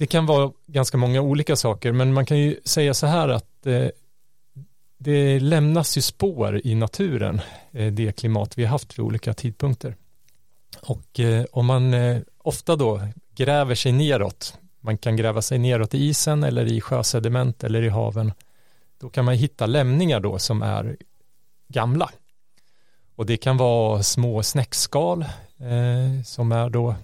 det 0.00 0.06
kan 0.06 0.26
vara 0.26 0.52
ganska 0.66 0.96
många 0.96 1.20
olika 1.20 1.56
saker, 1.56 1.92
men 1.92 2.12
man 2.12 2.26
kan 2.26 2.38
ju 2.38 2.60
säga 2.64 2.94
så 2.94 3.06
här 3.06 3.28
att 3.28 3.66
eh, 3.66 3.86
det 4.98 5.40
lämnas 5.40 5.96
ju 5.96 6.02
spår 6.02 6.60
i 6.64 6.74
naturen, 6.74 7.40
eh, 7.72 7.92
det 7.92 8.16
klimat 8.16 8.58
vi 8.58 8.64
har 8.64 8.70
haft 8.70 8.98
vid 8.98 9.04
olika 9.04 9.34
tidpunkter. 9.34 9.96
Och 10.80 11.20
eh, 11.20 11.44
om 11.52 11.66
man 11.66 11.94
eh, 11.94 12.18
ofta 12.38 12.76
då 12.76 13.00
gräver 13.34 13.74
sig 13.74 13.92
neråt, 13.92 14.58
man 14.80 14.98
kan 14.98 15.16
gräva 15.16 15.42
sig 15.42 15.58
neråt 15.58 15.94
i 15.94 15.98
isen 15.98 16.44
eller 16.44 16.72
i 16.72 16.80
sjösediment 16.80 17.64
eller 17.64 17.82
i 17.82 17.88
haven, 17.88 18.32
då 19.00 19.08
kan 19.08 19.24
man 19.24 19.34
hitta 19.34 19.66
lämningar 19.66 20.20
då 20.20 20.38
som 20.38 20.62
är 20.62 20.96
gamla. 21.68 22.10
Och 23.16 23.26
det 23.26 23.36
kan 23.36 23.56
vara 23.56 24.02
små 24.02 24.42
snäckskal 24.42 25.22
eh, 25.58 26.22
som 26.24 26.52
är 26.52 26.70
då 26.70 26.94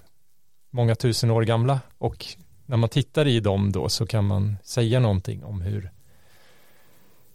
många 0.70 0.94
tusen 0.94 1.30
år 1.30 1.42
gamla 1.42 1.80
och 1.98 2.36
när 2.66 2.76
man 2.76 2.88
tittar 2.88 3.26
i 3.26 3.40
dem 3.40 3.72
då 3.72 3.88
så 3.88 4.06
kan 4.06 4.24
man 4.24 4.56
säga 4.62 5.00
någonting 5.00 5.44
om 5.44 5.60
hur 5.60 5.90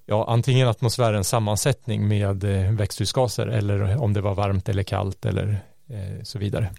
ja, 0.05 0.25
antingen 0.27 0.67
atmosfärens 0.67 1.27
sammansättning 1.27 2.07
med 2.07 2.43
eh, 2.43 2.71
växthusgaser 2.71 3.47
eller 3.47 3.97
om 4.01 4.13
det 4.13 4.21
var 4.21 4.35
varmt 4.35 4.69
eller 4.69 4.83
kallt 4.83 5.25
eller 5.25 5.59
eh, 5.87 6.23
så 6.23 6.39
vidare. 6.39 6.73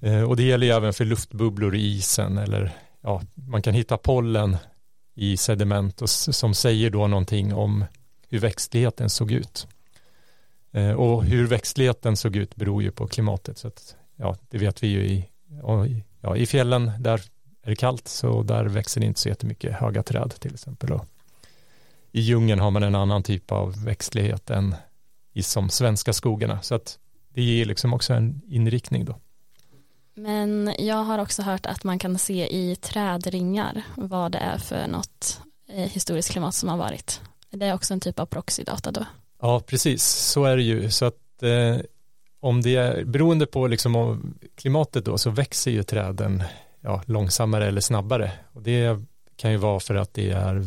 Eh, 0.00 0.22
och 0.22 0.36
det 0.36 0.42
gäller 0.42 0.66
ju 0.66 0.72
även 0.72 0.92
för 0.92 1.04
luftbubblor 1.04 1.74
i 1.74 1.80
isen 1.80 2.38
eller 2.38 2.72
ja, 3.00 3.22
man 3.34 3.62
kan 3.62 3.74
hitta 3.74 3.96
pollen 3.96 4.56
i 5.14 5.36
sediment 5.36 6.02
och, 6.02 6.10
som 6.10 6.54
säger 6.54 6.90
då 6.90 7.06
någonting 7.06 7.54
om 7.54 7.84
hur 8.28 8.38
växtligheten 8.38 9.10
såg 9.10 9.32
ut. 9.32 9.66
Eh, 10.72 10.92
och 10.92 11.24
hur 11.24 11.46
växtligheten 11.46 12.16
såg 12.16 12.36
ut 12.36 12.56
beror 12.56 12.82
ju 12.82 12.90
på 12.90 13.06
klimatet 13.06 13.58
så 13.58 13.68
att 13.68 13.96
ja, 14.16 14.36
det 14.50 14.58
vet 14.58 14.82
vi 14.82 14.86
ju 14.86 15.04
i, 15.04 15.28
ja, 16.20 16.36
i 16.36 16.46
fjällen 16.46 16.92
där 16.98 17.20
är 17.64 17.70
det 17.70 17.76
kallt 17.76 18.08
så 18.08 18.42
där 18.42 18.64
växer 18.64 19.00
det 19.00 19.06
inte 19.06 19.20
så 19.20 19.28
jättemycket 19.28 19.74
höga 19.74 20.02
träd 20.02 20.34
till 20.38 20.54
exempel. 20.54 20.92
Och 20.92 21.06
I 22.12 22.20
djungeln 22.20 22.60
har 22.60 22.70
man 22.70 22.82
en 22.82 22.94
annan 22.94 23.22
typ 23.22 23.52
av 23.52 23.84
växtlighet 23.84 24.50
än 24.50 24.74
i 25.32 25.42
som 25.42 25.68
svenska 25.68 26.12
skogarna 26.12 26.62
så 26.62 26.74
att 26.74 26.98
det 27.34 27.42
ger 27.42 27.64
liksom 27.64 27.94
också 27.94 28.12
en 28.12 28.40
inriktning 28.46 29.04
då. 29.04 29.16
Men 30.14 30.74
jag 30.78 31.04
har 31.04 31.18
också 31.18 31.42
hört 31.42 31.66
att 31.66 31.84
man 31.84 31.98
kan 31.98 32.18
se 32.18 32.46
i 32.56 32.76
trädringar 32.76 33.82
vad 33.96 34.32
det 34.32 34.38
är 34.38 34.58
för 34.58 34.86
något 34.86 35.40
eh, 35.68 35.90
historiskt 35.90 36.30
klimat 36.30 36.54
som 36.54 36.68
har 36.68 36.76
varit. 36.76 37.20
Det 37.50 37.66
är 37.66 37.74
också 37.74 37.94
en 37.94 38.00
typ 38.00 38.18
av 38.18 38.26
proxydata 38.26 38.90
då. 38.90 39.04
Ja, 39.40 39.60
precis, 39.60 40.04
så 40.04 40.44
är 40.44 40.56
det 40.56 40.62
ju. 40.62 40.90
Så 40.90 41.04
att 41.04 41.42
eh, 41.42 41.76
om 42.40 42.62
det 42.62 42.76
är 42.76 43.04
beroende 43.04 43.46
på 43.46 43.66
liksom 43.66 44.20
klimatet 44.54 45.04
då 45.04 45.18
så 45.18 45.30
växer 45.30 45.70
ju 45.70 45.82
träden 45.82 46.42
ja, 46.84 47.02
långsammare 47.06 47.66
eller 47.66 47.80
snabbare. 47.80 48.32
Och 48.52 48.62
det 48.62 49.00
kan 49.36 49.50
ju 49.50 49.56
vara 49.56 49.80
för 49.80 49.94
att 49.94 50.14
det 50.14 50.30
är 50.30 50.64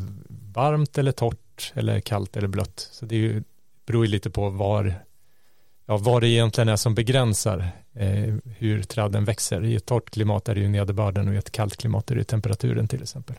varmt 0.53 0.97
eller 0.97 1.11
torrt 1.11 1.73
eller 1.75 1.99
kallt 1.99 2.37
eller 2.37 2.47
blött. 2.47 2.89
Så 2.91 3.05
det 3.05 3.15
är 3.15 3.19
ju, 3.19 3.43
beror 3.85 4.05
ju 4.05 4.11
lite 4.11 4.29
på 4.29 4.49
var, 4.49 4.93
ja, 5.85 5.97
vad 5.97 6.21
det 6.21 6.27
egentligen 6.27 6.69
är 6.69 6.75
som 6.75 6.95
begränsar 6.95 7.69
eh, 7.93 8.35
hur 8.57 8.83
träden 8.83 9.25
växer. 9.25 9.65
I 9.65 9.75
ett 9.75 9.85
torrt 9.85 10.09
klimat 10.09 10.49
är 10.49 10.55
det 10.55 10.61
ju 10.61 10.67
nederbörden 10.67 11.27
och 11.27 11.33
i 11.33 11.37
ett 11.37 11.51
kallt 11.51 11.77
klimat 11.77 12.11
är 12.11 12.15
det 12.15 12.23
temperaturen 12.23 12.87
till 12.87 13.01
exempel. 13.01 13.35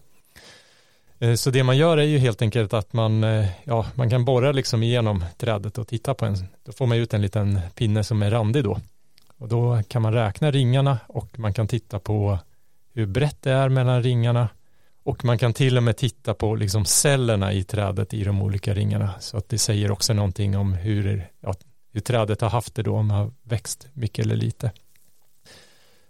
Eh, 1.18 1.34
så 1.34 1.50
det 1.50 1.64
man 1.64 1.76
gör 1.76 1.96
är 1.96 2.02
ju 2.02 2.18
helt 2.18 2.42
enkelt 2.42 2.72
att 2.72 2.92
man, 2.92 3.24
eh, 3.24 3.46
ja, 3.64 3.86
man 3.94 4.10
kan 4.10 4.24
borra 4.24 4.52
liksom 4.52 4.82
igenom 4.82 5.24
trädet 5.36 5.78
och 5.78 5.88
titta 5.88 6.14
på 6.14 6.26
en, 6.26 6.36
då 6.64 6.72
får 6.72 6.86
man 6.86 6.98
ut 6.98 7.14
en 7.14 7.22
liten 7.22 7.60
pinne 7.74 8.04
som 8.04 8.22
är 8.22 8.30
randig 8.30 8.64
då. 8.64 8.80
Och 9.38 9.48
då 9.48 9.82
kan 9.88 10.02
man 10.02 10.12
räkna 10.12 10.50
ringarna 10.50 10.98
och 11.06 11.38
man 11.38 11.54
kan 11.54 11.68
titta 11.68 11.98
på 11.98 12.38
hur 12.98 13.06
brett 13.06 13.42
det 13.42 13.52
är 13.52 13.68
mellan 13.68 14.02
ringarna 14.02 14.48
och 15.02 15.24
man 15.24 15.38
kan 15.38 15.52
till 15.52 15.76
och 15.76 15.82
med 15.82 15.96
titta 15.96 16.34
på 16.34 16.54
liksom 16.54 16.84
cellerna 16.84 17.52
i 17.52 17.64
trädet 17.64 18.14
i 18.14 18.24
de 18.24 18.42
olika 18.42 18.74
ringarna 18.74 19.14
så 19.20 19.36
att 19.36 19.48
det 19.48 19.58
säger 19.58 19.90
också 19.90 20.12
någonting 20.12 20.56
om 20.56 20.72
hur, 20.72 21.30
ja, 21.40 21.54
hur 21.92 22.00
trädet 22.00 22.40
har 22.40 22.48
haft 22.48 22.74
det 22.74 22.82
då 22.82 22.96
om 22.96 23.08
det 23.08 23.14
har 23.14 23.32
växt 23.42 23.88
mycket 23.92 24.24
eller 24.24 24.36
lite. 24.36 24.72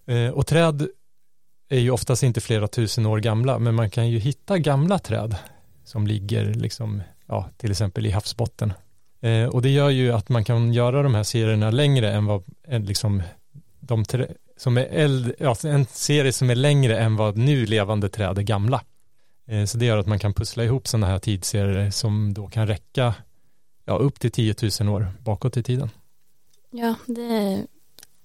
Eh, 0.06 0.28
och 0.28 0.46
träd 0.46 0.88
är 1.68 1.78
ju 1.78 1.90
oftast 1.90 2.22
inte 2.22 2.40
flera 2.40 2.68
tusen 2.68 3.06
år 3.06 3.18
gamla 3.18 3.58
men 3.58 3.74
man 3.74 3.90
kan 3.90 4.08
ju 4.08 4.18
hitta 4.18 4.58
gamla 4.58 4.98
träd 4.98 5.36
som 5.84 6.06
ligger 6.06 6.54
liksom, 6.54 7.02
ja, 7.26 7.48
till 7.56 7.70
exempel 7.70 8.06
i 8.06 8.10
havsbotten. 8.10 8.72
Eh, 9.20 9.44
och 9.44 9.62
det 9.62 9.70
gör 9.70 9.90
ju 9.90 10.12
att 10.12 10.28
man 10.28 10.44
kan 10.44 10.72
göra 10.72 11.02
de 11.02 11.14
här 11.14 11.22
serierna 11.22 11.70
längre 11.70 12.12
än 12.12 12.26
vad 12.26 12.44
liksom 12.68 13.22
de 13.80 14.04
som 14.58 14.76
är 14.76 14.84
äldre, 14.84 15.34
ja, 15.38 15.56
en 15.64 15.86
serie 15.86 16.32
som 16.32 16.50
är 16.50 16.54
längre 16.54 16.98
än 16.98 17.16
vad 17.16 17.36
nu 17.36 17.66
levande 17.66 18.08
träd 18.08 18.38
är 18.38 18.42
gamla. 18.42 18.82
Eh, 19.46 19.64
så 19.64 19.78
det 19.78 19.86
gör 19.86 19.98
att 19.98 20.06
man 20.06 20.18
kan 20.18 20.34
pussla 20.34 20.64
ihop 20.64 20.88
sådana 20.88 21.06
här 21.06 21.18
tidsserier 21.18 21.90
som 21.90 22.34
då 22.34 22.48
kan 22.48 22.66
räcka 22.66 23.14
ja, 23.84 23.94
upp 23.94 24.20
till 24.20 24.30
10 24.30 24.54
000 24.80 24.88
år 24.88 25.12
bakåt 25.24 25.56
i 25.56 25.62
tiden. 25.62 25.90
Ja, 26.70 26.94
det 27.06 27.64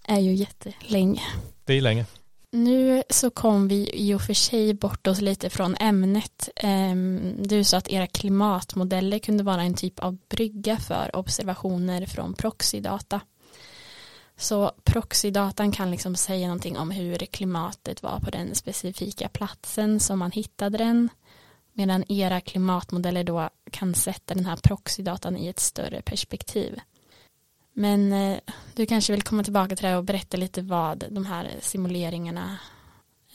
är 0.03 0.19
ju 0.19 0.33
jättelänge. 0.33 1.21
Det 1.65 1.73
är 1.73 1.81
länge. 1.81 2.05
Nu 2.51 3.03
så 3.09 3.29
kom 3.29 3.67
vi 3.67 3.89
i 3.93 4.13
och 4.13 4.21
för 4.21 4.33
sig 4.33 4.73
bort 4.73 5.07
oss 5.07 5.21
lite 5.21 5.49
från 5.49 5.75
ämnet. 5.79 6.49
Ehm, 6.55 7.35
du 7.39 7.63
sa 7.63 7.77
att 7.77 7.87
era 7.87 8.07
klimatmodeller 8.07 9.19
kunde 9.19 9.43
vara 9.43 9.63
en 9.63 9.73
typ 9.73 9.99
av 9.99 10.17
brygga 10.29 10.77
för 10.77 11.15
observationer 11.15 12.05
från 12.05 12.33
proxydata. 12.33 13.21
Så 14.37 14.71
proxydatan 14.83 15.71
kan 15.71 15.91
liksom 15.91 16.15
säga 16.15 16.47
någonting 16.47 16.77
om 16.77 16.91
hur 16.91 17.17
klimatet 17.17 18.03
var 18.03 18.19
på 18.19 18.29
den 18.29 18.55
specifika 18.55 19.29
platsen 19.29 19.99
som 19.99 20.19
man 20.19 20.31
hittade 20.31 20.77
den. 20.77 21.09
Medan 21.73 22.11
era 22.11 22.41
klimatmodeller 22.41 23.23
då 23.23 23.49
kan 23.71 23.93
sätta 23.93 24.33
den 24.33 24.45
här 24.45 24.57
proxydatan 24.63 25.37
i 25.37 25.47
ett 25.47 25.59
större 25.59 26.01
perspektiv. 26.01 26.79
Men 27.73 28.13
eh, 28.13 28.37
du 28.75 28.85
kanske 28.85 29.13
vill 29.13 29.21
komma 29.21 29.43
tillbaka 29.43 29.75
till 29.75 29.85
det 29.85 29.95
och 29.95 30.03
berätta 30.03 30.37
lite 30.37 30.61
vad 30.61 31.05
de 31.09 31.25
här 31.25 31.51
simuleringarna 31.61 32.57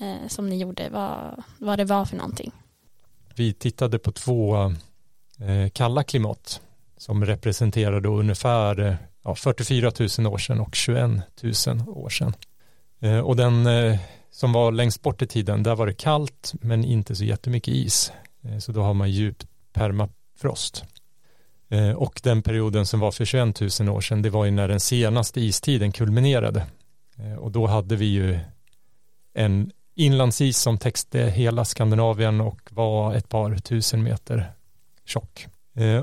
eh, 0.00 0.28
som 0.28 0.48
ni 0.48 0.56
gjorde, 0.56 0.88
vad, 0.88 1.42
vad 1.58 1.78
det 1.78 1.84
var 1.84 2.04
för 2.04 2.16
någonting. 2.16 2.52
Vi 3.34 3.52
tittade 3.52 3.98
på 3.98 4.12
två 4.12 4.56
eh, 5.40 5.70
kalla 5.72 6.02
klimat 6.02 6.60
som 6.96 7.24
representerade 7.24 8.08
ungefär 8.08 8.80
eh, 8.80 8.94
ja, 9.28 9.34
44 9.34 9.92
000 10.18 10.32
år 10.32 10.38
sedan 10.38 10.60
och 10.60 10.74
21 10.74 11.10
000 11.66 11.88
år 11.88 12.08
sedan. 12.08 12.34
Eh, 13.00 13.18
och 13.18 13.36
den 13.36 13.66
eh, 13.66 13.98
som 14.30 14.52
var 14.52 14.72
längst 14.72 15.02
bort 15.02 15.22
i 15.22 15.26
tiden, 15.26 15.62
där 15.62 15.74
var 15.74 15.86
det 15.86 15.94
kallt 15.94 16.52
men 16.60 16.84
inte 16.84 17.16
så 17.16 17.24
jättemycket 17.24 17.74
is. 17.74 18.12
Eh, 18.42 18.58
så 18.58 18.72
då 18.72 18.82
har 18.82 18.94
man 18.94 19.10
djup 19.10 19.44
permafrost. 19.72 20.84
Och 21.96 22.20
den 22.22 22.42
perioden 22.42 22.86
som 22.86 23.00
var 23.00 23.10
för 23.10 23.24
21 23.24 23.60
000 23.80 23.88
år 23.88 24.00
sedan, 24.00 24.22
det 24.22 24.30
var 24.30 24.44
ju 24.44 24.50
när 24.50 24.68
den 24.68 24.80
senaste 24.80 25.40
istiden 25.40 25.92
kulminerade. 25.92 26.66
Och 27.38 27.52
då 27.52 27.66
hade 27.66 27.96
vi 27.96 28.04
ju 28.04 28.38
en 29.34 29.70
inlandsis 29.94 30.58
som 30.58 30.78
täckte 30.78 31.20
hela 31.20 31.64
Skandinavien 31.64 32.40
och 32.40 32.60
var 32.70 33.14
ett 33.14 33.28
par 33.28 33.56
tusen 33.56 34.02
meter 34.02 34.52
tjock. 35.04 35.46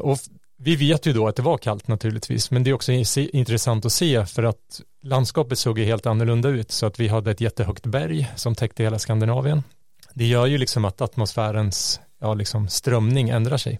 Och 0.01 0.19
vi 0.58 0.76
vet 0.76 1.06
ju 1.06 1.13
då 1.13 1.28
att 1.28 1.36
det 1.36 1.41
var 1.41 1.58
kallt 1.58 1.88
naturligtvis, 1.88 2.52
men 2.52 2.63
det 2.63 2.70
är 2.70 2.74
också 2.74 2.91
intressant 3.15 3.86
att 3.86 3.91
se 3.91 4.26
för 4.26 4.44
att 4.44 4.82
landskapet 5.04 5.60
såg 5.60 5.80
ju 5.80 5.86
helt 5.86 6.06
annorlunda 6.06 6.50
ut 6.50 6.72
så 6.72 6.86
att 6.86 7.00
vi 7.00 7.08
hade 7.08 7.32
ett 7.32 7.41
jättehögt 7.41 7.86
berg 7.86 8.32
som 8.36 8.56
täckte 8.56 8.84
hela 8.84 9.00
Skandinavien. 9.00 9.63
Det 10.13 10.26
gör 10.26 10.46
ju 10.46 10.58
liksom 10.58 10.86
att 10.86 11.02
atmosfärens 11.02 12.00
ja, 12.20 12.34
liksom 12.34 12.70
strömning 12.70 13.30
ändrar 13.30 13.58
sig. 13.58 13.80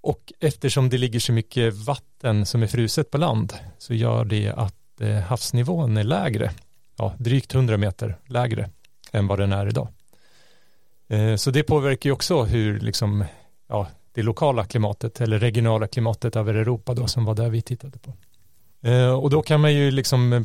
Och 0.00 0.32
eftersom 0.40 0.88
det 0.88 0.98
ligger 0.98 1.20
så 1.20 1.32
mycket 1.32 1.74
vatten 1.74 2.46
som 2.46 2.62
är 2.62 2.66
fruset 2.66 3.10
på 3.10 3.18
land 3.18 3.52
så 3.78 3.94
gör 3.94 4.24
det 4.24 4.52
att 4.56 5.00
eh, 5.00 5.16
havsnivån 5.16 5.96
är 5.96 6.04
lägre, 6.04 6.50
ja, 6.96 7.14
drygt 7.18 7.54
100 7.54 7.76
meter 7.76 8.16
lägre 8.26 8.70
än 9.12 9.26
vad 9.26 9.38
den 9.38 9.52
är 9.52 9.66
idag. 9.66 9.88
Eh, 11.08 11.36
så 11.36 11.50
det 11.50 11.62
påverkar 11.62 12.08
ju 12.10 12.12
också 12.12 12.44
hur 12.44 12.80
liksom, 12.80 13.24
ja, 13.68 13.86
det 14.12 14.22
lokala 14.22 14.64
klimatet 14.64 15.20
eller 15.20 15.38
regionala 15.38 15.86
klimatet 15.86 16.36
över 16.36 16.54
Europa 16.54 16.94
då 16.94 17.06
som 17.06 17.24
var 17.24 17.34
där 17.34 17.50
vi 17.50 17.62
tittade 17.62 17.98
på. 17.98 18.12
Eh, 18.82 19.12
och 19.12 19.30
då 19.30 19.42
kan 19.42 19.60
man 19.60 19.74
ju 19.74 19.90
liksom 19.90 20.32
eh, 20.32 20.42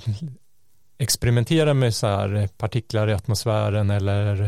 experimentera 0.97 1.73
med 1.73 1.95
så 1.95 2.07
här 2.07 2.49
partiklar 2.57 3.09
i 3.09 3.13
atmosfären 3.13 3.89
eller 3.89 4.41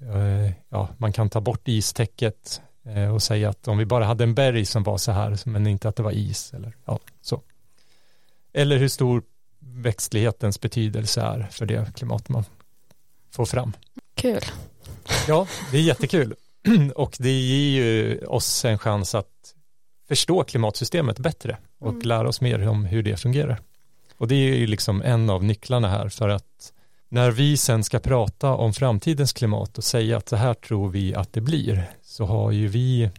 eh, 0.00 0.52
ja, 0.68 0.88
man 0.98 1.12
kan 1.12 1.30
ta 1.30 1.40
bort 1.40 1.68
istäcket 1.68 2.60
och 3.14 3.22
säga 3.22 3.48
att 3.48 3.68
om 3.68 3.78
vi 3.78 3.86
bara 3.86 4.04
hade 4.04 4.24
en 4.24 4.34
berg 4.34 4.64
som 4.64 4.82
var 4.82 4.98
så 4.98 5.12
här 5.12 5.38
men 5.44 5.66
inte 5.66 5.88
att 5.88 5.96
det 5.96 6.02
var 6.02 6.10
is 6.10 6.54
eller 6.54 6.76
ja, 6.84 6.98
så. 7.22 7.42
Eller 8.52 8.76
hur 8.76 8.88
stor 8.88 9.22
växtlighetens 9.58 10.60
betydelse 10.60 11.20
är 11.20 11.48
för 11.50 11.66
det 11.66 11.94
klimat 11.96 12.28
man 12.28 12.44
får 13.30 13.46
fram. 13.46 13.72
Kul. 14.14 14.42
Ja, 15.28 15.46
det 15.70 15.76
är 15.76 15.82
jättekul. 15.82 16.34
och 16.94 17.16
det 17.18 17.30
ger 17.30 17.82
ju 17.82 18.18
oss 18.26 18.64
en 18.64 18.78
chans 18.78 19.14
att 19.14 19.54
förstå 20.08 20.44
klimatsystemet 20.44 21.18
bättre 21.18 21.56
och 21.78 21.90
mm. 21.90 22.02
lära 22.02 22.28
oss 22.28 22.40
mer 22.40 22.68
om 22.68 22.84
hur 22.84 23.02
det 23.02 23.16
fungerar. 23.16 23.60
Och 24.16 24.28
det 24.28 24.34
är 24.34 24.56
ju 24.56 24.66
liksom 24.66 25.02
en 25.02 25.30
av 25.30 25.44
nycklarna 25.44 25.88
här 25.88 26.08
för 26.08 26.28
att 26.28 26.72
när 27.08 27.30
vi 27.30 27.56
sen 27.56 27.84
ska 27.84 27.98
prata 27.98 28.54
om 28.54 28.72
framtidens 28.72 29.32
klimat 29.32 29.78
och 29.78 29.84
säga 29.84 30.16
att 30.16 30.28
så 30.28 30.36
här 30.36 30.54
tror 30.54 30.88
vi 30.88 31.14
att 31.14 31.32
det 31.32 31.40
blir 31.40 31.90
så 32.02 32.24
har 32.24 32.52
ju 32.52 32.68
vi 32.68 33.10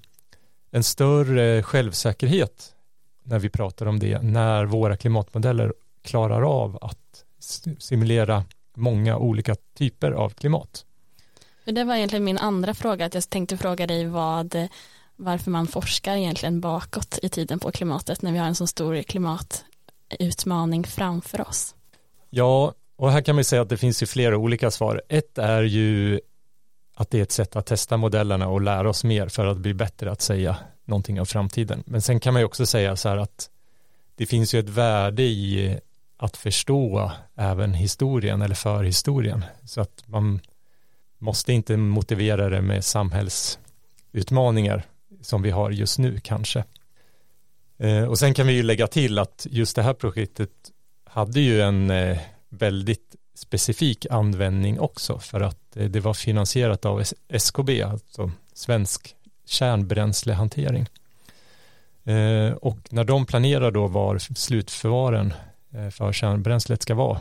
en 0.72 0.84
större 0.84 1.64
självsäkerhet 1.64 2.74
när 3.24 3.40
vi 3.40 3.50
pratar 3.50 3.86
om 3.86 4.00
det 4.00 4.22
när 4.22 4.66
våra 4.66 4.98
klimatmodeller 4.98 5.74
klarar 6.04 6.42
av 6.42 6.78
att 6.82 7.24
simulera 7.80 8.44
många 8.76 9.18
olika 9.18 9.56
typer 9.78 10.12
av 10.12 10.30
klimat. 10.30 10.86
Det 11.72 11.84
var 11.84 11.96
egentligen 11.96 12.24
min 12.24 12.38
andra 12.38 12.74
fråga, 12.74 13.06
att 13.06 13.14
jag 13.14 13.30
tänkte 13.30 13.58
fråga 13.58 13.88
dig 13.88 14.06
vad, 14.06 14.68
varför 15.16 15.52
man 15.52 15.68
forskar 15.68 16.16
egentligen 16.16 16.62
bakåt 16.62 17.20
i 17.22 17.30
tiden 17.30 17.60
på 17.60 17.72
klimatet 17.72 18.22
när 18.22 18.32
vi 18.32 18.38
har 18.38 18.48
en 18.48 18.56
så 18.56 18.68
stor 18.68 19.02
klimatutmaning 19.02 20.84
framför 20.84 21.42
oss. 21.48 21.76
Ja, 22.30 22.74
och 22.96 23.12
här 23.12 23.22
kan 23.22 23.36
man 23.36 23.44
säga 23.44 23.62
att 23.62 23.70
det 23.70 23.78
finns 23.78 24.04
ju 24.04 24.06
flera 24.06 24.38
olika 24.38 24.72
svar. 24.72 25.02
Ett 25.10 25.38
är 25.38 25.64
ju 25.64 26.20
att 26.96 27.12
det 27.12 27.20
är 27.20 27.24
ett 27.24 27.32
sätt 27.32 27.56
att 27.56 27.66
testa 27.66 27.98
modellerna 27.98 28.48
och 28.48 28.62
lära 28.62 28.90
oss 28.90 29.04
mer 29.04 29.28
för 29.28 29.46
att 29.46 29.58
bli 29.58 29.74
bättre 29.74 30.12
att 30.12 30.22
säga 30.22 30.58
någonting 30.86 31.20
om 31.20 31.26
framtiden. 31.26 31.84
Men 31.86 32.02
sen 32.02 32.20
kan 32.20 32.34
man 32.34 32.42
ju 32.42 32.46
också 32.46 32.66
säga 32.66 32.96
så 32.96 33.10
här 33.10 33.18
att 33.18 33.50
det 34.16 34.26
finns 34.26 34.54
ju 34.54 34.60
ett 34.60 34.70
värde 34.70 35.24
i 35.24 35.80
att 36.18 36.38
förstå 36.38 37.12
även 37.36 37.74
historien 37.74 38.42
eller 38.42 38.56
förhistorien 38.56 39.46
så 39.66 39.82
att 39.82 40.04
man 40.06 40.42
måste 41.18 41.54
inte 41.54 41.78
motivera 41.78 42.50
det 42.50 42.62
med 42.62 42.86
samhällsutmaningar 42.86 44.84
som 45.22 45.42
vi 45.42 45.52
har 45.52 45.72
just 45.72 46.00
nu 46.00 46.20
kanske. 46.20 46.64
Eh, 47.78 48.04
och 48.04 48.20
sen 48.20 48.34
kan 48.34 48.48
vi 48.48 48.54
ju 48.54 48.64
lägga 48.64 48.88
till 48.88 49.20
att 49.20 49.48
just 49.50 49.76
det 49.76 49.82
här 49.82 49.94
projektet 49.94 50.52
hade 51.04 51.40
ju 51.40 51.62
en 51.62 51.90
eh, 51.90 52.18
väldigt 52.50 53.16
specifik 53.36 54.06
användning 54.10 54.80
också 54.80 55.20
för 55.20 55.42
att 55.42 55.78
eh, 55.78 55.86
det 55.86 56.00
var 56.00 56.14
finansierat 56.14 56.86
av 56.86 57.04
SKB, 57.30 57.82
alltså 57.82 58.32
Svensk 58.54 59.16
kärnbränslehantering. 59.46 60.88
Och 62.62 62.78
när 62.90 63.04
de 63.04 63.26
planerar 63.26 63.72
då 63.72 63.88
var 63.88 64.18
slutförvaren 64.18 65.34
för 65.92 66.14
kärnbränslet 66.14 66.82
ska 66.82 66.96
vara 66.96 67.20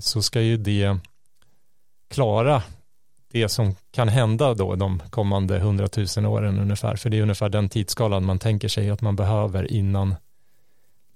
så 0.00 0.22
ska 0.22 0.40
ju 0.40 0.56
det 0.56 0.98
klara 2.10 2.62
det 3.34 3.48
som 3.48 3.74
kan 3.90 4.08
hända 4.08 4.54
då 4.54 4.74
de 4.74 5.02
kommande 5.10 5.58
hundratusen 5.58 6.26
åren 6.26 6.58
ungefär. 6.58 6.96
För 6.96 7.10
det 7.10 7.18
är 7.18 7.22
ungefär 7.22 7.48
den 7.48 7.68
tidsskalan 7.68 8.24
man 8.24 8.38
tänker 8.38 8.68
sig 8.68 8.90
att 8.90 9.00
man 9.00 9.16
behöver 9.16 9.72
innan 9.72 10.14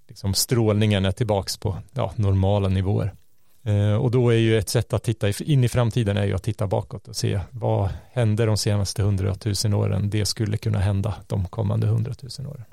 liksom 0.09 0.35
strålningen 0.35 1.05
är 1.05 1.13
tillbaks 1.13 1.57
på 1.57 1.77
ja, 1.93 2.13
normala 2.17 2.69
nivåer. 2.69 3.15
Eh, 3.63 3.95
och 3.95 4.11
då 4.11 4.31
är 4.31 4.37
ju 4.37 4.59
ett 4.59 4.69
sätt 4.69 4.93
att 4.93 5.03
titta 5.03 5.29
in 5.31 5.65
i 5.65 5.69
framtiden 5.69 6.17
är 6.17 6.25
ju 6.25 6.35
att 6.35 6.43
titta 6.43 6.67
bakåt 6.67 7.09
och 7.09 7.17
se 7.17 7.41
vad 7.51 7.91
hände 8.13 8.47
de 8.47 8.57
senaste 8.57 9.03
hundratusen 9.03 9.75
åren. 9.75 10.11
Det 10.11 10.27
skulle 10.27 10.57
kunna 10.57 10.79
hända 10.79 11.15
de 11.27 11.47
kommande 11.47 11.87
hundratusen 11.87 12.47
åren. 12.47 12.65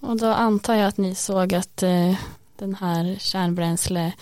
Och 0.00 0.16
då 0.16 0.26
antar 0.26 0.74
jag 0.74 0.88
att 0.88 0.96
ni 0.96 1.14
såg 1.14 1.54
att 1.54 1.82
eh, 1.82 2.14
den 2.58 2.74
här 2.74 3.16
kärnbränsle 3.18 4.12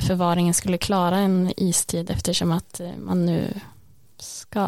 förvaringen 0.00 0.54
skulle 0.54 0.78
klara 0.78 1.18
en 1.18 1.52
istid 1.56 2.10
eftersom 2.10 2.52
att 2.52 2.80
eh, 2.80 2.90
man 2.98 3.26
nu 3.26 3.60
ska 4.22 4.60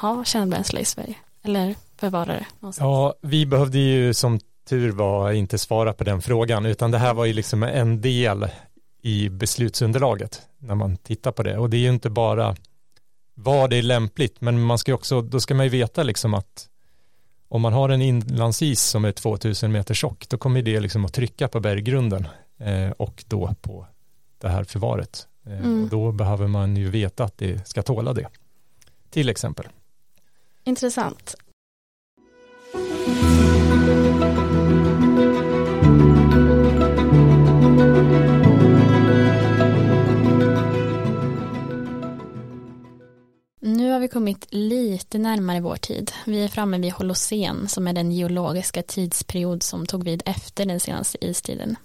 ha 0.00 0.24
kärnbränsle 0.24 0.80
i 0.80 0.84
Sverige 0.84 1.14
eller 1.42 1.74
förvara 1.96 2.26
det 2.26 2.46
någonstans. 2.60 2.84
Ja, 2.84 3.14
vi 3.22 3.46
behövde 3.46 3.78
ju 3.78 4.14
som 4.14 4.40
tur 4.68 4.90
var 4.90 5.32
inte 5.32 5.58
svara 5.58 5.92
på 5.92 6.04
den 6.04 6.22
frågan 6.22 6.66
utan 6.66 6.90
det 6.90 6.98
här 6.98 7.14
var 7.14 7.24
ju 7.24 7.32
liksom 7.32 7.62
en 7.62 8.00
del 8.00 8.48
i 9.02 9.28
beslutsunderlaget 9.28 10.42
när 10.58 10.74
man 10.74 10.96
tittar 10.96 11.32
på 11.32 11.42
det 11.42 11.58
och 11.58 11.70
det 11.70 11.76
är 11.76 11.80
ju 11.80 11.88
inte 11.88 12.10
bara 12.10 12.56
vad 13.34 13.70
det 13.70 13.76
är 13.76 13.82
lämpligt 13.82 14.40
men 14.40 14.62
man 14.62 14.78
ska 14.78 14.94
också 14.94 15.22
då 15.22 15.40
ska 15.40 15.54
man 15.54 15.66
ju 15.66 15.70
veta 15.70 16.02
liksom 16.02 16.34
att 16.34 16.68
om 17.48 17.62
man 17.62 17.72
har 17.72 17.88
en 17.88 18.02
inlandsis 18.02 18.82
som 18.82 19.04
är 19.04 19.12
2000 19.12 19.72
meter 19.72 19.94
tjock 19.94 20.28
då 20.28 20.38
kommer 20.38 20.62
det 20.62 20.80
liksom 20.80 21.04
att 21.04 21.12
trycka 21.12 21.48
på 21.48 21.60
berggrunden 21.60 22.28
eh, 22.58 22.90
och 22.90 23.24
då 23.26 23.54
på 23.60 23.86
det 24.40 24.48
här 24.48 24.64
förvaret 24.64 25.26
eh, 25.46 25.58
mm. 25.58 25.84
och 25.84 25.90
då 25.90 26.12
behöver 26.12 26.46
man 26.46 26.76
ju 26.76 26.90
veta 26.90 27.24
att 27.24 27.38
det 27.38 27.68
ska 27.68 27.82
tåla 27.82 28.12
det 28.12 28.28
till 29.12 29.28
exempel. 29.28 29.68
Intressant. 30.64 31.34
Nu 43.60 43.90
har 43.90 44.00
vi 44.00 44.08
kommit 44.08 44.46
lite 44.50 45.18
närmare 45.18 45.60
vår 45.60 45.76
tid. 45.76 46.12
Vi 46.26 46.44
är 46.44 46.48
framme 46.48 46.78
vid 46.78 46.92
Holocen 46.92 47.68
som 47.68 47.86
är 47.86 47.92
den 47.92 48.12
geologiska 48.12 48.82
tidsperiod 48.82 49.62
som 49.62 49.86
tog 49.86 50.04
vid 50.04 50.22
efter 50.26 50.66
den 50.66 50.80
senaste 50.80 51.26
istiden. 51.26 51.76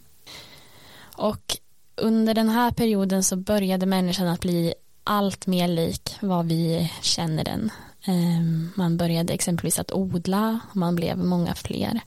Och 1.17 1.57
under 1.95 2.33
den 2.33 2.49
här 2.49 2.71
perioden 2.71 3.23
så 3.23 3.35
började 3.35 3.85
människan 3.85 4.27
att 4.27 4.39
bli 4.39 4.73
allt 5.07 5.47
mer 5.47 5.67
lik 5.67 6.15
vad 6.21 6.45
vi 6.45 6.91
känner 7.01 7.43
den. 7.43 7.71
Ehm, 8.05 8.71
man 8.75 8.97
började 8.97 9.33
exempelvis 9.33 9.79
att 9.79 9.91
odla 9.91 10.59
och 10.69 10.75
man 10.75 10.95
blev 10.95 11.17
många 11.17 11.55
fler. 11.55 12.01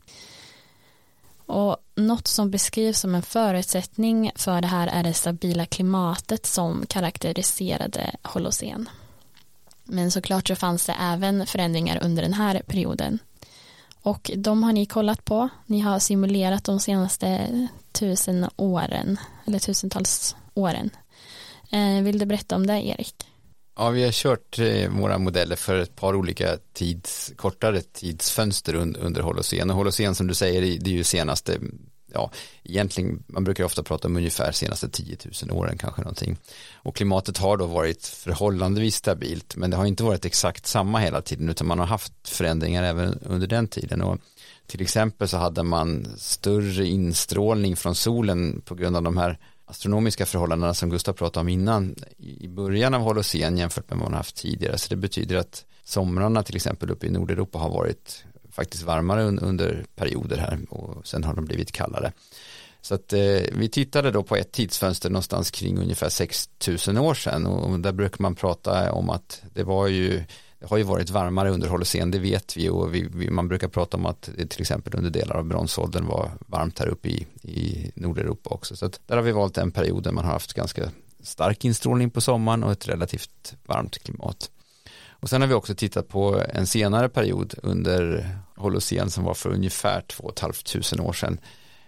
Och 1.46 1.76
något 1.94 2.28
som 2.28 2.50
beskrivs 2.50 3.00
som 3.00 3.14
en 3.14 3.22
förutsättning 3.22 4.32
för 4.34 4.60
det 4.60 4.66
här 4.66 4.86
är 4.86 5.02
det 5.02 5.14
stabila 5.14 5.66
klimatet 5.66 6.46
som 6.46 6.86
karaktäriserade 6.88 8.10
Holocen. 8.22 8.88
Men 9.84 10.10
såklart 10.10 10.48
så 10.48 10.56
fanns 10.56 10.86
det 10.86 10.96
även 11.00 11.46
förändringar 11.46 12.04
under 12.04 12.22
den 12.22 12.32
här 12.32 12.62
perioden. 12.66 13.18
Och 14.02 14.30
de 14.36 14.62
har 14.62 14.72
ni 14.72 14.86
kollat 14.86 15.24
på. 15.24 15.48
Ni 15.66 15.80
har 15.80 15.98
simulerat 15.98 16.64
de 16.64 16.80
senaste 16.80 17.68
tusen 17.92 18.46
åren, 18.56 19.16
eller 19.46 19.58
tusentals 19.58 20.36
åren. 20.54 20.90
Eh, 21.72 22.02
vill 22.02 22.18
du 22.18 22.26
berätta 22.26 22.56
om 22.56 22.66
det, 22.66 22.86
Erik? 22.86 23.14
Ja, 23.76 23.90
vi 23.90 24.04
har 24.04 24.12
kört 24.12 24.58
eh, 24.58 24.90
våra 24.90 25.18
modeller 25.18 25.56
för 25.56 25.78
ett 25.78 25.96
par 25.96 26.14
olika 26.16 26.58
tids, 26.72 27.32
kortare 27.36 27.80
tidsfönster 27.80 28.74
under, 28.74 29.00
under 29.00 29.22
Holocen. 29.22 29.70
Och 29.70 29.76
Holocen 29.76 30.14
som 30.14 30.26
du 30.26 30.34
säger, 30.34 30.60
det 30.60 30.90
är 30.90 30.94
ju 30.94 31.04
senaste 31.04 31.58
ja, 32.14 32.30
egentligen, 32.64 33.22
man 33.26 33.44
brukar 33.44 33.64
ofta 33.64 33.82
prata 33.82 34.08
om 34.08 34.16
ungefär 34.16 34.52
senaste 34.52 34.88
10 34.88 35.16
000 35.42 35.58
åren 35.58 35.78
kanske 35.78 36.02
någonting. 36.02 36.36
Och 36.74 36.96
klimatet 36.96 37.38
har 37.38 37.56
då 37.56 37.66
varit 37.66 38.06
förhållandevis 38.06 38.96
stabilt, 38.96 39.56
men 39.56 39.70
det 39.70 39.76
har 39.76 39.86
inte 39.86 40.02
varit 40.02 40.24
exakt 40.24 40.66
samma 40.66 40.98
hela 40.98 41.22
tiden, 41.22 41.48
utan 41.48 41.66
man 41.66 41.78
har 41.78 41.86
haft 41.86 42.28
förändringar 42.28 42.82
även 42.82 43.18
under 43.22 43.46
den 43.46 43.68
tiden. 43.68 44.02
Och 44.02 44.18
till 44.66 44.82
exempel 44.82 45.28
så 45.28 45.36
hade 45.36 45.62
man 45.62 46.06
större 46.18 46.86
instrålning 46.86 47.76
från 47.76 47.94
solen 47.94 48.62
på 48.64 48.74
grund 48.74 48.96
av 48.96 49.02
de 49.02 49.16
här 49.16 49.38
astronomiska 49.70 50.26
förhållandena 50.26 50.74
som 50.74 50.90
Gustav 50.90 51.12
pratade 51.12 51.40
om 51.40 51.48
innan 51.48 51.94
i 52.18 52.48
början 52.48 52.94
av 52.94 53.00
Holocen 53.00 53.58
jämfört 53.58 53.90
med 53.90 53.98
vad 53.98 54.10
man 54.10 54.16
haft 54.16 54.36
tidigare. 54.36 54.78
Så 54.78 54.88
det 54.88 54.96
betyder 54.96 55.36
att 55.36 55.64
somrarna 55.84 56.42
till 56.42 56.56
exempel 56.56 56.90
uppe 56.90 57.06
i 57.06 57.10
Nordeuropa 57.10 57.58
har 57.58 57.70
varit 57.70 58.24
faktiskt 58.50 58.82
varmare 58.82 59.24
under 59.24 59.84
perioder 59.96 60.36
här 60.36 60.58
och 60.68 61.06
sen 61.06 61.24
har 61.24 61.34
de 61.34 61.44
blivit 61.44 61.72
kallare. 61.72 62.12
Så 62.80 62.94
att 62.94 63.12
eh, 63.12 63.40
vi 63.52 63.68
tittade 63.68 64.10
då 64.10 64.22
på 64.22 64.36
ett 64.36 64.52
tidsfönster 64.52 65.10
någonstans 65.10 65.50
kring 65.50 65.78
ungefär 65.78 66.08
6000 66.08 66.98
år 66.98 67.14
sedan 67.14 67.46
och 67.46 67.80
där 67.80 67.92
brukar 67.92 68.22
man 68.22 68.34
prata 68.34 68.92
om 68.92 69.10
att 69.10 69.42
det 69.54 69.62
var 69.62 69.86
ju 69.86 70.24
det 70.60 70.66
har 70.66 70.76
ju 70.76 70.82
varit 70.82 71.10
varmare 71.10 71.50
under 71.50 71.68
Holocen, 71.68 72.10
det 72.10 72.18
vet 72.18 72.56
vi 72.56 72.68
och 72.68 72.94
vi, 72.94 73.08
vi, 73.14 73.30
man 73.30 73.48
brukar 73.48 73.68
prata 73.68 73.96
om 73.96 74.06
att 74.06 74.30
det 74.36 74.46
till 74.46 74.60
exempel 74.60 74.94
under 74.96 75.10
delar 75.10 75.36
av 75.36 75.44
bronsåldern 75.44 76.06
var 76.06 76.30
varmt 76.46 76.78
här 76.78 76.88
uppe 76.88 77.08
i, 77.08 77.26
i 77.42 77.92
Nordeuropa 77.94 78.50
också. 78.50 78.76
Så 78.76 78.86
att 78.86 79.00
där 79.06 79.16
har 79.16 79.22
vi 79.22 79.32
valt 79.32 79.58
en 79.58 79.70
period 79.70 80.02
där 80.02 80.12
man 80.12 80.24
har 80.24 80.32
haft 80.32 80.52
ganska 80.52 80.90
stark 81.22 81.64
instrålning 81.64 82.10
på 82.10 82.20
sommaren 82.20 82.64
och 82.64 82.72
ett 82.72 82.88
relativt 82.88 83.54
varmt 83.66 83.98
klimat. 83.98 84.50
Och 85.08 85.30
sen 85.30 85.40
har 85.40 85.48
vi 85.48 85.54
också 85.54 85.74
tittat 85.74 86.08
på 86.08 86.42
en 86.48 86.66
senare 86.66 87.08
period 87.08 87.54
under 87.62 88.30
Holocen 88.56 89.10
som 89.10 89.24
var 89.24 89.34
för 89.34 89.50
ungefär 89.50 90.00
2 90.00 90.32
500 90.40 91.08
år 91.08 91.12
sedan. 91.12 91.40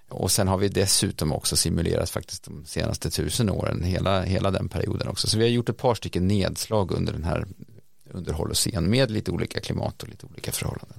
Och 0.09 0.31
sen 0.31 0.49
har 0.49 0.59
vi 0.59 0.69
dessutom 0.69 1.33
också 1.33 1.57
simulerat 1.57 2.11
faktiskt 2.11 2.45
de 2.45 2.65
senaste 2.65 3.11
tusen 3.11 3.51
åren, 3.51 3.83
hela, 3.83 4.23
hela 4.23 4.51
den 4.51 4.69
perioden 4.69 5.09
också. 5.09 5.27
Så 5.27 5.39
vi 5.39 5.45
har 5.45 5.51
gjort 5.51 5.69
ett 5.69 5.77
par 5.77 5.95
stycken 5.95 6.29
nedslag 6.29 6.93
under 6.93 7.13
den 7.13 7.25
här 7.25 7.47
underhåll 8.12 8.51
och 8.51 8.57
scen 8.57 8.90
med 8.90 9.11
lite 9.11 9.31
olika 9.31 9.61
klimat 9.61 10.03
och 10.03 10.09
lite 10.09 10.27
olika 10.27 10.53
förhållanden. 10.53 10.98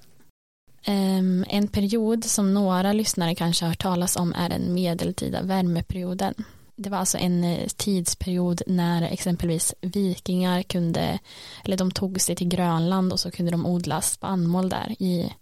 Ehm, 0.85 1.45
en 1.49 1.67
period 1.67 2.25
som 2.25 2.53
några 2.53 2.93
lyssnare 2.93 3.35
kanske 3.35 3.65
har 3.65 3.69
hört 3.69 3.81
talas 3.81 4.15
om 4.15 4.33
är 4.33 4.49
den 4.49 4.73
medeltida 4.73 5.41
värmeperioden. 5.41 6.33
Det 6.75 6.89
var 6.89 6.97
alltså 6.97 7.17
en 7.17 7.43
eh, 7.43 7.67
tidsperiod 7.67 8.61
när 8.67 9.01
exempelvis 9.01 9.73
vikingar 9.81 10.61
kunde, 10.63 11.19
eller 11.63 11.77
de 11.77 11.91
tog 11.91 12.21
sig 12.21 12.35
till 12.35 12.47
Grönland 12.47 13.13
och 13.13 13.19
så 13.19 13.31
kunde 13.31 13.51
de 13.51 13.65
odla 13.65 14.01
spannmål 14.01 14.69
där 14.69 14.95
i, 14.99 15.33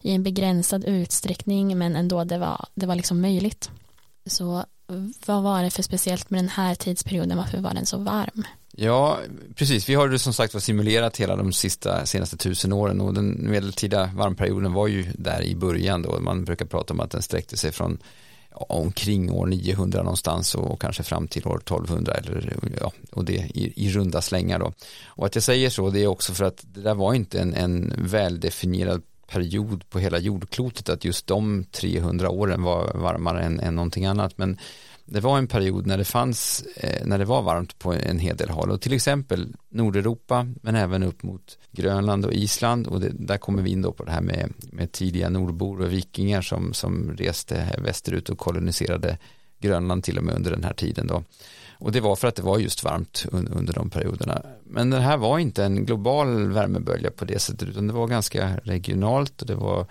i 0.00 0.12
en 0.12 0.22
begränsad 0.22 0.84
utsträckning 0.84 1.78
men 1.78 1.96
ändå 1.96 2.24
det 2.24 2.38
var, 2.38 2.66
det 2.74 2.86
var 2.86 2.94
liksom 2.94 3.20
möjligt. 3.20 3.70
Så 4.26 4.64
vad 5.26 5.42
var 5.42 5.62
det 5.62 5.70
för 5.70 5.82
speciellt 5.82 6.30
med 6.30 6.38
den 6.38 6.48
här 6.48 6.74
tidsperioden, 6.74 7.36
varför 7.36 7.58
var 7.58 7.74
den 7.74 7.86
så 7.86 7.98
varm? 7.98 8.44
Ja, 8.78 9.18
precis. 9.54 9.88
Vi 9.88 9.94
har 9.94 10.10
ju 10.10 10.18
som 10.18 10.32
sagt 10.32 10.62
simulerat 10.62 11.16
hela 11.16 11.36
de 11.36 11.52
sista, 11.52 12.06
senaste 12.06 12.36
tusen 12.36 12.72
åren 12.72 13.00
och 13.00 13.14
den 13.14 13.50
medeltida 13.50 14.10
varmperioden 14.14 14.72
var 14.72 14.86
ju 14.86 15.06
där 15.14 15.42
i 15.42 15.56
början 15.56 16.02
då. 16.02 16.20
Man 16.20 16.44
brukar 16.44 16.66
prata 16.66 16.94
om 16.94 17.00
att 17.00 17.10
den 17.10 17.22
sträckte 17.22 17.56
sig 17.56 17.72
från 17.72 17.98
omkring 18.50 19.30
år 19.30 19.46
900 19.46 20.02
någonstans 20.02 20.54
och 20.54 20.80
kanske 20.80 21.02
fram 21.02 21.28
till 21.28 21.46
år 21.46 21.56
1200 21.56 22.14
eller 22.14 22.56
ja, 22.80 22.92
och 23.12 23.24
det 23.24 23.32
i, 23.32 23.72
i 23.76 23.90
runda 23.90 24.22
slängar 24.22 24.58
då. 24.58 24.72
Och 25.06 25.26
att 25.26 25.34
jag 25.34 25.44
säger 25.44 25.70
så 25.70 25.90
det 25.90 26.02
är 26.02 26.06
också 26.06 26.32
för 26.32 26.44
att 26.44 26.64
det 26.74 26.80
där 26.80 26.94
var 26.94 27.14
inte 27.14 27.40
en, 27.40 27.54
en 27.54 27.94
väldefinierad 27.98 29.02
period 29.26 29.90
på 29.90 29.98
hela 29.98 30.18
jordklotet 30.18 30.88
att 30.88 31.04
just 31.04 31.26
de 31.26 31.64
300 31.64 32.30
åren 32.30 32.62
var 32.62 32.92
varmare 32.94 33.42
än, 33.42 33.60
än 33.60 33.76
någonting 33.76 34.06
annat 34.06 34.38
men 34.38 34.58
det 35.08 35.20
var 35.20 35.38
en 35.38 35.46
period 35.46 35.86
när 35.86 35.98
det 35.98 36.04
fanns, 36.04 36.64
eh, 36.76 37.06
när 37.06 37.18
det 37.18 37.24
var 37.24 37.42
varmt 37.42 37.78
på 37.78 37.92
en 37.92 38.18
hel 38.18 38.36
del 38.36 38.50
håll 38.50 38.70
och 38.70 38.80
till 38.80 38.92
exempel 38.92 39.56
Nordeuropa 39.68 40.46
men 40.62 40.76
även 40.76 41.02
upp 41.02 41.22
mot 41.22 41.58
Grönland 41.72 42.24
och 42.24 42.32
Island 42.32 42.86
och 42.86 43.00
det, 43.00 43.10
där 43.12 43.38
kommer 43.38 43.62
vi 43.62 43.70
in 43.70 43.82
då 43.82 43.92
på 43.92 44.04
det 44.04 44.10
här 44.10 44.20
med, 44.20 44.52
med 44.72 44.92
tidiga 44.92 45.28
nordbor 45.28 45.80
och 45.80 45.92
vikingar 45.92 46.42
som, 46.42 46.72
som 46.72 47.16
reste 47.16 47.78
västerut 47.78 48.28
och 48.28 48.38
koloniserade 48.38 49.18
Grönland 49.60 50.04
till 50.04 50.18
och 50.18 50.24
med 50.24 50.34
under 50.34 50.50
den 50.50 50.64
här 50.64 50.74
tiden 50.74 51.06
då. 51.06 51.22
Och 51.78 51.92
det 51.92 52.00
var 52.00 52.16
för 52.16 52.28
att 52.28 52.36
det 52.36 52.42
var 52.42 52.58
just 52.58 52.84
varmt 52.84 53.26
un, 53.32 53.48
under 53.48 53.72
de 53.72 53.90
perioderna. 53.90 54.42
Men 54.64 54.90
det 54.90 55.00
här 55.00 55.16
var 55.16 55.38
inte 55.38 55.64
en 55.64 55.84
global 55.84 56.52
värmebölja 56.52 57.10
på 57.10 57.24
det 57.24 57.38
sättet 57.38 57.68
utan 57.68 57.86
det 57.86 57.92
var 57.92 58.06
ganska 58.06 58.56
regionalt 58.56 59.40
och 59.40 59.46
det 59.46 59.54
var 59.54 59.86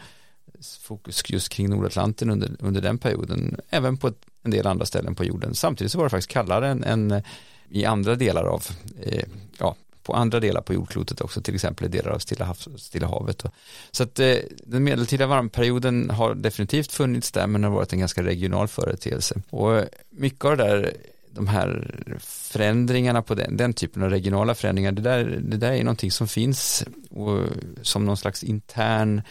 fokus 0.82 1.24
just 1.28 1.50
kring 1.50 1.70
Nordatlanten 1.70 2.30
under, 2.30 2.52
under 2.60 2.82
den 2.82 2.98
perioden, 2.98 3.60
även 3.70 3.98
på 3.98 4.08
ett 4.08 4.26
en 4.46 4.52
del 4.52 4.68
andra 4.68 4.86
ställen 4.86 5.16
på 5.16 5.24
jorden. 5.24 5.56
Samtidigt 5.56 5.92
så 5.92 5.98
var 5.98 6.06
det 6.06 6.10
faktiskt 6.10 6.32
kallare 6.32 6.68
än, 6.68 6.84
än 6.84 7.12
eh, 7.12 7.24
i 7.70 7.86
andra 7.86 8.16
delar 8.16 8.44
av, 8.44 8.64
eh, 9.02 9.24
ja, 9.58 9.76
på 10.04 10.14
andra 10.14 10.40
delar 10.40 10.62
på 10.62 10.74
jordklotet 10.74 11.22
också, 11.22 11.42
till 11.42 11.56
exempel 11.56 11.86
i 11.86 11.90
delar 11.90 12.12
av 12.12 12.20
Stilla, 12.20 12.46
hav, 12.46 12.58
Stilla 12.78 13.08
havet. 13.08 13.44
Så 13.92 14.04
att 14.04 14.20
eh, 14.20 14.36
den 14.66 14.84
medeltida 14.84 15.28
varmperioden 15.28 16.10
har 16.10 16.36
definitivt 16.36 16.92
funnits 16.92 17.32
där, 17.32 17.48
men 17.48 17.64
har 17.64 17.72
varit 17.72 17.94
en 17.94 18.00
ganska 18.00 18.24
regional 18.24 18.68
företeelse. 18.68 19.42
Och 19.50 19.78
eh, 19.78 19.86
mycket 20.10 20.46
av 20.46 20.58
det 20.58 20.64
där 20.64 20.94
de 21.32 21.48
här 21.48 21.96
förändringarna 22.20 23.22
på 23.22 23.36
den, 23.36 23.58
den 23.58 23.74
typen 23.74 24.04
av 24.04 24.10
regionala 24.10 24.56
förändringar, 24.56 24.92
det 24.92 25.02
där, 25.02 25.40
det 25.44 25.58
där 25.58 25.72
är 25.72 25.84
någonting 25.84 26.12
som 26.12 26.28
finns 26.28 26.86
och, 27.10 27.40
som 27.82 28.06
någon 28.06 28.18
slags 28.18 28.44
intern 28.44 29.22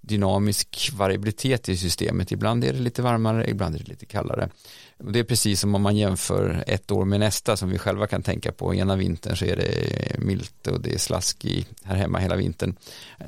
dynamisk 0.00 0.90
variabilitet 0.94 1.68
i 1.68 1.76
systemet. 1.76 2.32
Ibland 2.32 2.64
är 2.64 2.72
det 2.72 2.78
lite 2.78 3.02
varmare, 3.02 3.50
ibland 3.50 3.74
är 3.74 3.78
det 3.78 3.88
lite 3.88 4.06
kallare. 4.06 4.48
och 4.98 5.12
Det 5.12 5.18
är 5.18 5.24
precis 5.24 5.60
som 5.60 5.74
om 5.74 5.82
man 5.82 5.96
jämför 5.96 6.64
ett 6.66 6.90
år 6.90 7.04
med 7.04 7.20
nästa 7.20 7.56
som 7.56 7.70
vi 7.70 7.78
själva 7.78 8.06
kan 8.06 8.22
tänka 8.22 8.52
på. 8.52 8.74
Ena 8.74 8.96
vintern 8.96 9.36
så 9.36 9.44
är 9.44 9.56
det 9.56 10.18
milt 10.18 10.66
och 10.66 10.80
det 10.80 10.94
är 10.94 10.98
slask 10.98 11.44
i, 11.44 11.66
här 11.84 11.96
hemma 11.96 12.18
hela 12.18 12.36
vintern. 12.36 12.76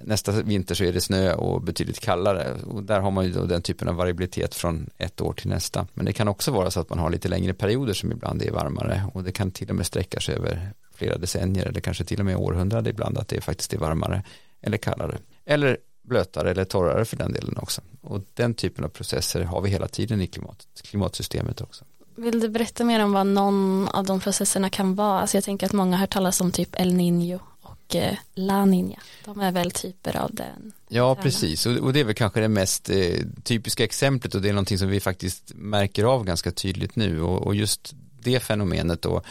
Nästa 0.05 0.33
vinter 0.33 0.75
så 0.75 0.85
är 0.85 0.93
det 0.93 1.01
snö 1.01 1.35
och 1.35 1.63
betydligt 1.63 2.01
kallare. 2.01 2.55
Och 2.67 2.83
där 2.83 3.01
har 3.01 3.11
man 3.11 3.25
ju 3.25 3.33
då 3.33 3.45
den 3.45 3.63
typen 3.63 3.89
av 3.89 3.95
variabilitet 3.95 4.55
från 4.55 4.91
ett 4.99 5.21
år 5.21 5.33
till 5.33 5.49
nästa. 5.49 5.87
Men 5.95 6.05
det 6.05 6.13
kan 6.13 6.29
också 6.29 6.51
vara 6.51 6.71
så 6.71 6.81
att 6.81 6.91
man 6.91 6.99
har 6.99 7.11
lite 7.11 7.29
längre 7.29 7.55
perioder 7.55 7.95
som 7.95 8.13
ibland 8.13 8.43
är 8.43 8.51
varmare 8.51 9.05
och 9.15 9.25
det 9.25 9.33
kan 9.33 9.51
till 9.51 9.71
och 9.71 9.77
med 9.77 9.87
sträcka 9.87 10.21
sig 10.21 10.35
över 10.35 10.73
flera 10.95 11.19
decennier 11.19 11.67
eller 11.67 11.81
kanske 11.81 12.05
till 12.05 12.19
och 12.19 12.27
med 12.27 12.37
århundrade 12.37 12.91
ibland 12.91 13.19
att 13.19 13.29
det 13.29 13.41
faktiskt 13.41 13.73
är 13.73 13.79
varmare 13.79 14.23
eller 14.63 14.77
kallare. 14.77 15.19
Eller 15.45 15.77
blötare 16.03 16.51
eller 16.51 16.65
torrare 16.65 17.05
för 17.05 17.17
den 17.17 17.33
delen 17.33 17.57
också. 17.57 17.81
Och 18.01 18.21
den 18.35 18.55
typen 18.55 18.85
av 18.85 18.89
processer 18.89 19.41
har 19.43 19.61
vi 19.61 19.71
hela 19.71 19.89
tiden 19.89 20.21
i 20.21 20.27
klimatet, 20.27 20.83
klimatsystemet 20.83 21.61
också. 21.61 21.85
Vill 22.15 22.41
du 22.41 22.49
berätta 22.49 22.85
mer 22.85 23.05
om 23.05 23.13
vad 23.13 23.27
någon 23.27 23.89
av 23.89 24.05
de 24.05 24.21
processerna 24.21 24.71
kan 24.71 24.95
vara? 24.95 25.21
Alltså 25.21 25.37
jag 25.37 25.45
tänker 25.45 25.67
att 25.67 25.73
många 25.73 25.97
har 25.97 26.01
hört 26.01 26.13
talas 26.13 26.41
om 26.41 26.53
typ 26.53 26.81
El 26.81 26.93
Niño 26.93 27.41
och 27.63 27.97
eh, 27.97 28.15
La 28.35 28.65
Niña. 28.65 28.99
De 29.25 29.41
är 29.41 29.53
väl 29.53 29.71
typer 29.71 30.17
av 30.17 30.35
den. 30.35 30.73
Ja, 30.89 31.15
precis. 31.15 31.67
Och, 31.67 31.93
det 31.93 32.01
är 32.01 32.05
väl 32.05 32.15
kanske 32.15 32.41
det 32.41 32.49
mest 32.49 32.91
eh, 32.91 33.21
typiska 33.43 33.85
exemplet 33.85 34.35
och 34.35 34.43
det 34.43 34.49
är 34.49 34.53
någonting 34.53 34.79
som 34.79 34.89
vi 34.89 35.01
faktiskt 35.01 35.53
märker 35.55 36.05
av 36.05 36.25
ganska 36.25 36.51
tydligt 36.51 36.97
nu 36.97 37.23
och, 37.23 37.55
just 37.55 37.95
det 38.21 38.41
fenomenet 38.41 39.03
då 39.03 39.23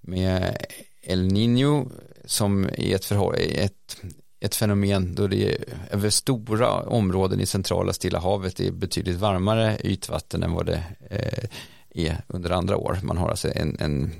med 0.00 0.56
El 1.02 1.30
Niño 1.30 1.90
som 2.24 2.64
är 2.64 2.94
ett, 2.94 3.12
ett 3.38 3.96
ett 4.44 4.54
fenomen 4.54 5.14
då 5.14 5.26
det 5.26 5.54
är 5.54 5.64
över 5.90 6.10
stora 6.10 6.72
områden 6.72 7.40
i 7.40 7.46
centrala 7.46 7.92
Stilla 7.92 8.18
havet 8.18 8.60
är 8.60 8.70
betydligt 8.70 9.16
varmare 9.16 9.78
ytvatten 9.84 10.42
än 10.42 10.52
vad 10.52 10.66
det 10.66 10.82
eh, 11.10 11.48
är 11.90 12.22
under 12.26 12.50
andra 12.50 12.76
år. 12.76 12.98
Man 13.02 13.18
har 13.18 13.28
alltså 13.28 13.48
en, 13.54 13.76
en, 13.80 14.12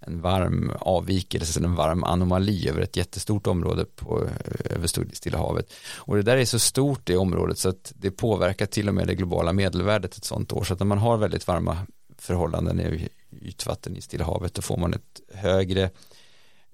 en 0.00 0.20
varm 0.20 0.72
avvikelse, 0.80 1.60
en 1.60 1.74
varm 1.74 2.04
anomali 2.04 2.68
över 2.68 2.80
ett 2.80 2.96
jättestort 2.96 3.46
område 3.46 3.84
på, 3.84 4.24
eh, 4.24 4.76
över 4.76 5.14
Stilla 5.14 5.38
havet. 5.38 5.72
Och 5.96 6.16
det 6.16 6.22
där 6.22 6.36
är 6.36 6.44
så 6.44 6.58
stort 6.58 7.00
det 7.04 7.16
området 7.16 7.58
så 7.58 7.68
att 7.68 7.92
det 7.96 8.10
påverkar 8.10 8.66
till 8.66 8.88
och 8.88 8.94
med 8.94 9.06
det 9.06 9.14
globala 9.14 9.52
medelvärdet 9.52 10.16
ett 10.16 10.24
sånt 10.24 10.52
år. 10.52 10.64
Så 10.64 10.72
att 10.72 10.80
när 10.80 10.86
man 10.86 10.98
har 10.98 11.16
väldigt 11.16 11.46
varma 11.46 11.78
förhållanden 12.18 12.80
i 12.80 13.08
ytvatten 13.40 13.96
i 13.96 14.00
Stilla 14.00 14.24
havet 14.24 14.54
då 14.54 14.62
får 14.62 14.76
man 14.76 14.94
ett 14.94 15.20
högre 15.34 15.90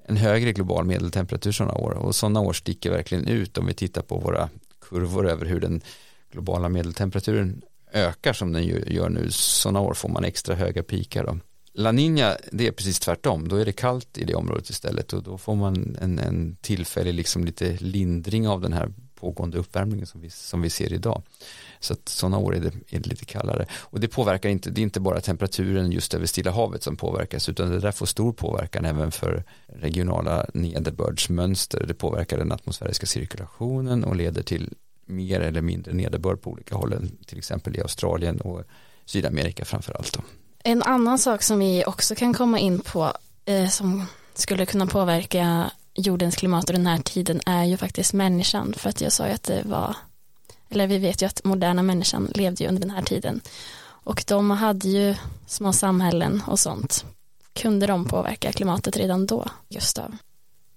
en 0.08 0.16
högre 0.16 0.52
global 0.52 0.84
medeltemperatur 0.84 1.52
sådana 1.52 1.74
år. 1.74 1.90
Och 1.90 2.14
sådana 2.14 2.40
år 2.40 2.52
sticker 2.52 2.90
verkligen 2.90 3.28
ut 3.28 3.58
om 3.58 3.66
vi 3.66 3.74
tittar 3.74 4.02
på 4.02 4.18
våra 4.18 4.48
kurvor 4.80 5.28
över 5.28 5.46
hur 5.46 5.60
den 5.60 5.80
globala 6.32 6.68
medeltemperaturen 6.68 7.62
ökar 7.92 8.32
som 8.32 8.52
den 8.52 8.64
gör 8.86 9.08
nu. 9.08 9.30
Sådana 9.30 9.80
år 9.80 9.94
får 9.94 10.08
man 10.08 10.24
extra 10.24 10.54
höga 10.54 10.82
pikar 10.82 11.24
då. 11.24 11.38
La 11.72 11.92
Nina 11.92 12.36
det 12.52 12.66
är 12.66 12.72
precis 12.72 13.00
tvärtom. 13.00 13.48
Då 13.48 13.56
är 13.56 13.64
det 13.64 13.72
kallt 13.72 14.18
i 14.18 14.24
det 14.24 14.34
området 14.34 14.70
istället 14.70 15.12
och 15.12 15.22
då 15.22 15.38
får 15.38 15.56
man 15.56 15.96
en, 16.00 16.18
en 16.18 16.56
tillfällig 16.60 17.14
liksom 17.14 17.44
lite 17.44 17.76
lindring 17.80 18.48
av 18.48 18.60
den 18.60 18.72
här 18.72 18.92
pågående 19.20 19.58
uppvärmningen 19.58 20.06
som 20.06 20.20
vi, 20.20 20.30
som 20.30 20.62
vi 20.62 20.70
ser 20.70 20.92
idag. 20.92 21.22
Så 21.80 21.92
att 21.92 22.08
sådana 22.08 22.38
år 22.38 22.56
är 22.56 22.60
det, 22.60 22.72
är 22.88 23.00
det 23.00 23.08
lite 23.08 23.24
kallare. 23.24 23.66
Och 23.72 24.00
det 24.00 24.08
påverkar 24.08 24.48
inte, 24.48 24.70
det 24.70 24.80
är 24.80 24.82
inte 24.82 25.00
bara 25.00 25.20
temperaturen 25.20 25.92
just 25.92 26.14
över 26.14 26.26
Stilla 26.26 26.50
havet 26.50 26.82
som 26.82 26.96
påverkas 26.96 27.48
utan 27.48 27.70
det 27.70 27.80
där 27.80 27.92
får 27.92 28.06
stor 28.06 28.32
påverkan 28.32 28.84
även 28.84 29.10
för 29.10 29.44
regionala 29.66 30.46
nederbördsmönster. 30.54 31.84
Det 31.86 31.94
påverkar 31.94 32.38
den 32.38 32.52
atmosfäriska 32.52 33.06
cirkulationen 33.06 34.04
och 34.04 34.16
leder 34.16 34.42
till 34.42 34.74
mer 35.06 35.40
eller 35.40 35.60
mindre 35.60 35.92
nederbörd 35.92 36.40
på 36.40 36.50
olika 36.50 36.74
håll, 36.74 37.08
till 37.26 37.38
exempel 37.38 37.76
i 37.76 37.80
Australien 37.80 38.40
och 38.40 38.62
Sydamerika 39.04 39.64
framför 39.64 39.92
allt. 39.92 40.12
Då. 40.12 40.20
En 40.64 40.82
annan 40.82 41.18
sak 41.18 41.42
som 41.42 41.58
vi 41.58 41.84
också 41.86 42.14
kan 42.14 42.34
komma 42.34 42.58
in 42.58 42.80
på 42.80 43.12
eh, 43.44 43.68
som 43.68 44.06
skulle 44.34 44.66
kunna 44.66 44.86
påverka 44.86 45.70
jordens 45.98 46.36
klimat 46.36 46.68
och 46.68 46.72
den 46.72 46.86
här 46.86 46.98
tiden 46.98 47.40
är 47.46 47.64
ju 47.64 47.76
faktiskt 47.76 48.12
människan 48.12 48.74
för 48.76 48.88
att 48.88 49.00
jag 49.00 49.12
sa 49.12 49.26
ju 49.26 49.32
att 49.32 49.42
det 49.42 49.62
var 49.64 49.96
eller 50.70 50.86
vi 50.86 50.98
vet 50.98 51.22
ju 51.22 51.26
att 51.26 51.44
moderna 51.44 51.82
människan 51.82 52.28
levde 52.34 52.64
ju 52.64 52.68
under 52.68 52.80
den 52.80 52.90
här 52.90 53.02
tiden 53.02 53.40
och 53.80 54.24
de 54.26 54.50
hade 54.50 54.88
ju 54.88 55.14
små 55.46 55.72
samhällen 55.72 56.42
och 56.46 56.58
sånt 56.58 57.04
kunde 57.52 57.86
de 57.86 58.04
påverka 58.04 58.52
klimatet 58.52 58.96
redan 58.96 59.26
då 59.26 59.46
Gustav? 59.68 60.16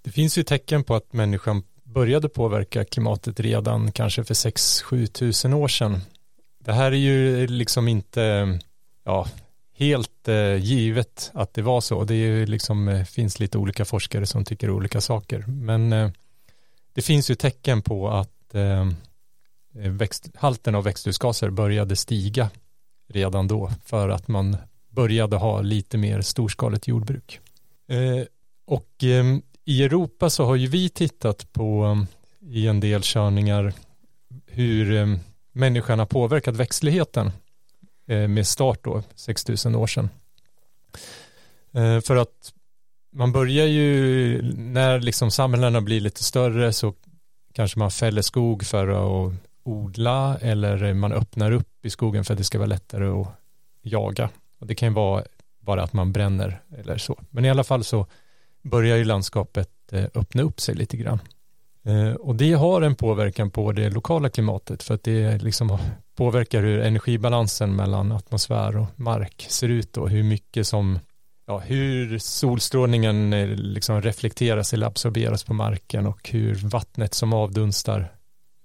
Det 0.02 0.12
finns 0.12 0.38
ju 0.38 0.44
tecken 0.44 0.84
på 0.84 0.96
att 0.96 1.14
människan 1.14 1.64
började 1.84 2.30
påverka 2.30 2.86
klimatet 2.86 3.40
redan 3.40 3.92
kanske 3.92 4.24
för 4.24 4.34
6-7 4.34 5.06
tusen 5.08 5.54
år 5.54 5.68
sedan. 5.68 6.02
Det 6.60 6.74
här 6.74 6.92
är 6.92 6.96
ju 6.96 7.48
liksom 7.48 7.88
inte 7.88 8.60
ja, 9.04 9.28
helt 9.82 10.28
eh, 10.28 10.56
givet 10.56 11.32
att 11.34 11.54
det 11.54 11.62
var 11.62 11.82
så. 11.82 12.04
Det 12.04 12.14
är 12.14 12.28
ju 12.28 12.46
liksom, 12.46 12.88
eh, 12.88 13.06
finns 13.06 13.40
lite 13.40 13.58
olika 13.58 13.86
forskare 13.86 14.26
som 14.26 14.46
tycker 14.46 14.70
olika 14.70 15.02
saker. 15.02 15.46
Men 15.48 15.94
eh, 15.94 16.10
det 16.94 17.02
finns 17.02 17.32
ju 17.32 17.36
tecken 17.36 17.82
på 17.82 18.10
att 18.10 18.56
eh, 18.56 18.82
eh, 19.76 19.92
växt, 19.92 20.30
halten 20.36 20.76
av 20.76 20.84
växthusgaser 20.84 21.50
började 21.50 21.96
stiga 21.96 22.50
redan 23.10 23.48
då 23.48 23.72
för 23.86 24.10
att 24.10 24.28
man 24.28 24.58
började 24.90 25.38
ha 25.38 25.62
lite 25.62 25.98
mer 25.98 26.22
storskaligt 26.22 26.88
jordbruk. 26.88 27.40
Eh, 27.88 28.26
och 28.66 29.04
eh, 29.04 29.38
i 29.66 29.84
Europa 29.84 30.30
så 30.30 30.46
har 30.46 30.56
ju 30.56 30.68
vi 30.68 30.90
tittat 30.90 31.54
på 31.54 31.98
i 32.42 32.68
en 32.68 32.80
del 32.80 33.02
körningar 33.04 33.74
hur 34.46 34.96
eh, 34.96 35.18
människan 35.52 36.00
har 36.00 36.06
påverkat 36.06 36.56
växtligheten 36.56 37.32
Eh, 38.12 38.28
med 38.28 38.48
start 38.48 38.80
då 38.84 39.04
6000 39.16 39.76
år 39.76 39.88
sedan. 39.88 40.10
Eh, 41.74 42.02
för 42.02 42.16
att 42.16 42.54
man 43.14 43.32
börjar 43.32 43.66
ju 43.66 44.42
när 44.56 45.00
liksom 45.00 45.32
samhällena 45.32 45.82
blir 45.82 46.02
lite 46.02 46.24
större 46.24 46.74
så 46.74 46.94
kanske 47.54 47.80
man 47.80 47.92
fäller 47.92 48.22
skog 48.22 48.64
för 48.64 48.88
att 48.88 49.34
odla 49.64 50.38
eller 50.42 50.94
man 50.94 51.14
öppnar 51.14 51.52
upp 51.52 51.86
i 51.86 51.90
skogen 51.90 52.24
för 52.24 52.34
att 52.34 52.38
det 52.38 52.44
ska 52.44 52.58
vara 52.58 52.68
lättare 52.68 53.08
att 53.08 53.28
jaga. 53.82 54.30
Och 54.60 54.68
det 54.68 54.76
kan 54.76 54.90
ju 54.90 54.94
vara 54.96 55.24
bara 55.60 55.84
att 55.84 55.94
man 55.94 56.12
bränner 56.12 56.62
eller 56.78 56.98
så. 56.98 57.20
Men 57.30 57.46
i 57.46 57.50
alla 57.50 57.64
fall 57.64 57.84
så 57.84 58.08
börjar 58.62 58.98
ju 58.98 59.04
landskapet 59.04 59.70
eh, 59.92 60.06
öppna 60.16 60.42
upp 60.42 60.62
sig 60.62 60.76
lite 60.76 60.98
grann. 60.98 61.20
Och 62.20 62.36
det 62.36 62.54
har 62.54 62.82
en 62.82 62.96
påverkan 62.96 63.52
på 63.52 63.72
det 63.72 63.90
lokala 63.90 64.30
klimatet 64.30 64.84
för 64.84 64.94
att 64.94 65.04
det 65.04 65.44
liksom 65.44 65.78
påverkar 66.22 66.62
hur 66.62 66.80
energibalansen 66.80 67.76
mellan 67.76 68.12
atmosfär 68.12 68.78
och 68.78 68.86
mark 68.96 69.46
ser 69.50 69.70
ut 69.70 69.98
och 69.98 70.10
hur 70.10 70.24
mycket 70.24 70.68
som 70.68 71.00
ja, 71.48 71.60
hur 71.60 72.20
solstrålningen 72.20 73.34
eh, 73.34 73.48
liksom 73.48 74.02
reflekteras 74.02 74.74
eller 74.74 74.88
absorberas 74.88 75.44
på 75.44 75.54
marken 75.54 76.06
och 76.06 76.30
hur 76.30 76.56
vattnet 76.56 77.14
som 77.14 77.34
avdunstar 77.34 78.12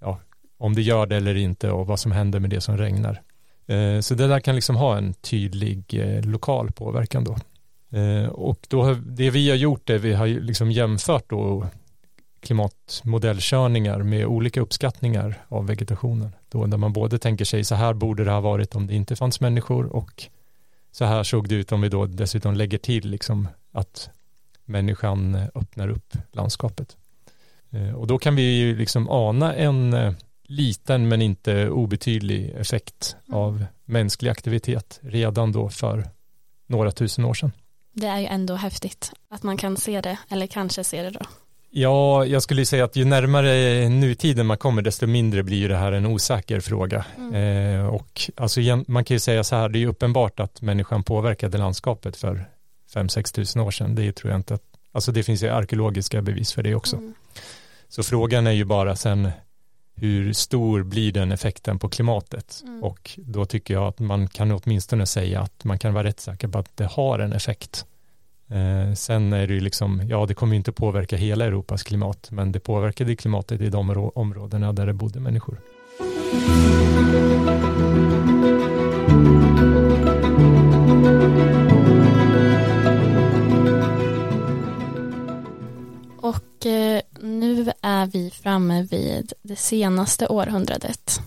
ja, 0.01 0.19
om 0.57 0.75
det 0.75 0.81
gör 0.81 1.05
det 1.05 1.15
eller 1.15 1.35
inte 1.35 1.71
och 1.71 1.87
vad 1.87 1.99
som 1.99 2.11
händer 2.11 2.39
med 2.39 2.49
det 2.49 2.61
som 2.61 2.77
regnar. 2.77 3.21
Eh, 3.67 3.99
så 3.99 4.15
det 4.15 4.27
där 4.27 4.39
kan 4.39 4.55
liksom 4.55 4.75
ha 4.75 4.97
en 4.97 5.13
tydlig 5.13 5.83
eh, 5.93 6.25
lokal 6.25 6.71
påverkan 6.71 7.23
då. 7.23 7.37
Och 8.31 8.59
då 8.69 8.93
det 8.93 9.29
vi 9.29 9.49
har 9.49 9.57
gjort 9.57 9.89
är 9.89 9.97
vi 9.97 10.13
har 10.13 10.27
liksom 10.27 10.71
jämfört 10.71 11.29
då 11.29 11.67
klimatmodellkörningar 12.47 14.03
med 14.03 14.25
olika 14.25 14.61
uppskattningar 14.61 15.45
av 15.47 15.67
vegetationen. 15.67 16.35
Då 16.49 16.65
där 16.65 16.77
man 16.77 16.93
både 16.93 17.19
tänker 17.19 17.45
sig 17.45 17.63
så 17.63 17.75
här 17.75 17.93
borde 17.93 18.23
det 18.23 18.31
ha 18.31 18.41
varit 18.41 18.75
om 18.75 18.87
det 18.87 18.95
inte 18.95 19.15
fanns 19.15 19.39
människor 19.39 19.85
och 19.85 20.23
så 20.91 21.05
här 21.05 21.23
såg 21.23 21.49
det 21.49 21.55
ut 21.55 21.71
om 21.71 21.81
vi 21.81 21.89
då 21.89 22.05
dessutom 22.05 22.53
lägger 22.53 22.77
till 22.77 23.09
liksom 23.09 23.47
att 23.71 24.09
människan 24.65 25.35
öppnar 25.55 25.89
upp 25.89 26.13
landskapet. 26.31 26.97
Eh, 27.69 27.91
och 27.91 28.07
då 28.07 28.17
kan 28.17 28.35
vi 28.35 28.57
ju 28.57 28.75
liksom 28.77 29.09
ana 29.09 29.53
en 29.55 29.93
eh, 29.93 30.13
liten 30.43 31.07
men 31.07 31.21
inte 31.21 31.69
obetydlig 31.69 32.49
effekt 32.49 33.15
mm. 33.27 33.39
av 33.39 33.65
mänsklig 33.85 34.29
aktivitet 34.29 34.99
redan 35.03 35.51
då 35.51 35.69
för 35.69 36.09
några 36.67 36.91
tusen 36.91 37.25
år 37.25 37.33
sedan. 37.33 37.51
Det 37.93 38.07
är 38.07 38.19
ju 38.19 38.25
ändå 38.25 38.55
häftigt 38.55 39.11
att 39.29 39.43
man 39.43 39.57
kan 39.57 39.77
se 39.77 40.01
det 40.01 40.17
eller 40.29 40.47
kanske 40.47 40.83
se 40.83 41.01
det 41.01 41.09
då. 41.09 41.19
Ja, 41.69 42.25
jag 42.25 42.43
skulle 42.43 42.65
säga 42.65 42.85
att 42.85 42.95
ju 42.95 43.05
närmare 43.05 43.89
nutiden 43.89 44.45
man 44.45 44.57
kommer 44.57 44.81
desto 44.81 45.07
mindre 45.07 45.43
blir 45.43 45.69
det 45.69 45.77
här 45.77 45.91
en 45.91 46.05
osäker 46.05 46.59
fråga. 46.59 47.05
Mm. 47.17 47.33
Eh, 47.33 47.87
och 47.87 48.21
alltså, 48.35 48.59
man 48.87 49.05
kan 49.05 49.15
ju 49.15 49.19
säga 49.19 49.43
så 49.43 49.55
här, 49.55 49.69
det 49.69 49.77
är 49.77 49.79
ju 49.79 49.87
uppenbart 49.87 50.39
att 50.39 50.61
människan 50.61 51.03
påverkade 51.03 51.57
landskapet 51.57 52.17
för 52.17 52.45
5-6 52.93 53.35
tusen 53.35 53.61
år 53.61 53.71
sedan. 53.71 53.95
Det 53.95 54.11
tror 54.11 54.31
jag 54.31 54.39
inte 54.39 54.53
att, 54.53 54.63
alltså 54.91 55.11
det 55.11 55.23
finns 55.23 55.43
ju 55.43 55.49
arkeologiska 55.49 56.21
bevis 56.21 56.53
för 56.53 56.63
det 56.63 56.75
också. 56.75 56.95
Mm. 56.95 57.13
Så 57.89 58.03
frågan 58.03 58.47
är 58.47 58.51
ju 58.51 58.65
bara 58.65 58.95
sen 58.95 59.29
hur 59.95 60.33
stor 60.33 60.83
blir 60.83 61.11
den 61.11 61.31
effekten 61.31 61.79
på 61.79 61.89
klimatet? 61.89 62.61
Mm. 62.63 62.83
Och 62.83 63.11
då 63.17 63.45
tycker 63.45 63.73
jag 63.73 63.83
att 63.83 63.99
man 63.99 64.27
kan 64.27 64.51
åtminstone 64.51 65.05
säga 65.05 65.41
att 65.41 65.63
man 65.63 65.79
kan 65.79 65.93
vara 65.93 66.03
rätt 66.03 66.19
säker 66.19 66.47
på 66.47 66.59
att 66.59 66.77
det 66.77 66.85
har 66.85 67.19
en 67.19 67.33
effekt. 67.33 67.85
Eh, 68.49 68.93
sen 68.93 69.33
är 69.33 69.47
det 69.47 69.53
ju 69.53 69.59
liksom, 69.59 70.01
ja 70.09 70.25
det 70.25 70.33
kommer 70.33 70.55
inte 70.55 70.71
påverka 70.71 71.17
hela 71.17 71.45
Europas 71.45 71.83
klimat, 71.83 72.31
men 72.31 72.51
det 72.51 72.59
påverkade 72.59 73.15
klimatet 73.15 73.61
i 73.61 73.69
de 73.69 74.11
områdena 74.15 74.73
där 74.73 74.85
det 74.85 74.93
bodde 74.93 75.19
människor. 75.19 75.59
Och 86.21 86.65
eh, 86.65 87.01
nu 87.21 87.71
är 87.81 88.05
vi 88.05 88.31
framme 88.31 88.83
vid 88.83 89.33
det 89.41 89.55
senaste 89.55 90.27
århundradet 90.27 91.19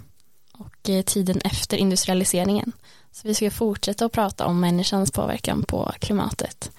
och 0.53 0.91
eh, 0.91 1.03
tiden 1.03 1.41
efter 1.45 1.77
industrialiseringen. 1.77 2.73
Så 3.13 3.29
vi 3.29 3.35
ska 3.35 3.51
fortsätta 3.51 4.05
att 4.05 4.13
prata 4.13 4.47
om 4.47 4.61
människans 4.61 5.11
påverkan 5.11 5.63
på 5.63 5.93
klimatet. 6.01 6.71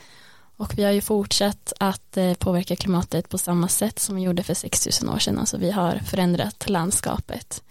Och 0.62 0.78
vi 0.78 0.84
har 0.84 0.92
ju 0.92 1.02
fortsatt 1.02 1.74
att 1.80 2.18
eh, 2.18 2.34
påverka 2.34 2.76
klimatet 2.76 3.30
på 3.30 3.38
samma 3.38 3.68
sätt 3.68 4.00
som 4.00 4.16
vi 4.16 4.22
gjorde 4.22 4.44
för 4.44 4.54
6000 4.54 5.10
år 5.10 5.20
sedan. 5.20 5.40
Alltså 5.40 5.58
vi 5.58 5.72
har 5.72 5.96
förändrat 5.96 6.70
landskapet. 6.70 7.64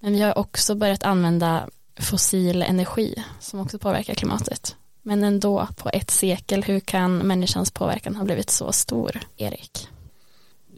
Men 0.00 0.12
vi 0.12 0.20
har 0.20 0.38
också 0.38 0.74
börjat 0.74 1.02
använda 1.02 1.68
fossil 2.00 2.62
energi 2.62 3.24
som 3.40 3.60
också 3.60 3.78
påverkar 3.78 4.14
klimatet. 4.14 4.76
Men 5.02 5.24
ändå 5.24 5.68
på 5.76 5.88
ett 5.88 6.10
sekel, 6.10 6.62
hur 6.62 6.80
kan 6.80 7.18
människans 7.18 7.70
påverkan 7.70 8.16
ha 8.16 8.24
blivit 8.24 8.50
så 8.50 8.72
stor, 8.72 9.20
Erik? 9.36 9.88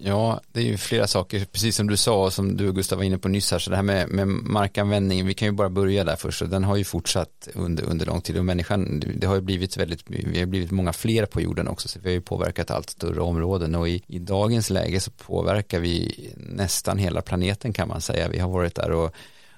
Ja, 0.06 0.40
det 0.52 0.60
är 0.60 0.64
ju 0.64 0.76
flera 0.76 1.06
saker, 1.06 1.44
precis 1.44 1.76
som 1.76 1.86
du 1.86 1.96
sa 1.96 2.24
och 2.24 2.32
som 2.32 2.56
du 2.56 2.68
och 2.68 2.74
Gustav 2.74 2.98
var 2.98 3.04
inne 3.04 3.18
på 3.18 3.28
nyss 3.28 3.50
här, 3.50 3.58
så 3.58 3.70
det 3.70 3.76
här 3.76 3.82
med, 3.82 4.08
med 4.08 4.28
markanvändningen, 4.28 5.26
vi 5.26 5.34
kan 5.34 5.48
ju 5.48 5.52
bara 5.52 5.70
börja 5.70 6.04
där 6.04 6.16
först, 6.16 6.42
och 6.42 6.48
den 6.48 6.64
har 6.64 6.76
ju 6.76 6.84
fortsatt 6.84 7.48
under, 7.54 7.84
under 7.84 8.06
lång 8.06 8.20
tid 8.20 8.38
och 8.38 8.44
människan, 8.44 9.02
det 9.16 9.26
har 9.26 9.34
ju 9.34 9.40
blivit 9.40 9.76
väldigt, 9.76 10.04
vi 10.06 10.38
har 10.38 10.46
blivit 10.46 10.70
många 10.70 10.92
fler 10.92 11.26
på 11.26 11.40
jorden 11.40 11.68
också, 11.68 11.88
så 11.88 11.98
vi 12.00 12.08
har 12.08 12.14
ju 12.14 12.20
påverkat 12.20 12.70
allt 12.70 12.90
större 12.90 13.20
områden 13.20 13.74
och 13.74 13.88
i, 13.88 14.02
i 14.06 14.18
dagens 14.18 14.70
läge 14.70 15.00
så 15.00 15.10
påverkar 15.10 15.80
vi 15.80 16.14
nästan 16.36 16.98
hela 16.98 17.22
planeten 17.22 17.72
kan 17.72 17.88
man 17.88 18.00
säga, 18.00 18.28
vi 18.28 18.38
har 18.38 18.48
varit 18.48 18.74
där 18.74 18.90
och 18.90 19.14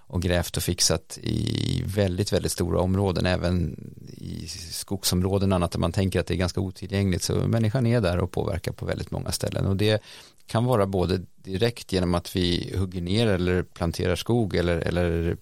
och 0.09 0.23
grävt 0.23 0.57
och 0.57 0.63
fixat 0.63 1.19
i 1.23 1.83
väldigt, 1.87 2.33
väldigt 2.33 2.53
stora 2.53 2.81
områden, 2.81 3.27
även 3.27 3.77
i 4.17 4.49
skogsområden 4.49 5.53
och 5.53 5.57
annat 5.57 5.73
där 5.73 5.79
man 5.79 5.93
tänker 5.93 6.21
att 6.21 6.27
det 6.27 6.35
är 6.35 6.39
ganska 6.39 6.61
otillgängligt. 6.61 7.23
Så 7.23 7.35
människan 7.35 7.87
är 7.87 8.01
där 8.01 8.19
och 8.19 8.31
påverkar 8.31 8.73
på 8.73 8.87
väldigt 8.87 9.11
många 9.11 9.33
ställen 9.33 9.67
och 9.67 9.77
det 9.77 10.03
kan 10.47 10.65
vara 10.65 10.87
både 10.87 11.21
direkt 11.37 11.93
genom 11.93 12.15
att 12.15 12.37
vi 12.37 12.75
hugger 12.79 13.01
ner 13.01 13.27
eller 13.27 13.63
planterar 13.63 14.17
skog 14.17 14.57
eller, 14.57 14.79
eller 14.79 15.37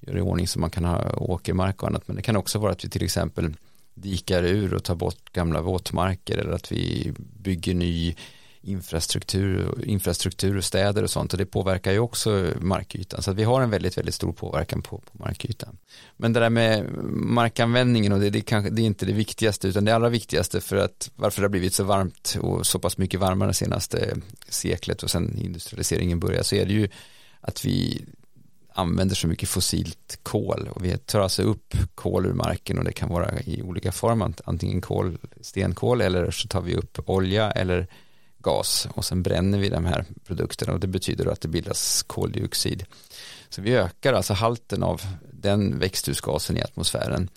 gör 0.00 0.16
i 0.16 0.20
ordning 0.20 0.48
så 0.48 0.58
man 0.58 0.70
kan 0.70 0.84
ha 0.84 1.16
åkermark 1.16 1.82
och 1.82 1.88
annat. 1.88 2.08
Men 2.08 2.16
det 2.16 2.22
kan 2.22 2.36
också 2.36 2.58
vara 2.58 2.72
att 2.72 2.84
vi 2.84 2.88
till 2.88 3.04
exempel 3.04 3.54
dikar 3.94 4.42
ur 4.42 4.74
och 4.74 4.84
tar 4.84 4.94
bort 4.94 5.32
gamla 5.32 5.60
våtmarker 5.60 6.38
eller 6.38 6.52
att 6.52 6.72
vi 6.72 7.12
bygger 7.18 7.74
ny 7.74 8.14
infrastruktur, 8.66 9.84
infrastruktur 9.84 10.56
och 10.56 10.64
städer 10.64 11.02
och 11.02 11.10
sånt 11.10 11.32
och 11.32 11.38
det 11.38 11.46
påverkar 11.46 11.92
ju 11.92 11.98
också 11.98 12.50
markytan 12.60 13.22
så 13.22 13.30
att 13.30 13.36
vi 13.36 13.44
har 13.44 13.60
en 13.60 13.70
väldigt, 13.70 13.98
väldigt 13.98 14.14
stor 14.14 14.32
påverkan 14.32 14.82
på, 14.82 14.98
på 14.98 15.18
markytan. 15.18 15.76
Men 16.16 16.32
det 16.32 16.40
där 16.40 16.50
med 16.50 16.84
markanvändningen 17.12 18.12
och 18.12 18.20
det, 18.20 18.30
det, 18.30 18.40
kanske, 18.40 18.70
det 18.70 18.82
är 18.82 18.86
inte 18.86 19.06
det 19.06 19.12
viktigaste 19.12 19.68
utan 19.68 19.84
det 19.84 19.94
allra 19.94 20.08
viktigaste 20.08 20.60
för 20.60 20.76
att 20.76 21.10
varför 21.16 21.42
det 21.42 21.44
har 21.44 21.50
blivit 21.50 21.74
så 21.74 21.84
varmt 21.84 22.36
och 22.40 22.66
så 22.66 22.78
pass 22.78 22.98
mycket 22.98 23.20
varmare 23.20 23.50
det 23.50 23.54
senaste 23.54 24.16
seklet 24.48 25.02
och 25.02 25.10
sen 25.10 25.38
industrialiseringen 25.38 26.20
började 26.20 26.44
så 26.44 26.56
är 26.56 26.66
det 26.66 26.72
ju 26.72 26.88
att 27.40 27.64
vi 27.64 28.04
använder 28.76 29.14
så 29.14 29.28
mycket 29.28 29.48
fossilt 29.48 30.18
kol 30.22 30.68
och 30.74 30.84
vi 30.84 30.98
tar 30.98 31.20
alltså 31.20 31.42
upp 31.42 31.74
kol 31.94 32.26
ur 32.26 32.32
marken 32.32 32.78
och 32.78 32.84
det 32.84 32.92
kan 32.92 33.08
vara 33.08 33.40
i 33.40 33.62
olika 33.62 33.92
form 33.92 34.34
antingen 34.44 34.80
kol, 34.80 35.18
stenkol 35.40 36.00
eller 36.00 36.30
så 36.30 36.48
tar 36.48 36.60
vi 36.60 36.74
upp 36.74 36.98
olja 37.06 37.50
eller 37.50 37.86
gas 38.46 38.88
och 38.94 39.04
sen 39.04 39.22
bränner 39.22 39.58
vi 39.58 39.68
de 39.68 39.84
här 39.84 40.04
produkterna 40.24 40.72
och 40.72 40.80
det 40.80 40.86
betyder 40.86 41.26
att 41.26 41.40
det 41.40 41.48
bildas 41.48 42.02
koldioxid. 42.02 42.84
Så 43.48 43.62
vi 43.62 43.76
ökar 43.76 44.12
alltså 44.12 44.34
halten 44.34 44.82
av 44.82 45.02
den 45.32 45.78
växthusgasen 45.78 46.56
i 46.56 46.62
atmosfären 46.62 47.28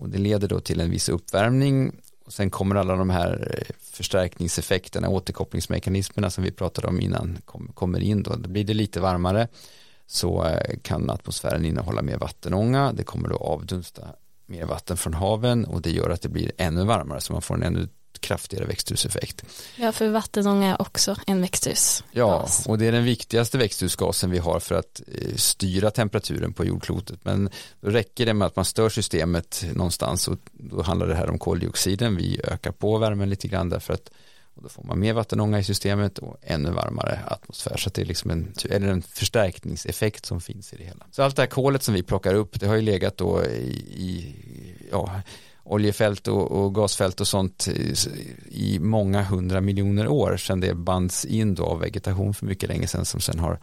och 0.00 0.08
det 0.08 0.18
leder 0.18 0.48
då 0.48 0.60
till 0.60 0.80
en 0.80 0.90
viss 0.90 1.08
uppvärmning 1.08 1.92
och 2.26 2.32
sen 2.32 2.50
kommer 2.50 2.76
alla 2.76 2.96
de 2.96 3.10
här 3.10 3.58
eh, 3.58 3.74
förstärkningseffekterna, 3.80 5.08
återkopplingsmekanismerna 5.08 6.30
som 6.30 6.44
vi 6.44 6.50
pratade 6.50 6.86
om 6.86 7.00
innan 7.00 7.38
kommer 7.74 8.00
in 8.00 8.22
då. 8.22 8.36
Då 8.36 8.48
blir 8.48 8.64
det 8.64 8.74
lite 8.74 9.00
varmare 9.00 9.48
så 10.06 10.44
eh, 10.44 10.78
kan 10.82 11.10
atmosfären 11.10 11.64
innehålla 11.64 12.02
mer 12.02 12.18
vattenånga, 12.18 12.92
det 12.92 13.04
kommer 13.04 13.28
då 13.28 13.36
avdunsta 13.36 14.02
mer 14.46 14.66
vatten 14.66 14.96
från 14.96 15.14
haven 15.14 15.64
och 15.64 15.82
det 15.82 15.90
gör 15.90 16.10
att 16.10 16.22
det 16.22 16.28
blir 16.28 16.52
ännu 16.58 16.84
varmare 16.84 17.20
så 17.20 17.32
man 17.32 17.42
får 17.42 17.54
en 17.54 17.62
ännu 17.62 17.88
kraftigare 18.24 18.66
växthuseffekt. 18.66 19.44
Ja, 19.76 19.92
för 19.92 20.08
vattenånga 20.08 20.70
är 20.70 20.82
också 20.82 21.16
en 21.26 21.40
växthusgas. 21.40 22.04
Ja, 22.12 22.48
och 22.66 22.78
det 22.78 22.86
är 22.86 22.92
den 22.92 23.04
viktigaste 23.04 23.58
växthusgasen 23.58 24.30
vi 24.30 24.38
har 24.38 24.60
för 24.60 24.74
att 24.74 25.02
eh, 25.06 25.34
styra 25.36 25.90
temperaturen 25.90 26.52
på 26.52 26.64
jordklotet. 26.64 27.18
Men 27.22 27.50
då 27.80 27.90
räcker 27.90 28.26
det 28.26 28.34
med 28.34 28.46
att 28.46 28.56
man 28.56 28.64
stör 28.64 28.88
systemet 28.88 29.64
någonstans 29.74 30.28
och 30.28 30.38
då 30.52 30.82
handlar 30.82 31.06
det 31.06 31.14
här 31.14 31.30
om 31.30 31.38
koldioxiden. 31.38 32.16
Vi 32.16 32.40
ökar 32.44 32.72
på 32.72 32.98
värmen 32.98 33.30
lite 33.30 33.48
grann 33.48 33.68
därför 33.68 33.94
att 33.94 34.10
och 34.56 34.62
då 34.62 34.68
får 34.68 34.84
man 34.84 34.98
mer 34.98 35.12
vattenånga 35.12 35.58
i 35.58 35.64
systemet 35.64 36.18
och 36.18 36.36
ännu 36.42 36.70
varmare 36.70 37.20
atmosfär 37.26 37.76
så 37.76 37.90
det 37.90 38.02
är 38.02 38.06
liksom 38.06 38.30
en, 38.30 38.54
eller 38.70 38.88
en 38.88 39.02
förstärkning 39.02 39.76
som 40.22 40.40
finns 40.40 40.72
i 40.72 40.76
det 40.76 40.84
hela. 40.84 41.06
Så 41.10 41.22
allt 41.22 41.36
det 41.36 41.42
här 41.42 41.46
kolet 41.46 41.82
som 41.82 41.94
vi 41.94 42.02
plockar 42.02 42.34
upp 42.34 42.60
det 42.60 42.66
har 42.66 42.74
ju 42.74 42.82
legat 42.82 43.16
då 43.16 43.44
i, 43.44 43.76
i 43.96 44.34
ja, 44.90 45.20
oljefält 45.64 46.28
och, 46.28 46.50
och, 46.50 46.74
gasfält 46.74 47.20
och 47.20 47.28
sånt 47.28 47.68
i 48.46 48.78
många 48.78 49.22
hundra 49.22 49.60
miljoner 49.60 50.08
år 50.08 50.36
sedan 50.36 50.60
det 50.60 50.74
bands 50.74 51.24
in 51.24 51.54
då 51.54 51.64
av 51.64 51.80
vegetation 51.80 52.34
för 52.34 52.46
mycket 52.46 52.68
länge 52.68 52.86
sedan 52.86 53.04
som 53.04 53.20
sen 53.20 53.38
har 53.38 53.58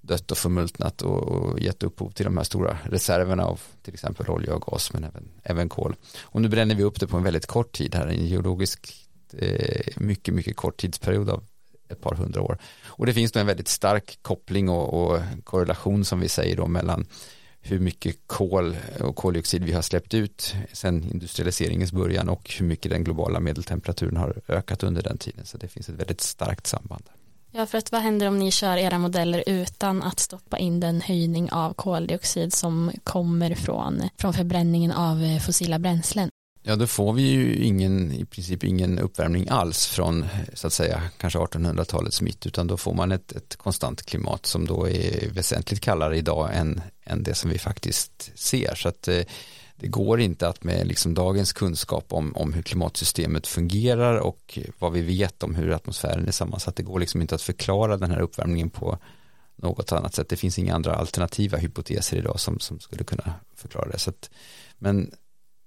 dött 0.00 0.30
och 0.30 0.38
förmultnat 0.38 1.02
och, 1.02 1.22
och 1.22 1.60
gett 1.60 1.82
upphov 1.82 2.10
till 2.10 2.24
de 2.24 2.36
här 2.36 2.44
stora 2.44 2.78
reserverna 2.84 3.44
av 3.44 3.60
till 3.82 3.94
exempel 3.94 4.28
olja 4.28 4.54
och 4.54 4.62
gas 4.62 4.92
men 4.92 5.04
även, 5.04 5.28
även 5.42 5.68
kol. 5.68 5.94
Och 6.20 6.42
nu 6.42 6.48
bränner 6.48 6.74
vi 6.74 6.82
upp 6.82 7.00
det 7.00 7.06
på 7.06 7.16
en 7.16 7.22
väldigt 7.22 7.46
kort 7.46 7.72
tid 7.72 7.94
här, 7.94 8.06
en 8.06 8.26
geologisk 8.26 8.94
eh, 9.38 9.86
mycket, 9.96 10.34
mycket 10.34 10.56
kort 10.56 10.76
tidsperiod 10.76 11.30
av 11.30 11.44
ett 11.88 12.00
par 12.00 12.14
hundra 12.14 12.42
år. 12.42 12.58
Och 12.86 13.06
det 13.06 13.14
finns 13.14 13.32
då 13.32 13.40
en 13.40 13.46
väldigt 13.46 13.68
stark 13.68 14.18
koppling 14.22 14.68
och, 14.68 14.94
och 14.94 15.20
korrelation 15.44 16.04
som 16.04 16.20
vi 16.20 16.28
säger 16.28 16.56
då 16.56 16.66
mellan 16.66 17.06
hur 17.68 17.78
mycket 17.78 18.16
kol 18.26 18.76
och 19.00 19.16
koldioxid 19.16 19.64
vi 19.64 19.72
har 19.72 19.82
släppt 19.82 20.14
ut 20.14 20.54
sedan 20.72 21.04
industrialiseringens 21.12 21.92
början 21.92 22.28
och 22.28 22.54
hur 22.58 22.66
mycket 22.66 22.90
den 22.90 23.04
globala 23.04 23.40
medeltemperaturen 23.40 24.16
har 24.16 24.40
ökat 24.48 24.82
under 24.82 25.02
den 25.02 25.18
tiden. 25.18 25.46
Så 25.46 25.58
det 25.58 25.68
finns 25.68 25.88
ett 25.88 25.94
väldigt 25.94 26.20
starkt 26.20 26.66
samband. 26.66 27.04
Ja, 27.50 27.66
för 27.66 27.78
att 27.78 27.92
vad 27.92 28.00
händer 28.00 28.28
om 28.28 28.38
ni 28.38 28.50
kör 28.50 28.76
era 28.76 28.98
modeller 28.98 29.44
utan 29.46 30.02
att 30.02 30.20
stoppa 30.20 30.58
in 30.58 30.80
den 30.80 31.00
höjning 31.00 31.52
av 31.52 31.72
koldioxid 31.72 32.52
som 32.52 32.92
kommer 33.04 33.54
från, 33.54 34.02
från 34.16 34.34
förbränningen 34.34 34.92
av 34.92 35.22
eh, 35.22 35.38
fossila 35.38 35.78
bränslen? 35.78 36.30
Ja, 36.68 36.76
då 36.76 36.86
får 36.86 37.12
vi 37.12 37.22
ju 37.22 37.64
ingen, 37.64 38.12
i 38.12 38.24
princip 38.24 38.64
ingen 38.64 38.98
uppvärmning 38.98 39.48
alls 39.48 39.86
från, 39.86 40.26
så 40.54 40.66
att 40.66 40.72
säga, 40.72 41.02
kanske 41.16 41.38
1800-talets 41.38 42.22
mitt, 42.22 42.46
utan 42.46 42.66
då 42.66 42.76
får 42.76 42.94
man 42.94 43.12
ett, 43.12 43.32
ett 43.32 43.56
konstant 43.56 44.02
klimat 44.02 44.46
som 44.46 44.66
då 44.66 44.88
är 44.88 45.30
väsentligt 45.30 45.80
kallare 45.80 46.16
idag 46.16 46.50
än, 46.52 46.80
än 47.04 47.22
det 47.22 47.34
som 47.34 47.50
vi 47.50 47.58
faktiskt 47.58 48.32
ser. 48.34 48.74
Så 48.74 48.88
att 48.88 49.08
eh, 49.08 49.22
det 49.76 49.86
går 49.86 50.20
inte 50.20 50.48
att 50.48 50.64
med 50.64 50.86
liksom 50.86 51.14
dagens 51.14 51.52
kunskap 51.52 52.12
om, 52.12 52.36
om 52.36 52.52
hur 52.52 52.62
klimatsystemet 52.62 53.46
fungerar 53.46 54.16
och 54.16 54.58
vad 54.78 54.92
vi 54.92 55.00
vet 55.00 55.42
om 55.42 55.54
hur 55.54 55.70
atmosfären 55.70 56.28
är 56.28 56.32
sammansatt, 56.32 56.76
det 56.76 56.82
går 56.82 57.00
liksom 57.00 57.20
inte 57.20 57.34
att 57.34 57.42
förklara 57.42 57.96
den 57.96 58.10
här 58.10 58.20
uppvärmningen 58.20 58.70
på 58.70 58.98
något 59.56 59.92
annat 59.92 60.14
sätt. 60.14 60.28
Det 60.28 60.36
finns 60.36 60.58
inga 60.58 60.74
andra 60.74 60.94
alternativa 60.94 61.58
hypoteser 61.58 62.16
idag 62.16 62.40
som, 62.40 62.60
som 62.60 62.80
skulle 62.80 63.04
kunna 63.04 63.34
förklara 63.56 63.88
det. 63.88 63.98
Så 63.98 64.10
att, 64.10 64.30
men 64.78 65.10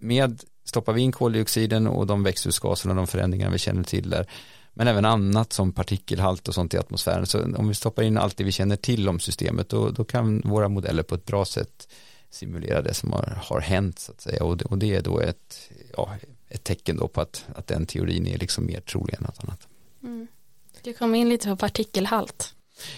med 0.01 0.43
stoppar 0.65 0.93
vi 0.93 1.01
in 1.01 1.11
koldioxiden 1.11 1.87
och 1.87 2.07
de 2.07 2.23
växthusgaserna 2.23 2.91
och 2.91 2.97
de 2.97 3.07
förändringar 3.07 3.49
vi 3.49 3.57
känner 3.57 3.83
till 3.83 4.09
där 4.09 4.27
men 4.73 4.87
även 4.87 5.05
annat 5.05 5.53
som 5.53 5.71
partikelhalt 5.71 6.47
och 6.47 6.55
sånt 6.55 6.73
i 6.73 6.77
atmosfären 6.77 7.25
så 7.25 7.43
om 7.55 7.67
vi 7.67 7.73
stoppar 7.73 8.03
in 8.03 8.17
allt 8.17 8.37
det 8.37 8.43
vi 8.43 8.51
känner 8.51 8.75
till 8.75 9.09
om 9.09 9.19
systemet 9.19 9.69
då, 9.69 9.89
då 9.89 10.03
kan 10.03 10.41
våra 10.45 10.67
modeller 10.67 11.03
på 11.03 11.15
ett 11.15 11.25
bra 11.25 11.45
sätt 11.45 11.87
simulera 12.29 12.81
det 12.81 12.93
som 12.93 13.13
har, 13.13 13.39
har 13.43 13.59
hänt 13.59 13.99
så 13.99 14.11
att 14.11 14.21
säga 14.21 14.43
och 14.43 14.57
det, 14.57 14.65
och 14.65 14.77
det 14.77 14.95
är 14.95 15.01
då 15.01 15.19
ett, 15.19 15.69
ja, 15.97 16.15
ett 16.49 16.63
tecken 16.63 16.97
då 16.97 17.07
på 17.07 17.21
att, 17.21 17.45
att 17.55 17.67
den 17.67 17.85
teorin 17.85 18.27
är 18.27 18.37
liksom 18.37 18.65
mer 18.65 18.81
trolig 18.81 19.13
än 19.13 19.23
något 19.23 19.43
annat. 19.43 19.67
Mm. 20.03 20.27
Du 20.83 20.93
kom 20.93 21.15
in 21.15 21.29
lite 21.29 21.47
på 21.47 21.55
partikelhalt. 21.55 22.55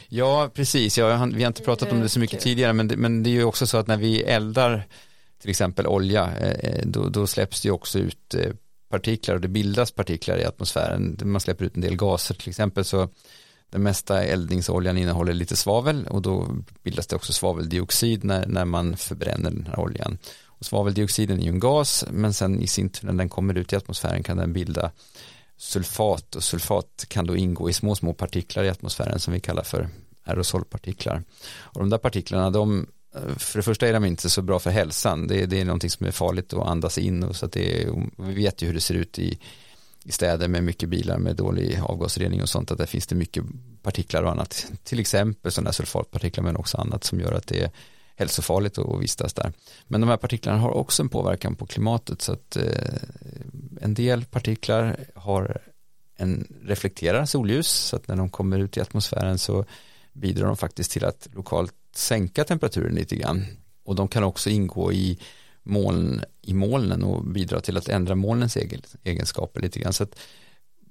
Ja, 0.08 0.50
precis. 0.54 0.98
Ja, 0.98 1.26
vi 1.26 1.44
har 1.44 1.48
inte 1.48 1.64
pratat 1.64 1.92
om 1.92 2.00
det 2.00 2.10
så 2.10 2.20
mycket 2.20 2.42
tidigare, 2.42 2.74
men 2.74 2.88
det, 2.88 2.98
men 2.98 3.24
det 3.24 3.30
är 3.30 3.32
ju 3.32 3.44
också 3.44 3.68
så 3.68 3.78
att 3.78 3.88
när 3.88 3.98
vi 3.98 4.22
eldar 4.22 4.88
till 5.44 5.50
exempel 5.50 5.88
olja, 5.88 6.38
eh, 6.38 6.72
eh, 6.72 6.86
då, 6.86 7.10
då 7.10 7.28
släpps 7.28 7.62
det 7.62 7.72
också 7.72 8.00
ut 8.00 8.34
eh, 8.34 8.54
partiklar 8.90 9.36
och 9.36 9.42
det 9.42 9.48
bildas 9.48 9.92
partiklar 9.92 10.38
i 10.38 10.46
atmosfären. 10.46 11.18
Man 11.24 11.42
släpper 11.42 11.66
ut 11.66 11.76
en 11.76 11.82
del 11.82 11.96
gaser 11.96 12.36
till 12.36 12.50
exempel 12.50 12.86
så 12.86 13.10
den 13.70 13.84
mesta 13.84 14.24
eldningsoljan 14.24 14.98
innehåller 14.98 15.34
lite 15.34 15.56
svavel 15.56 16.08
och 16.08 16.22
då 16.22 16.48
bildas 16.84 17.08
det 17.08 17.16
också 17.16 17.34
svaveldioxid 17.34 18.24
när, 18.24 18.48
när 18.48 18.66
man 18.66 18.98
förbränner 18.98 19.52
den 19.52 19.66
här 19.66 19.80
oljan. 19.80 20.18
Och 20.46 20.66
svaveldioxiden 20.66 21.40
är 21.40 21.44
ju 21.44 21.50
en 21.50 21.60
gas 21.60 22.06
men 22.12 22.34
sen 22.34 22.62
i 22.62 22.68
sin 22.68 22.90
tur 22.90 23.08
när 23.08 23.14
den 23.14 23.30
kommer 23.30 23.58
ut 23.58 23.74
i 23.74 23.76
atmosfären 23.76 24.24
kan 24.24 24.38
den 24.38 24.54
bilda 24.54 24.92
sulfat 25.58 26.36
och 26.36 26.44
sulfat 26.44 27.06
kan 27.08 27.26
då 27.26 27.36
ingå 27.36 27.70
i 27.70 27.74
små 27.74 27.96
små 27.96 28.14
partiklar 28.14 28.64
i 28.64 28.70
atmosfären 28.70 29.20
som 29.20 29.34
vi 29.34 29.40
kallar 29.40 29.64
för 29.64 29.90
aerosolpartiklar. 30.24 31.24
Och 31.58 31.80
de 31.80 31.90
där 31.90 31.98
partiklarna, 31.98 32.50
de, 32.50 32.88
för 33.38 33.60
det 33.60 33.64
första 33.64 33.88
är 33.88 33.94
de 33.94 34.06
inte 34.06 34.30
så 34.30 34.42
bra 34.42 34.60
för 34.60 34.70
hälsan. 34.70 35.28
Det, 35.28 35.46
det 35.46 35.62
är 35.62 35.66
någonting 35.66 35.90
som 35.90 36.06
är 36.08 36.12
farligt 36.12 36.54
att 36.54 36.68
andas 36.68 36.98
in 36.98 37.24
och 37.24 37.36
så 37.36 37.46
att 37.46 37.52
det 37.52 37.84
är, 37.84 38.10
vi 38.18 38.34
vet 38.34 38.62
ju 38.62 38.68
hur 38.68 38.74
det 38.74 38.82
ser 38.82 38.96
ut 38.96 39.20
i, 39.20 39.40
i 40.04 40.12
städer 40.12 40.48
med 40.48 40.64
mycket 40.64 40.90
bilar 40.90 41.18
med 41.18 41.36
dålig 41.36 41.80
avgasrening 41.84 42.42
och 42.42 42.50
sånt 42.50 42.72
att 42.72 42.78
där 42.78 42.86
finns 42.86 43.08
det 43.08 43.16
mycket 43.16 43.44
partiklar 43.82 44.24
och 44.24 44.32
annat. 44.32 44.72
Till 44.84 45.00
exempel 45.00 45.52
sådana 45.52 45.68
här 45.68 45.74
sulfatpartiklar 45.74 46.44
men 46.44 46.58
också 46.58 46.78
annat 46.78 47.04
som 47.04 47.20
gör 47.20 47.34
att 47.34 47.48
det 47.48 47.62
är 47.62 47.72
hälsofarligt 48.16 48.78
att 48.78 49.02
vistas 49.02 49.34
där. 49.34 49.54
Men 49.88 50.02
de 50.02 50.10
här 50.10 50.18
partiklarna 50.18 50.60
har 50.60 50.72
också 50.72 51.04
en 51.04 51.10
påverkan 51.10 51.56
på 51.56 51.66
klimatet 51.66 52.22
så 52.22 52.34
att 52.34 52.56
eh, 52.56 52.64
en 53.82 53.94
del 53.94 54.26
partiklar 54.26 55.00
har 55.16 55.62
en 56.16 56.48
reflekterar 56.66 57.26
solljus 57.26 57.68
så 57.68 57.96
att 57.96 58.08
när 58.08 58.16
de 58.16 58.30
kommer 58.30 58.60
ut 58.60 58.78
i 58.78 58.82
atmosfären 58.82 59.40
så 59.40 59.66
bidrar 60.14 60.48
de 60.48 60.58
faktiskt 60.58 60.92
till 60.92 61.06
att 61.06 61.28
lokalt 61.32 61.74
sänka 61.96 62.44
temperaturen 62.44 62.96
lite 62.96 63.16
grann. 63.16 63.46
Och 63.86 63.96
de 63.96 64.08
kan 64.08 64.24
också 64.24 64.50
ingå 64.50 64.94
i 64.94 65.20
moln 65.64 66.22
i 66.42 66.54
molnen 66.54 67.04
och 67.04 67.26
bidra 67.26 67.62
till 67.62 67.78
att 67.78 67.90
ändra 67.90 68.16
molnens 68.16 68.58
egenskaper 69.04 69.62
lite 69.62 69.80
grann. 69.80 69.94
Så 69.94 70.04
att 70.04 70.20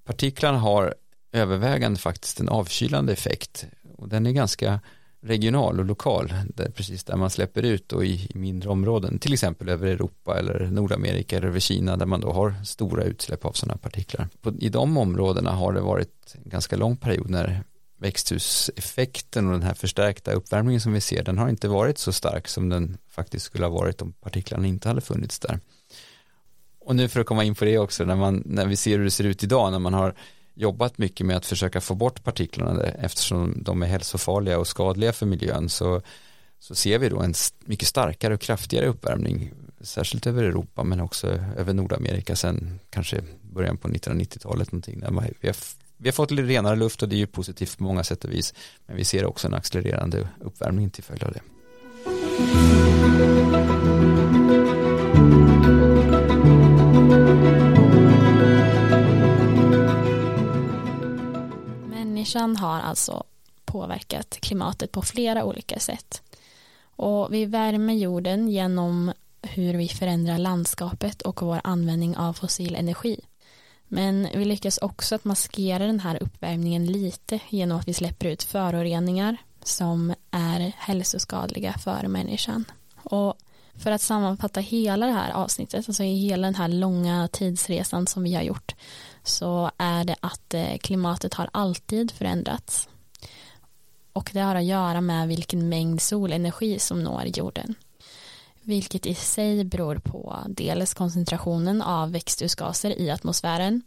partiklarna 0.04 0.58
har 0.58 0.94
övervägande 1.32 1.98
faktiskt 1.98 2.40
en 2.40 2.48
avkylande 2.48 3.12
effekt. 3.12 3.66
Och 3.96 4.08
den 4.08 4.26
är 4.26 4.32
ganska 4.32 4.80
regional 5.22 5.78
och 5.78 5.84
lokal, 5.84 6.34
där, 6.54 6.70
precis 6.70 7.04
där 7.04 7.16
man 7.16 7.30
släpper 7.30 7.62
ut 7.62 7.92
och 7.92 8.04
i, 8.04 8.28
i, 8.34 8.38
mindre 8.38 8.70
områden, 8.70 9.18
till 9.18 9.32
exempel 9.32 9.68
över 9.68 9.86
Europa 9.86 10.38
eller 10.38 10.66
Nordamerika 10.66 11.36
eller 11.36 11.48
över 11.48 11.60
Kina 11.60 11.96
där 11.96 12.06
man 12.06 12.20
då 12.20 12.32
har 12.32 12.54
stora 12.64 13.04
utsläpp 13.04 13.44
av 13.44 13.52
sådana 13.52 13.78
partiklar. 13.78 14.28
På, 14.40 14.52
I 14.60 14.68
de 14.68 14.96
områdena 14.96 15.50
har 15.50 15.72
det 15.72 15.80
varit 15.80 16.36
en 16.44 16.50
ganska 16.50 16.76
lång 16.76 16.96
period 16.96 17.30
när 17.30 17.64
växthuseffekten 18.02 19.46
och 19.46 19.52
den 19.52 19.62
här 19.62 19.74
förstärkta 19.74 20.32
uppvärmningen 20.32 20.80
som 20.80 20.92
vi 20.92 21.00
ser, 21.00 21.22
den 21.22 21.38
har 21.38 21.48
inte 21.48 21.68
varit 21.68 21.98
så 21.98 22.12
stark 22.12 22.48
som 22.48 22.68
den 22.68 22.98
faktiskt 23.10 23.46
skulle 23.46 23.64
ha 23.64 23.70
varit 23.70 24.02
om 24.02 24.12
partiklarna 24.12 24.66
inte 24.66 24.88
hade 24.88 25.00
funnits 25.00 25.38
där. 25.38 25.60
Och 26.80 26.96
nu 26.96 27.08
för 27.08 27.20
att 27.20 27.26
komma 27.26 27.44
in 27.44 27.54
på 27.54 27.64
det 27.64 27.78
också, 27.78 28.04
när, 28.04 28.16
man, 28.16 28.42
när 28.46 28.66
vi 28.66 28.76
ser 28.76 28.98
hur 28.98 29.04
det 29.04 29.10
ser 29.10 29.24
ut 29.24 29.44
idag, 29.44 29.72
när 29.72 29.78
man 29.78 29.94
har 29.94 30.14
jobbat 30.54 30.98
mycket 30.98 31.26
med 31.26 31.36
att 31.36 31.46
försöka 31.46 31.80
få 31.80 31.94
bort 31.94 32.24
partiklarna 32.24 32.82
eftersom 32.82 33.54
de 33.56 33.82
är 33.82 33.86
hälsofarliga 33.86 34.58
och 34.58 34.66
skadliga 34.66 35.12
för 35.12 35.26
miljön 35.26 35.68
så, 35.68 36.02
så 36.58 36.74
ser 36.74 36.98
vi 36.98 37.08
då 37.08 37.20
en 37.20 37.34
mycket 37.64 37.88
starkare 37.88 38.34
och 38.34 38.40
kraftigare 38.40 38.86
uppvärmning 38.86 39.52
särskilt 39.80 40.26
över 40.26 40.42
Europa 40.42 40.84
men 40.84 41.00
också 41.00 41.26
över 41.56 41.72
Nordamerika 41.72 42.36
sen 42.36 42.78
kanske 42.90 43.22
början 43.42 43.76
på 43.76 43.88
1990-talet 43.88 44.72
någonting 44.72 45.00
där 45.00 45.10
man, 45.10 45.24
vi, 45.40 45.48
har, 45.48 45.56
vi 46.02 46.08
har 46.08 46.12
fått 46.12 46.30
lite 46.30 46.48
renare 46.48 46.76
luft 46.76 47.02
och 47.02 47.08
det 47.08 47.16
är 47.16 47.18
ju 47.18 47.26
positivt 47.26 47.78
på 47.78 47.84
många 47.84 48.04
sätt 48.04 48.24
och 48.24 48.32
vis 48.32 48.54
men 48.86 48.96
vi 48.96 49.04
ser 49.04 49.24
också 49.26 49.48
en 49.48 49.54
accelererande 49.54 50.28
uppvärmning 50.40 50.90
till 50.90 51.04
följd 51.04 51.22
av 51.24 51.32
det. 51.32 51.40
Människan 61.88 62.56
har 62.56 62.80
alltså 62.80 63.24
påverkat 63.64 64.38
klimatet 64.40 64.92
på 64.92 65.02
flera 65.02 65.44
olika 65.44 65.78
sätt. 65.78 66.22
Och 66.96 67.34
vi 67.34 67.44
värmer 67.44 67.94
jorden 67.94 68.48
genom 68.48 69.12
hur 69.42 69.74
vi 69.74 69.88
förändrar 69.88 70.38
landskapet 70.38 71.22
och 71.22 71.42
vår 71.42 71.60
användning 71.64 72.16
av 72.16 72.32
fossil 72.32 72.74
energi. 72.74 73.20
Men 73.94 74.28
vi 74.34 74.44
lyckas 74.44 74.78
också 74.78 75.14
att 75.14 75.24
maskera 75.24 75.86
den 75.86 76.00
här 76.00 76.22
uppvärmningen 76.22 76.86
lite 76.86 77.40
genom 77.48 77.78
att 77.78 77.88
vi 77.88 77.94
släpper 77.94 78.26
ut 78.26 78.42
föroreningar 78.42 79.36
som 79.62 80.14
är 80.30 80.72
hälsoskadliga 80.76 81.72
för 81.72 82.08
människan. 82.08 82.64
Och 83.02 83.36
för 83.74 83.90
att 83.90 84.00
sammanfatta 84.00 84.60
hela 84.60 85.06
det 85.06 85.12
här 85.12 85.30
avsnittet, 85.30 85.88
alltså 85.88 86.02
hela 86.02 86.46
den 86.46 86.54
här 86.54 86.68
långa 86.68 87.28
tidsresan 87.32 88.06
som 88.06 88.22
vi 88.22 88.34
har 88.34 88.42
gjort, 88.42 88.74
så 89.22 89.70
är 89.78 90.04
det 90.04 90.16
att 90.20 90.54
eh, 90.54 90.76
klimatet 90.80 91.34
har 91.34 91.50
alltid 91.52 92.10
förändrats. 92.10 92.88
Och 94.12 94.30
det 94.32 94.40
har 94.40 94.54
att 94.54 94.64
göra 94.64 95.00
med 95.00 95.28
vilken 95.28 95.68
mängd 95.68 96.00
solenergi 96.00 96.78
som 96.78 97.02
når 97.02 97.24
jorden. 97.24 97.74
Vilket 98.62 99.06
i 99.06 99.14
sig 99.14 99.64
beror 99.64 99.98
på 99.98 100.38
dels 100.48 100.94
koncentrationen 100.94 101.82
av 101.82 102.12
växthusgaser 102.12 103.00
i 103.00 103.10
atmosfären 103.10 103.82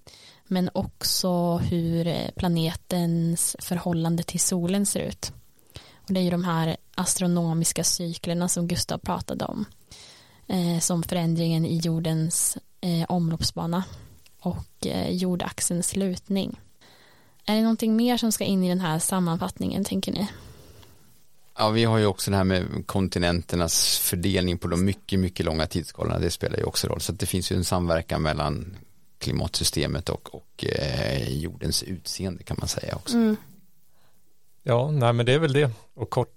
men 0.48 0.70
också 0.74 1.58
hur 1.58 2.08
eh, 2.08 2.32
planetens 2.36 3.56
förhållande 3.60 4.24
till 4.24 4.40
solen 4.40 4.86
ser 4.86 5.00
ut. 5.00 5.32
Och 5.96 6.14
det 6.14 6.20
är 6.20 6.24
ju 6.24 6.30
de 6.30 6.44
här 6.44 6.78
astronomiska 6.96 7.84
cyklerna 7.84 8.48
som 8.48 8.68
Gustav 8.68 8.98
pratade 8.98 9.46
om 9.46 9.66
eh, 10.48 10.80
som 10.80 11.04
förändringen 11.04 11.66
i 11.66 11.78
jordens 11.78 12.58
eh, 12.82 13.06
omloppsbana 13.10 13.84
och 14.40 14.88
eh, 14.88 15.12
jordaxelns 15.12 15.96
lutning. 15.96 16.60
Är 17.46 17.56
det 17.56 17.62
någonting 17.62 17.96
mer 17.96 18.18
som 18.18 18.32
ska 18.32 18.44
in 18.44 18.64
i 18.64 18.70
den 18.70 18.80
här 18.80 19.00
sammanfattningen 19.00 19.84
tänker 19.84 20.12
ni? 20.12 20.28
Ja, 21.58 21.70
vi 21.70 21.84
har 21.84 21.98
ju 21.98 22.06
också 22.06 22.32
det 22.32 22.38
här 22.38 22.44
med 22.44 22.84
kontinenternas 22.86 23.98
fördelning 23.98 24.58
på 24.58 24.68
de 24.68 24.86
mycket, 24.86 25.20
mycket 25.20 25.46
långa 25.46 25.68
tidsskalorna. 25.68 26.20
Det 26.20 26.32
spelar 26.32 26.58
ju 26.58 26.64
också 26.64 26.88
roll. 26.88 27.02
Så 27.02 27.12
det 27.12 27.26
finns 27.26 27.52
ju 27.52 27.56
en 27.56 27.66
samverkan 27.66 28.22
mellan 28.22 28.78
klimatsystemet 29.18 30.10
och, 30.10 30.36
och 30.36 30.66
eh, 30.66 31.30
jordens 31.30 31.84
utseende 31.84 32.44
kan 32.44 32.58
man 32.60 32.68
säga 32.68 32.96
också. 32.96 33.16
Mm. 33.16 33.36
Ja, 34.64 34.92
nej 34.92 35.14
men 35.14 35.26
det 35.26 35.34
är 35.34 35.40
väl 35.40 35.54
det. 35.54 35.72
Och 35.94 36.10
kort 36.10 36.34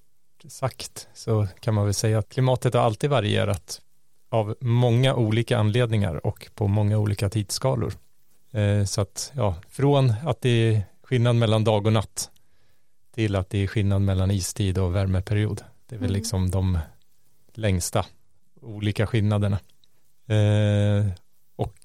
sagt 0.49 1.09
så 1.15 1.47
kan 1.61 1.75
man 1.75 1.85
väl 1.85 1.95
säga 1.95 2.19
att 2.19 2.29
klimatet 2.29 2.75
har 2.75 2.81
alltid 2.81 3.11
varierat 3.11 3.81
av 4.29 4.57
många 4.61 5.15
olika 5.15 5.59
anledningar 5.59 6.27
och 6.27 6.49
på 6.55 6.67
många 6.67 6.99
olika 6.99 7.31
tidsskalor. 7.31 7.93
Eh, 8.53 8.85
så 8.85 9.01
att 9.01 9.33
ja, 9.35 9.57
från 9.69 10.15
att 10.25 10.41
det 10.41 10.49
är 10.49 10.83
skillnad 11.03 11.37
mellan 11.37 11.65
dag 11.65 11.87
och 11.87 11.93
natt 11.93 12.31
till 13.15 13.37
att 13.37 13.51
det 13.51 13.59
är 13.59 13.67
skillnad 13.67 14.03
mellan 14.03 14.31
istid 14.31 14.79
och 14.79 14.95
värmeperiod. 14.95 15.63
Det 15.87 15.95
är 15.95 15.99
väl 15.99 16.11
mm. 16.11 16.19
liksom 16.19 16.51
de 16.51 16.79
längsta 17.55 18.07
olika 18.63 19.07
skillnaderna. 19.07 19.59
Eh, 20.27 21.07
och 21.57 21.79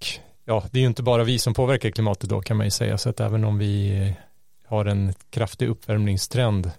ja, 0.46 0.64
det 0.72 0.78
är 0.78 0.82
ju 0.82 0.88
inte 0.88 1.04
bara 1.04 1.24
vi 1.24 1.40
som 1.40 1.54
påverkar 1.54 1.90
klimatet 1.90 2.30
då 2.30 2.42
kan 2.42 2.58
man 2.58 2.66
ju 2.66 2.72
säga, 2.72 2.98
så 2.98 3.10
att 3.10 3.20
även 3.20 3.44
om 3.44 3.58
vi 3.58 4.14
har 4.68 4.86
en 4.86 5.14
kraftig 5.30 5.68
uppvärmningstrend 5.68 6.72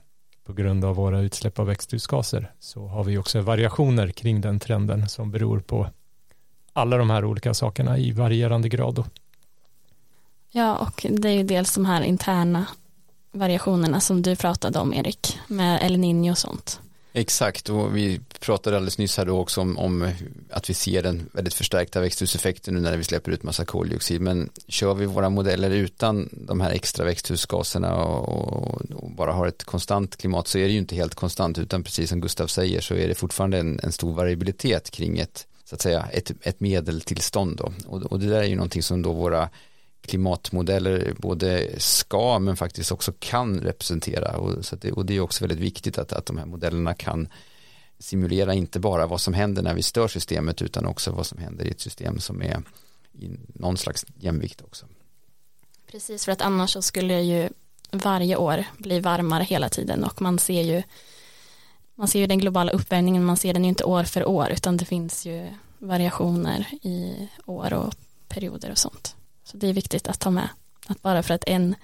på 0.45 0.53
grund 0.53 0.85
av 0.85 0.97
våra 0.97 1.21
utsläpp 1.21 1.59
av 1.59 1.67
växthusgaser 1.67 2.53
så 2.61 2.87
har 2.87 3.05
vi 3.05 3.19
också 3.19 3.41
variationer 3.41 4.09
kring 4.09 4.41
den 4.41 4.61
trenden 4.61 5.09
som 5.09 5.31
beror 5.31 5.61
på 5.61 5.87
alla 6.73 6.97
de 6.97 7.11
här 7.11 7.25
olika 7.25 7.55
sakerna 7.55 7.99
i 7.99 8.13
varierande 8.13 8.69
grad. 8.69 8.95
Då. 8.95 9.05
Ja, 10.51 10.77
och 10.77 11.07
det 11.11 11.29
är 11.29 11.33
ju 11.33 11.43
dels 11.43 11.75
de 11.75 11.85
här 11.85 12.03
interna 12.03 12.67
variationerna 13.35 14.01
som 14.01 14.23
du 14.23 14.37
pratade 14.37 14.79
om 14.79 14.95
Erik 14.95 15.39
med 15.47 15.83
El 15.83 15.97
Niño 15.97 16.31
och 16.31 16.39
sånt. 16.39 16.81
Exakt 17.17 17.69
och 17.69 17.97
vi 17.97 18.21
pratade 18.41 18.77
alldeles 18.77 18.99
nyss 18.99 19.17
här 19.17 19.25
då 19.25 19.39
också 19.39 19.61
om, 19.61 19.79
om, 19.79 20.11
att 20.51 20.71
vi 20.71 20.75
ser 20.75 21.03
den 21.03 21.31
väldigt 21.33 21.55
förstärkta 21.55 22.01
växthuseffekten 22.01 22.75
nu 22.75 22.81
när 22.81 22.97
vi 22.97 23.05
släpper 23.05 23.33
ut 23.33 23.43
massa 23.43 23.65
koldioxid. 23.65 24.21
Men 24.21 24.51
kör 24.69 24.95
vi 24.95 25.07
våra 25.07 25.29
modeller 25.31 25.71
utan 25.71 26.29
de 26.33 26.61
här 26.61 26.71
extra 26.71 27.05
växthusgaserna 27.05 27.95
och, 27.95 28.75
och, 28.95 29.11
bara 29.11 29.33
har 29.33 29.47
ett 29.47 29.65
konstant 29.65 30.17
klimat 30.17 30.49
så 30.49 30.59
är 30.59 30.65
det 30.65 30.73
ju 30.73 30.79
inte 30.79 30.97
helt 30.97 31.15
konstant. 31.15 31.59
Utan 31.59 31.83
precis 31.83 32.11
som 32.11 32.21
Gustav 32.21 32.47
säger 32.47 32.81
så 32.81 32.95
är 32.95 33.09
det 33.09 33.15
fortfarande 33.15 33.59
en, 33.59 33.81
en 33.83 33.93
stor 33.93 34.13
variabilitet 34.13 34.91
kring 34.91 35.19
ett 35.19 35.47
så 35.65 35.75
att 35.75 35.83
säga 35.83 36.09
ett, 36.13 36.33
ett 36.43 36.61
medeltillstånd 36.61 37.57
då. 37.57 37.73
Och, 37.87 38.03
och 38.03 38.21
det 38.21 38.27
där 38.27 38.39
är 38.39 38.45
ju 38.45 38.57
någonting 38.57 38.83
som 38.83 39.03
då 39.03 39.13
våra 39.13 39.49
klimatmodeller 40.07 41.15
både 41.19 41.81
ska 41.81 42.39
men 42.39 42.57
faktiskt 42.57 42.93
också 42.93 43.13
kan 43.19 43.61
representera 43.61 44.37
och, 44.37 44.65
så 44.65 44.77
det, 44.77 44.93
och 44.93 45.07
det 45.07 45.17
är 45.17 45.21
också 45.21 45.45
väldigt 45.45 45.59
viktigt 45.59 45.99
att, 45.99 46.13
att 46.13 46.27
de 46.27 46.39
här 46.39 46.47
modellerna 46.47 46.95
kan 46.95 47.29
simulera 47.99 48.55
inte 48.55 48.81
bara 48.81 49.07
vad 49.07 49.21
som 49.21 49.35
händer 49.35 49.63
när 49.63 49.75
vi 49.75 49.83
stör 49.83 50.09
systemet 50.09 50.63
utan 50.63 50.87
också 50.87 51.13
vad 51.13 51.27
som 51.27 51.39
händer 51.39 51.65
i 51.65 51.71
ett 51.71 51.81
system 51.81 52.21
som 52.21 52.43
är 52.43 52.63
i 53.13 53.31
någon 53.55 53.77
slags 53.77 54.07
jämvikt 54.21 54.63
också. 54.63 54.87
Precis 55.91 56.25
för 56.25 56.33
att 56.33 56.41
annars 56.41 56.71
så 56.71 56.83
skulle 56.83 57.21
ju 57.21 57.49
varje 57.91 58.37
år 58.37 58.65
bli 58.79 59.01
varmare 59.01 59.45
hela 59.45 59.69
tiden 59.69 60.05
och 60.05 60.23
man 60.23 60.39
ser 60.39 60.63
ju 60.63 60.83
man 61.95 62.09
ser 62.09 62.19
ju 62.19 62.27
den 62.27 62.39
globala 62.39 62.73
uppvärmningen, 62.73 63.25
man 63.25 63.37
ser 63.37 63.55
den 63.55 63.65
ju 63.65 63.69
inte 63.69 63.85
år 63.85 64.05
för 64.05 64.25
år 64.25 64.51
utan 64.51 64.77
det 64.77 64.85
finns 64.85 65.27
ju 65.27 65.49
variationer 65.79 66.67
i 66.83 67.29
år 67.47 67.73
och 67.73 67.95
perioder 68.29 68.71
och 68.71 68.79
sånt. 68.79 69.17
Så 69.45 69.57
det 69.57 69.69
är 69.69 69.73
viktigt 69.73 70.09
att 70.09 70.21
ta 70.21 70.31
med 70.31 70.49
att 70.87 71.03
bara 71.03 71.23
för 71.23 71.35
att 71.35 71.45
en 71.47 71.75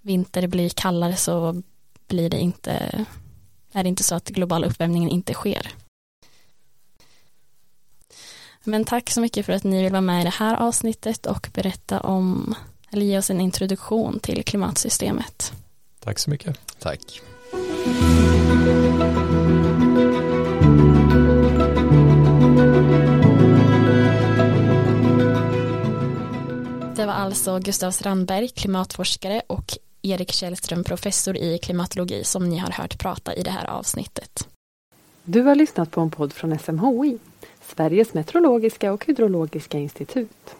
vinter 0.00 0.46
blir 0.46 0.68
kallare 0.68 1.16
så 1.16 1.62
blir 2.06 2.30
det 2.30 2.38
inte 2.38 3.06
är 3.72 3.82
det 3.82 3.88
inte 3.88 4.02
så 4.02 4.14
att 4.14 4.28
global 4.28 4.64
uppvärmningen 4.64 5.10
inte 5.10 5.34
sker. 5.34 5.68
Men 8.64 8.84
tack 8.84 9.10
så 9.10 9.20
mycket 9.20 9.46
för 9.46 9.52
att 9.52 9.64
ni 9.64 9.82
vill 9.82 9.92
vara 9.92 10.00
med 10.00 10.20
i 10.20 10.24
det 10.24 10.30
här 10.30 10.56
avsnittet 10.56 11.26
och 11.26 11.50
berätta 11.52 12.00
om 12.00 12.54
eller 12.90 13.06
ge 13.06 13.18
oss 13.18 13.30
en 13.30 13.40
introduktion 13.40 14.20
till 14.20 14.44
klimatsystemet. 14.44 15.52
Tack 16.00 16.18
så 16.18 16.30
mycket. 16.30 16.78
Tack. 16.78 17.20
Det 27.04 27.08
var 27.08 27.14
alltså 27.14 27.58
Gustav 27.58 27.90
Strandberg, 27.90 28.48
klimatforskare 28.48 29.42
och 29.46 29.78
Erik 30.02 30.32
Källström, 30.32 30.84
professor 30.84 31.36
i 31.36 31.58
klimatologi 31.58 32.24
som 32.24 32.48
ni 32.48 32.58
har 32.58 32.70
hört 32.70 32.98
prata 32.98 33.34
i 33.34 33.42
det 33.42 33.50
här 33.50 33.66
avsnittet. 33.66 34.48
Du 35.24 35.42
har 35.42 35.54
lyssnat 35.54 35.90
på 35.90 36.00
en 36.00 36.10
podd 36.10 36.32
från 36.32 36.58
SMHI, 36.58 37.18
Sveriges 37.62 38.14
meteorologiska 38.14 38.92
och 38.92 39.06
hydrologiska 39.06 39.78
institut. 39.78 40.56